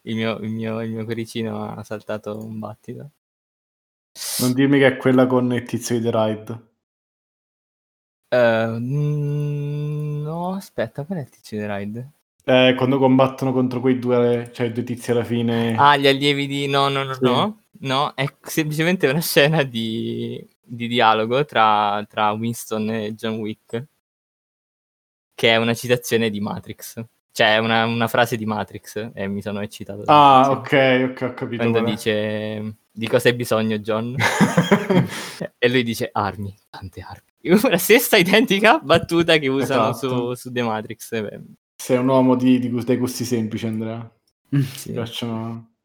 Il 0.01 0.15
mio, 0.15 0.37
il 0.37 0.49
mio, 0.49 0.81
il 0.81 0.91
mio 0.91 1.05
cuoricino 1.05 1.75
ha 1.75 1.83
saltato 1.83 2.43
un 2.43 2.59
battito. 2.59 3.11
Non 4.39 4.53
dirmi 4.53 4.79
che 4.79 4.87
è 4.87 4.97
quella 4.97 5.27
con 5.27 5.53
il 5.53 5.63
tizio 5.63 5.97
di 5.97 6.01
The 6.01 6.11
Ride. 6.11 6.65
Uh, 8.29 8.77
no, 8.79 10.55
aspetta, 10.55 11.05
qual 11.05 11.19
è 11.19 11.21
il 11.21 11.29
tizio 11.29 11.57
di 11.57 11.63
The 11.63 11.77
Ride? 11.77 12.11
Eh, 12.43 12.73
quando 12.75 12.97
combattono 12.97 13.51
contro 13.53 13.79
quei 13.81 13.99
due, 13.99 14.49
cioè 14.53 14.71
due 14.71 14.83
tizi 14.83 15.11
alla 15.11 15.23
fine. 15.23 15.75
Ah, 15.77 15.95
gli 15.97 16.07
allievi 16.07 16.47
di... 16.47 16.67
No, 16.67 16.87
no, 16.87 17.03
no, 17.03 17.13
sì. 17.13 17.23
no. 17.23 17.63
No, 17.79 18.13
è 18.15 18.25
semplicemente 18.41 19.07
una 19.07 19.21
scena 19.21 19.63
di, 19.63 20.45
di 20.61 20.87
dialogo 20.87 21.45
tra, 21.45 22.05
tra 22.09 22.31
Winston 22.31 22.89
e 22.89 23.13
John 23.13 23.35
Wick 23.35 23.85
che 25.37 25.51
è 25.51 25.57
una 25.57 25.75
citazione 25.75 26.31
di 26.31 26.39
Matrix. 26.39 26.99
Cioè, 27.31 27.59
una, 27.59 27.85
una 27.85 28.07
frase 28.07 28.35
di 28.37 28.47
Matrix 28.47 29.11
e 29.13 29.27
mi 29.27 29.43
sono 29.43 29.61
eccitato. 29.61 30.01
Ah, 30.07 30.49
ok, 30.49 31.09
ok, 31.11 31.21
ho 31.21 31.33
capito. 31.35 31.61
Quando 31.61 31.81
qual 31.83 31.93
dice 31.93 32.77
di 32.91 33.07
cosa 33.07 33.29
hai 33.29 33.35
bisogno, 33.35 33.77
John? 33.77 34.15
e 35.59 35.69
lui 35.69 35.83
dice 35.83 36.09
armi, 36.11 36.57
tante 36.71 37.01
armi. 37.01 37.29
La 37.69 37.77
stessa 37.77 38.17
identica 38.17 38.79
battuta 38.79 39.37
che 39.37 39.47
usano 39.47 39.91
esatto. 39.91 40.33
su, 40.33 40.33
su, 40.33 40.51
The 40.51 40.63
Matrix. 40.63 41.39
Sei 41.75 41.97
un 41.97 42.07
uomo 42.07 42.35
di, 42.35 42.57
di, 42.57 42.83
dei 42.83 42.97
gusti 42.97 43.23
semplici, 43.23 43.67
Andrea. 43.67 44.11
sì. 44.73 44.93
piacciono... 44.93 45.75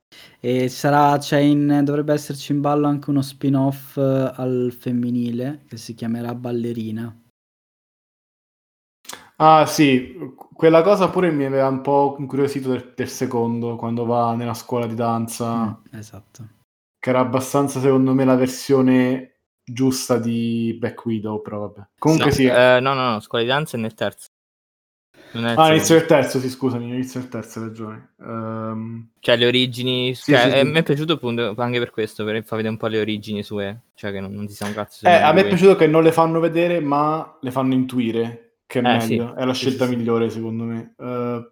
E 0.40 0.68
sarà, 0.68 1.18
in, 1.38 1.82
dovrebbe 1.84 2.12
esserci 2.12 2.52
in 2.52 2.60
ballo 2.60 2.86
anche 2.86 3.10
uno 3.10 3.22
spin-off 3.22 3.96
eh, 3.96 4.32
al 4.34 4.74
femminile 4.76 5.64
che 5.68 5.76
si 5.76 5.94
chiamerà 5.94 6.34
Ballerina. 6.34 7.16
Ah 9.36 9.66
sì, 9.66 10.16
quella 10.36 10.82
cosa 10.82 11.08
pure 11.08 11.32
mi 11.32 11.44
aveva 11.44 11.66
un 11.66 11.80
po' 11.80 12.14
incuriosito 12.18 12.70
del, 12.70 12.92
del 12.94 13.08
secondo, 13.08 13.76
quando 13.76 14.04
va 14.04 14.34
nella 14.34 14.54
scuola 14.54 14.86
di 14.86 14.94
danza. 14.94 15.64
Mm, 15.64 15.98
esatto. 15.98 16.48
Che 16.98 17.10
era 17.10 17.20
abbastanza, 17.20 17.80
secondo 17.80 18.14
me, 18.14 18.24
la 18.24 18.36
versione 18.36 19.40
giusta 19.64 20.18
di 20.18 20.76
Black 20.78 21.04
Widow, 21.04 21.40
però 21.40 21.58
vabbè. 21.60 21.88
Comunque 21.98 22.26
no, 22.26 22.32
sì. 22.32 22.44
Eh, 22.44 22.78
no, 22.80 22.94
no, 22.94 23.10
no, 23.10 23.20
scuola 23.20 23.42
di 23.42 23.50
danza 23.50 23.76
è 23.76 23.80
nel 23.80 23.94
terzo. 23.94 24.28
Ah, 25.32 25.70
inizio 25.70 25.96
del 25.96 26.06
terzo, 26.06 26.38
sì, 26.38 26.48
scusami, 26.48 26.88
inizio 26.88 27.20
del 27.20 27.28
terzo, 27.28 27.58
hai 27.58 27.66
ragione. 27.66 28.10
Um... 28.18 29.08
Cioè, 29.18 29.36
le 29.36 29.46
origini... 29.46 30.14
Sì, 30.14 30.32
cioè, 30.32 30.50
sì, 30.50 30.58
sì. 30.58 30.64
mi 30.64 30.78
è 30.78 30.82
piaciuto 30.82 31.14
appunto 31.14 31.54
anche 31.56 31.78
per 31.78 31.90
questo, 31.90 32.24
per 32.24 32.42
far 32.44 32.56
vedere 32.56 32.74
un 32.74 32.78
po' 32.78 32.86
le 32.86 33.00
origini 33.00 33.42
sue. 33.42 33.82
Cioè, 33.94 34.12
che 34.12 34.20
non, 34.20 34.32
non 34.32 34.46
ti 34.46 34.52
sa 34.52 34.66
un 34.66 34.74
cazzo. 34.74 35.06
Eh, 35.06 35.12
a 35.12 35.32
me 35.32 35.42
è 35.42 35.48
piaciuto 35.48 35.76
che 35.76 35.86
non 35.86 36.02
le 36.02 36.12
fanno 36.12 36.40
vedere, 36.40 36.80
ma 36.80 37.38
le 37.40 37.50
fanno 37.50 37.74
intuire 37.74 38.52
che 38.72 38.80
è 38.80 38.86
eh, 38.86 38.96
meglio, 38.96 39.34
è 39.34 39.44
la 39.44 39.52
scelta 39.52 39.86
migliore 39.86 40.30
secondo 40.30 40.64
me. 40.64 40.94
Uh, 40.96 41.44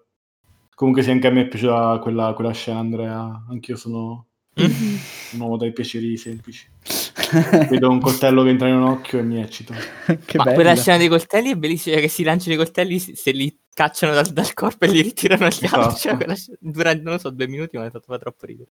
comunque 0.74 1.03
sì, 1.03 1.11
anche 1.11 1.26
a 1.26 1.31
me 1.31 1.43
è 1.43 1.49
piaciuta 1.49 1.99
quella, 1.99 2.33
quella 2.33 2.53
scena, 2.53 2.78
Andrea. 2.78 3.45
Anch'io 3.51 3.76
sono 3.76 4.28
un 4.55 5.41
uomo 5.41 5.59
dai 5.59 5.72
piaceri 5.72 6.16
semplici. 6.16 6.66
Vedo 7.69 7.91
un 7.91 8.01
coltello 8.01 8.43
che 8.43 8.51
entra 8.51 8.69
in 8.69 8.75
un 8.77 8.83
occhio 8.85 9.19
e 9.19 9.23
mi 9.23 9.41
eccito. 9.41 9.73
che 10.25 10.37
Ma 10.37 10.45
bella. 10.45 10.55
quella 10.55 10.77
scena 10.77 10.99
dei 10.99 11.09
coltelli 11.09 11.51
è 11.51 11.55
bellissima, 11.57 11.97
che 11.97 12.09
si 12.09 12.23
lanciano 12.23 12.55
i 12.55 12.57
coltelli 12.57 12.99
se 12.99 13.31
li 13.31 13.59
cacciano 13.73 14.13
dal, 14.13 14.27
dal 14.27 14.53
corpo 14.55 14.85
e 14.85 14.89
li 14.89 15.01
ritirano 15.03 15.47
agli 15.47 15.65
esatto. 15.65 15.81
altri. 15.81 16.01
Cioè, 16.01 16.17
quella, 16.17 16.35
dura, 16.59 16.95
non 16.95 17.13
lo 17.13 17.19
so, 17.19 17.31
due 17.31 17.49
minuti, 17.49 17.77
ma 17.77 17.83
mi 17.83 17.89
ha 17.89 17.91
fatto 17.91 18.19
troppo 18.19 18.47
ridere. 18.47 18.71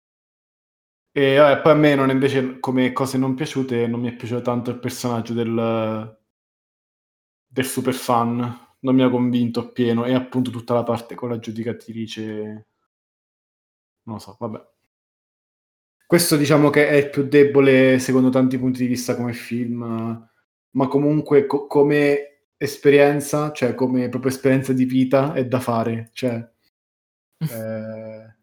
E 1.13 1.37
vabbè, 1.37 1.61
poi 1.61 1.73
a 1.73 1.75
me 1.75 1.95
non 1.95 2.11
invece 2.11 2.59
come 2.59 2.93
cose 2.93 3.19
non 3.19 3.35
piaciute, 3.35 3.87
non 3.87 4.01
mi 4.01 4.09
è 4.09 4.15
piaciuto 4.15 4.41
tanto 4.41 4.71
il 4.71 4.79
personaggio 4.79 5.35
del, 5.35 6.19
del 7.47 7.65
super 7.67 7.93
fan 7.95 8.71
non 8.81 8.95
mi 8.95 9.03
ha 9.03 9.11
convinto 9.11 9.61
appieno 9.61 10.05
e 10.05 10.15
appunto 10.15 10.51
tutta 10.51 10.75
la 10.75 10.83
parte 10.83 11.15
con 11.15 11.29
la 11.29 11.39
giudicatrice 11.39 12.67
non 14.05 14.17
lo 14.17 14.19
so, 14.19 14.37
vabbè. 14.39 14.72
Questo 16.13 16.37
diciamo 16.37 16.69
che 16.69 16.91
è 16.91 16.97
il 16.97 17.09
più 17.09 17.27
debole 17.27 17.99
secondo 17.99 18.29
tanti 18.29 18.59
punti 18.59 18.83
di 18.83 18.87
vista 18.87 19.17
come 19.17 19.33
film, 19.33 20.29
ma 20.73 20.87
comunque 20.87 21.47
co- 21.47 21.67
come 21.67 22.49
esperienza, 22.59 23.51
cioè 23.53 23.75
come 23.75 24.11
proprio 24.11 24.31
esperienza 24.31 24.75
di 24.75 24.85
vita 24.85 25.33
è 25.33 25.47
da 25.47 25.59
fare, 25.59 26.11
cioè 26.13 26.35
eh, 27.41 28.35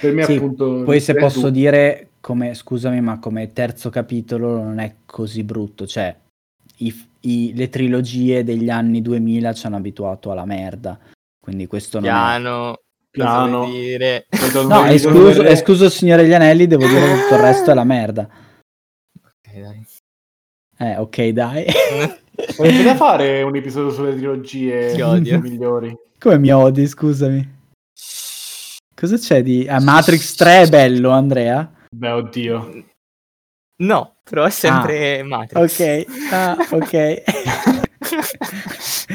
per 0.00 0.12
me 0.12 0.24
sì, 0.24 0.34
appunto 0.34 0.82
poi 0.82 0.98
se 0.98 1.14
posso 1.14 1.42
tu... 1.42 1.50
dire 1.50 2.14
come 2.18 2.52
scusami, 2.52 3.00
ma 3.00 3.20
come 3.20 3.52
terzo 3.52 3.88
capitolo 3.88 4.60
non 4.60 4.80
è 4.80 4.96
così 5.06 5.44
brutto, 5.44 5.86
cioè 5.86 6.12
i, 6.78 7.08
i, 7.20 7.52
le 7.54 7.68
trilogie 7.68 8.42
degli 8.42 8.70
anni 8.70 9.02
2000 9.02 9.52
ci 9.52 9.66
hanno 9.66 9.76
abituato 9.76 10.32
alla 10.32 10.44
merda. 10.44 10.98
Quindi 11.38 11.68
questo 11.68 12.00
non 12.00 12.08
Piano, 12.08 12.74
è... 12.74 12.80
Piano. 13.12 13.66
Dire... 13.66 14.26
No, 14.66 14.86
escluso, 14.86 15.42
escluso 15.42 15.84
il 15.84 15.90
Signore 15.90 16.22
degli 16.22 16.32
Anelli, 16.32 16.66
devo 16.66 16.86
dire 16.86 17.00
che 17.00 17.20
tutto 17.20 17.34
il 17.34 17.40
resto 17.40 17.70
è 17.70 17.74
la 17.74 17.84
merda. 17.84 18.26
Ok, 19.22 19.52
dai. 19.52 19.86
Eh, 20.78 20.96
ok, 20.96 21.28
dai. 21.28 21.66
Volete 22.56 22.82
da 22.82 22.96
fare 22.96 23.42
un 23.42 23.54
episodio 23.54 23.90
sulle 23.90 24.14
trilogie 24.14 25.38
migliori? 25.38 25.94
Come 26.18 26.38
mi 26.38 26.50
odi, 26.50 26.86
scusami? 26.86 27.60
Cosa 28.94 29.18
c'è 29.18 29.42
di... 29.42 29.66
Ah, 29.68 29.80
Matrix 29.80 30.34
3 30.34 30.62
è 30.62 30.68
bello, 30.68 31.10
Andrea? 31.10 31.70
Beh, 31.90 32.10
oddio. 32.10 32.84
No, 33.82 34.14
però 34.24 34.44
è 34.44 34.50
sempre 34.50 35.20
ah, 35.20 35.24
Matrix. 35.24 35.80
Ok, 35.80 36.06
ah, 36.32 36.56
ok. 36.70 37.22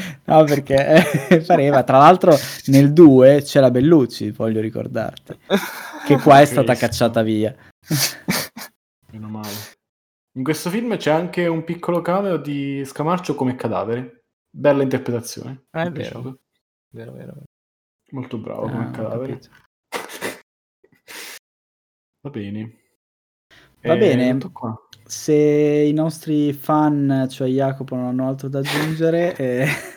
no, 0.28 0.44
perché 0.44 1.30
eh, 1.30 1.42
pareva. 1.46 1.84
Tra 1.84 1.98
l'altro 1.98 2.36
nel 2.68 2.94
2 2.94 3.42
c'è 3.42 3.60
la 3.60 3.72
Bellucci, 3.72 4.32
voglio 4.32 4.62
ricordarti. 4.62 5.38
Che 6.06 6.18
qua 6.20 6.40
è 6.40 6.46
stata 6.46 6.76
cacciata 6.76 7.22
via. 7.22 7.54
Meno 9.12 9.28
male. 9.28 9.76
In 10.38 10.44
questo 10.44 10.70
film 10.70 10.96
c'è 10.98 11.12
anche 11.12 11.48
un 11.48 11.64
piccolo 11.64 12.02
cameo 12.02 12.38
di 12.38 12.84
Scamarcio 12.86 13.36
come 13.36 13.56
cadavere. 13.56 14.26
Bella 14.50 14.84
interpretazione. 14.84 15.66
Ah, 15.72 15.86
è 15.86 15.92
vero. 15.92 16.40
vero. 16.90 17.12
Vero, 17.14 17.44
Molto 18.12 18.38
bravo 18.38 18.62
come 18.62 18.86
ah, 18.86 18.92
cadavere. 18.92 19.40
Va 22.22 22.30
bene. 22.30 22.80
Va 23.82 23.94
eh, 23.94 23.98
bene. 23.98 24.38
Se 25.08 25.34
i 25.34 25.94
nostri 25.94 26.52
fan, 26.54 27.28
cioè 27.30 27.48
Jacopo, 27.48 27.96
non 27.96 28.06
hanno 28.06 28.28
altro 28.28 28.48
da 28.48 28.60
aggiungere... 28.60 29.36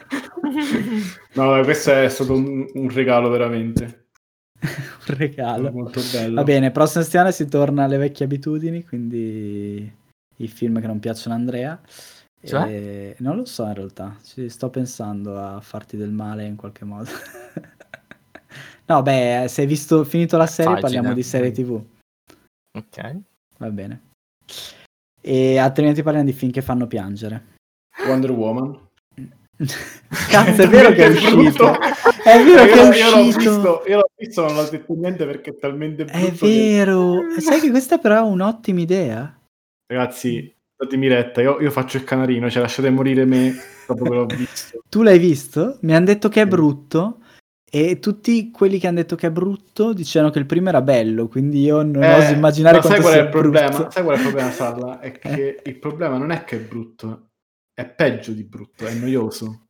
Eh... 0.51 1.35
no, 1.35 1.63
questo 1.63 1.93
è 1.93 2.09
stato 2.09 2.35
un, 2.35 2.67
un 2.73 2.91
regalo 2.91 3.29
veramente. 3.29 4.09
un 4.61 5.17
regalo. 5.17 5.71
Molto 5.71 6.01
bello. 6.13 6.35
Va 6.35 6.43
bene, 6.43 6.71
prossima 6.71 7.05
settimana 7.05 7.31
si 7.31 7.47
torna 7.47 7.85
alle 7.85 7.97
vecchie 7.97 8.25
abitudini, 8.25 8.85
quindi 8.85 9.93
i 10.37 10.49
film 10.49 10.81
che 10.81 10.87
non 10.87 10.99
piacciono 10.99 11.35
a 11.35 11.39
Andrea. 11.39 11.81
Cioè? 12.43 12.69
E... 12.69 13.17
Non 13.19 13.37
lo 13.37 13.45
so 13.45 13.65
in 13.67 13.75
realtà, 13.75 14.17
ci 14.25 14.49
sto 14.49 14.71
pensando 14.71 15.39
a 15.39 15.61
farti 15.61 15.97
del 15.97 16.11
male 16.11 16.45
in 16.47 16.57
qualche 16.57 16.85
modo. 16.85 17.11
no, 18.87 19.03
beh, 19.03 19.47
se 19.49 19.61
hai 19.63 19.67
visto, 19.67 20.05
finito 20.05 20.37
la 20.37 20.47
serie 20.47 20.75
Facile. 20.75 20.81
parliamo 20.81 21.15
di 21.15 21.23
serie 21.23 21.53
tv. 21.53 21.83
Ok. 22.73 23.17
Va 23.59 23.71
bene. 23.71 24.09
E 25.21 25.59
altrimenti 25.59 26.03
parliamo 26.03 26.27
di 26.27 26.33
film 26.33 26.51
che 26.51 26.63
fanno 26.63 26.87
piangere. 26.87 27.57
Wonder 28.07 28.31
Woman. 28.31 28.89
Cazzo, 30.31 30.63
è 30.63 30.69
vero 30.69 30.93
che 30.93 31.05
è 31.05 31.09
uscito. 31.09 31.73
È 32.25 32.43
vero 32.43 32.65
che 32.65 32.73
è 32.73 32.89
uscito. 32.89 33.83
Io 33.87 33.97
l'ho 33.99 34.11
visto, 34.17 34.43
l'ho 34.43 34.49
non 34.49 34.65
ho 34.65 34.69
detto 34.69 34.95
niente 34.95 35.27
perché 35.27 35.51
è 35.51 35.55
talmente 35.57 36.05
brutto. 36.05 36.19
È 36.19 36.31
vero. 36.31 37.27
Che... 37.35 37.41
Sai 37.41 37.61
che 37.61 37.71
questa 37.71 37.99
però 37.99 38.17
è 38.17 38.29
un'ottima 38.29 38.81
idea. 38.81 39.39
Ragazzi, 39.87 40.55
datemi 40.77 41.09
retta, 41.09 41.43
io, 41.43 41.61
io, 41.61 41.71
faccio 41.71 41.99
il 41.99 42.05
canarino, 42.05 42.49
cioè 42.49 42.63
lasciate 42.63 42.89
morire 42.91 43.27
me 43.27 43.55
dopo 43.87 44.05
che 44.05 44.11
l'ho 44.11 44.27
visto. 44.35 44.83
tu 44.89 45.03
l'hai 45.03 45.19
visto? 45.19 45.79
Mi 45.83 45.95
hanno 45.95 46.07
detto 46.07 46.29
che 46.29 46.43
è 46.43 46.47
brutto. 46.47 47.20
E 47.73 48.01
tutti 48.01 48.51
quelli 48.51 48.81
che 48.81 48.89
hanno 48.89 48.97
detto 48.97 49.15
che 49.15 49.29
è 49.29 49.31
brutto 49.31 49.93
dicevano 49.93 50.33
che 50.33 50.41
il 50.41 50.47
primo 50.47 50.71
era 50.71 50.83
bello, 50.83 51.29
quindi 51.29 51.63
io 51.63 51.83
non 51.83 52.03
eh, 52.03 52.15
oso 52.15 52.33
immaginare 52.33 52.79
ma 52.79 52.83
sai 52.83 53.01
qual 53.01 53.15
è 53.15 53.21
il 53.21 53.29
problema? 53.29 53.91
Sai 53.91 54.03
qual 54.03 54.17
è 54.17 54.19
il 54.19 54.25
problema, 54.27 54.51
Salla? 54.51 54.99
È 55.01 55.13
che 55.13 55.63
il 55.65 55.79
problema 55.79 56.19
non 56.19 56.33
è 56.33 56.43
che 56.43 56.57
è 56.57 56.61
brutto, 56.61 57.29
è 57.73 57.87
peggio 57.87 58.33
di 58.33 58.43
brutto, 58.43 58.87
è 58.87 58.93
noioso. 58.95 59.67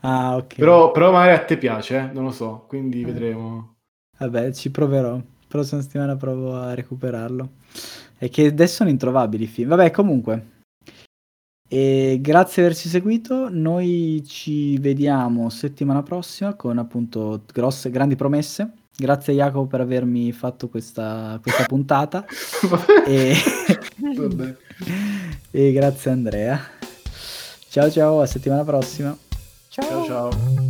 Ah, 0.00 0.34
ok. 0.34 0.56
Però, 0.56 0.90
però 0.90 1.12
magari 1.12 1.36
a 1.36 1.44
te 1.44 1.56
piace, 1.58 1.96
eh? 1.96 2.10
non 2.12 2.24
lo 2.24 2.32
so, 2.32 2.64
quindi 2.66 3.02
eh. 3.02 3.04
vedremo. 3.04 3.76
Vabbè, 4.18 4.52
ci 4.52 4.72
proverò. 4.72 5.20
Prossima 5.46 5.80
settimana 5.80 6.16
provo 6.16 6.56
a 6.56 6.74
recuperarlo. 6.74 7.50
È 8.18 8.28
che 8.28 8.46
adesso 8.46 8.74
sono 8.74 8.90
introvabili 8.90 9.44
i 9.44 9.46
film. 9.46 9.68
Vabbè, 9.68 9.92
comunque. 9.92 10.56
E 11.68 12.18
grazie 12.22 12.62
di 12.62 12.68
averci 12.68 12.88
seguito. 12.88 13.48
Noi 13.50 14.24
ci 14.26 14.78
vediamo 14.78 15.50
settimana 15.50 16.02
prossima 16.02 16.54
con 16.54 16.78
appunto 16.78 17.42
grosse, 17.52 17.90
grandi 17.90 18.16
promesse. 18.16 18.72
Grazie 18.96 19.34
Jacopo 19.34 19.66
per 19.66 19.82
avermi 19.82 20.32
fatto 20.32 20.68
questa, 20.68 21.38
questa 21.42 21.64
puntata. 21.64 22.24
e... 23.06 23.34
e 25.50 25.72
grazie 25.72 26.10
Andrea. 26.10 26.58
Ciao 27.68 27.90
ciao, 27.90 28.22
a 28.22 28.26
settimana 28.26 28.64
prossima. 28.64 29.16
ciao. 29.68 29.86
ciao. 29.86 30.06
ciao. 30.06 30.67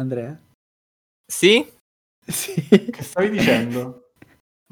Andrea? 0.00 0.38
Sì? 1.26 1.64
Sì. 2.30 2.62
Che 2.68 3.02
stavi 3.02 3.30
dicendo? 3.30 4.12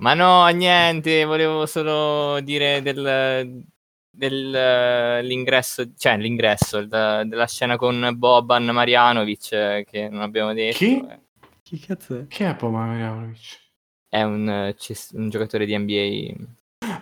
Ma 0.01 0.15
no, 0.15 0.47
niente, 0.49 1.25
volevo 1.25 1.67
solo 1.67 2.39
dire 2.41 2.83
del, 2.83 3.65
dell'ingresso, 4.11 5.93
cioè 5.97 6.19
l'ingresso 6.19 6.85
da, 6.85 7.25
della 7.25 7.49
scena 7.49 7.77
con 7.77 8.13
Boban 8.15 8.67
Marjanovic 8.67 9.85
che 9.85 10.09
non 10.09 10.21
abbiamo 10.21 10.53
detto. 10.53 10.77
Chi? 10.77 11.05
Chi 11.63 11.79
cazzo 11.81 12.21
è? 12.21 12.27
Chi 12.29 12.45
è 12.45 12.55
Boban 12.55 12.89
Marjanovic? 12.89 13.71
È 14.09 14.23
un, 14.23 14.75
un, 15.13 15.29
giocatore 15.31 15.67
di 15.67 15.77
NBA. 15.77 16.35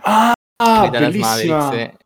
Ah, 0.03 0.33
ah 0.57 0.89
bellissima! 0.89 1.57
Mavericks, 1.59 2.05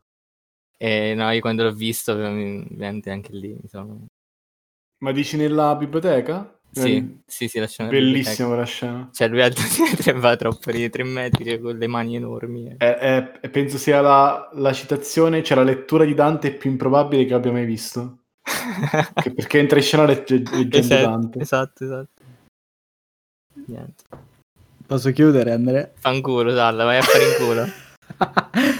e 0.76 1.14
no, 1.14 1.30
io 1.30 1.40
quando 1.40 1.62
l'ho 1.62 1.72
visto, 1.72 2.12
ovviamente 2.12 3.10
anche 3.10 3.32
lì 3.32 3.52
mi 3.52 3.68
sono... 3.68 4.06
Ma 5.00 5.12
dici 5.12 5.36
nella 5.36 5.74
biblioteca? 5.76 6.58
Sì, 6.72 6.96
eh, 6.96 7.22
sì, 7.26 7.48
sì, 7.48 7.58
la 7.58 7.66
scena 7.66 7.88
Bellissima 7.88 8.48
quella 8.48 8.64
scena. 8.64 9.08
Cioè 9.12 9.28
lui 9.28 9.42
alto 9.42 9.60
va 10.16 10.36
troppo 10.36 10.70
di 10.70 10.88
tre 10.88 11.02
metri 11.02 11.58
con 11.58 11.76
le 11.76 11.86
mani 11.88 12.16
enormi. 12.16 12.76
E, 12.78 12.96
e, 13.00 13.32
e 13.40 13.50
penso 13.50 13.76
sia 13.76 14.00
la, 14.00 14.48
la, 14.52 14.72
citazione, 14.72 15.42
cioè 15.42 15.56
la 15.56 15.64
lettura 15.64 16.04
di 16.04 16.14
Dante 16.14 16.52
più 16.52 16.70
improbabile 16.70 17.24
che 17.24 17.34
abbia 17.34 17.50
mai 17.50 17.64
visto. 17.64 18.18
perché 19.34 19.58
entra 19.58 19.78
in 19.78 19.84
scena 19.84 20.04
leggendo 20.04 20.76
esatto, 20.76 21.02
Dante. 21.02 21.38
Esatto, 21.40 21.84
esatto. 21.84 22.22
Niente. 23.66 24.04
Posso 24.86 25.12
chiudere, 25.12 25.52
Andrea? 25.52 25.90
Fanculo, 25.94 26.54
Salla, 26.54 26.84
vai 26.84 26.98
a 26.98 27.02
fare 27.02 27.24
in 27.24 27.34
culo. 27.38 28.78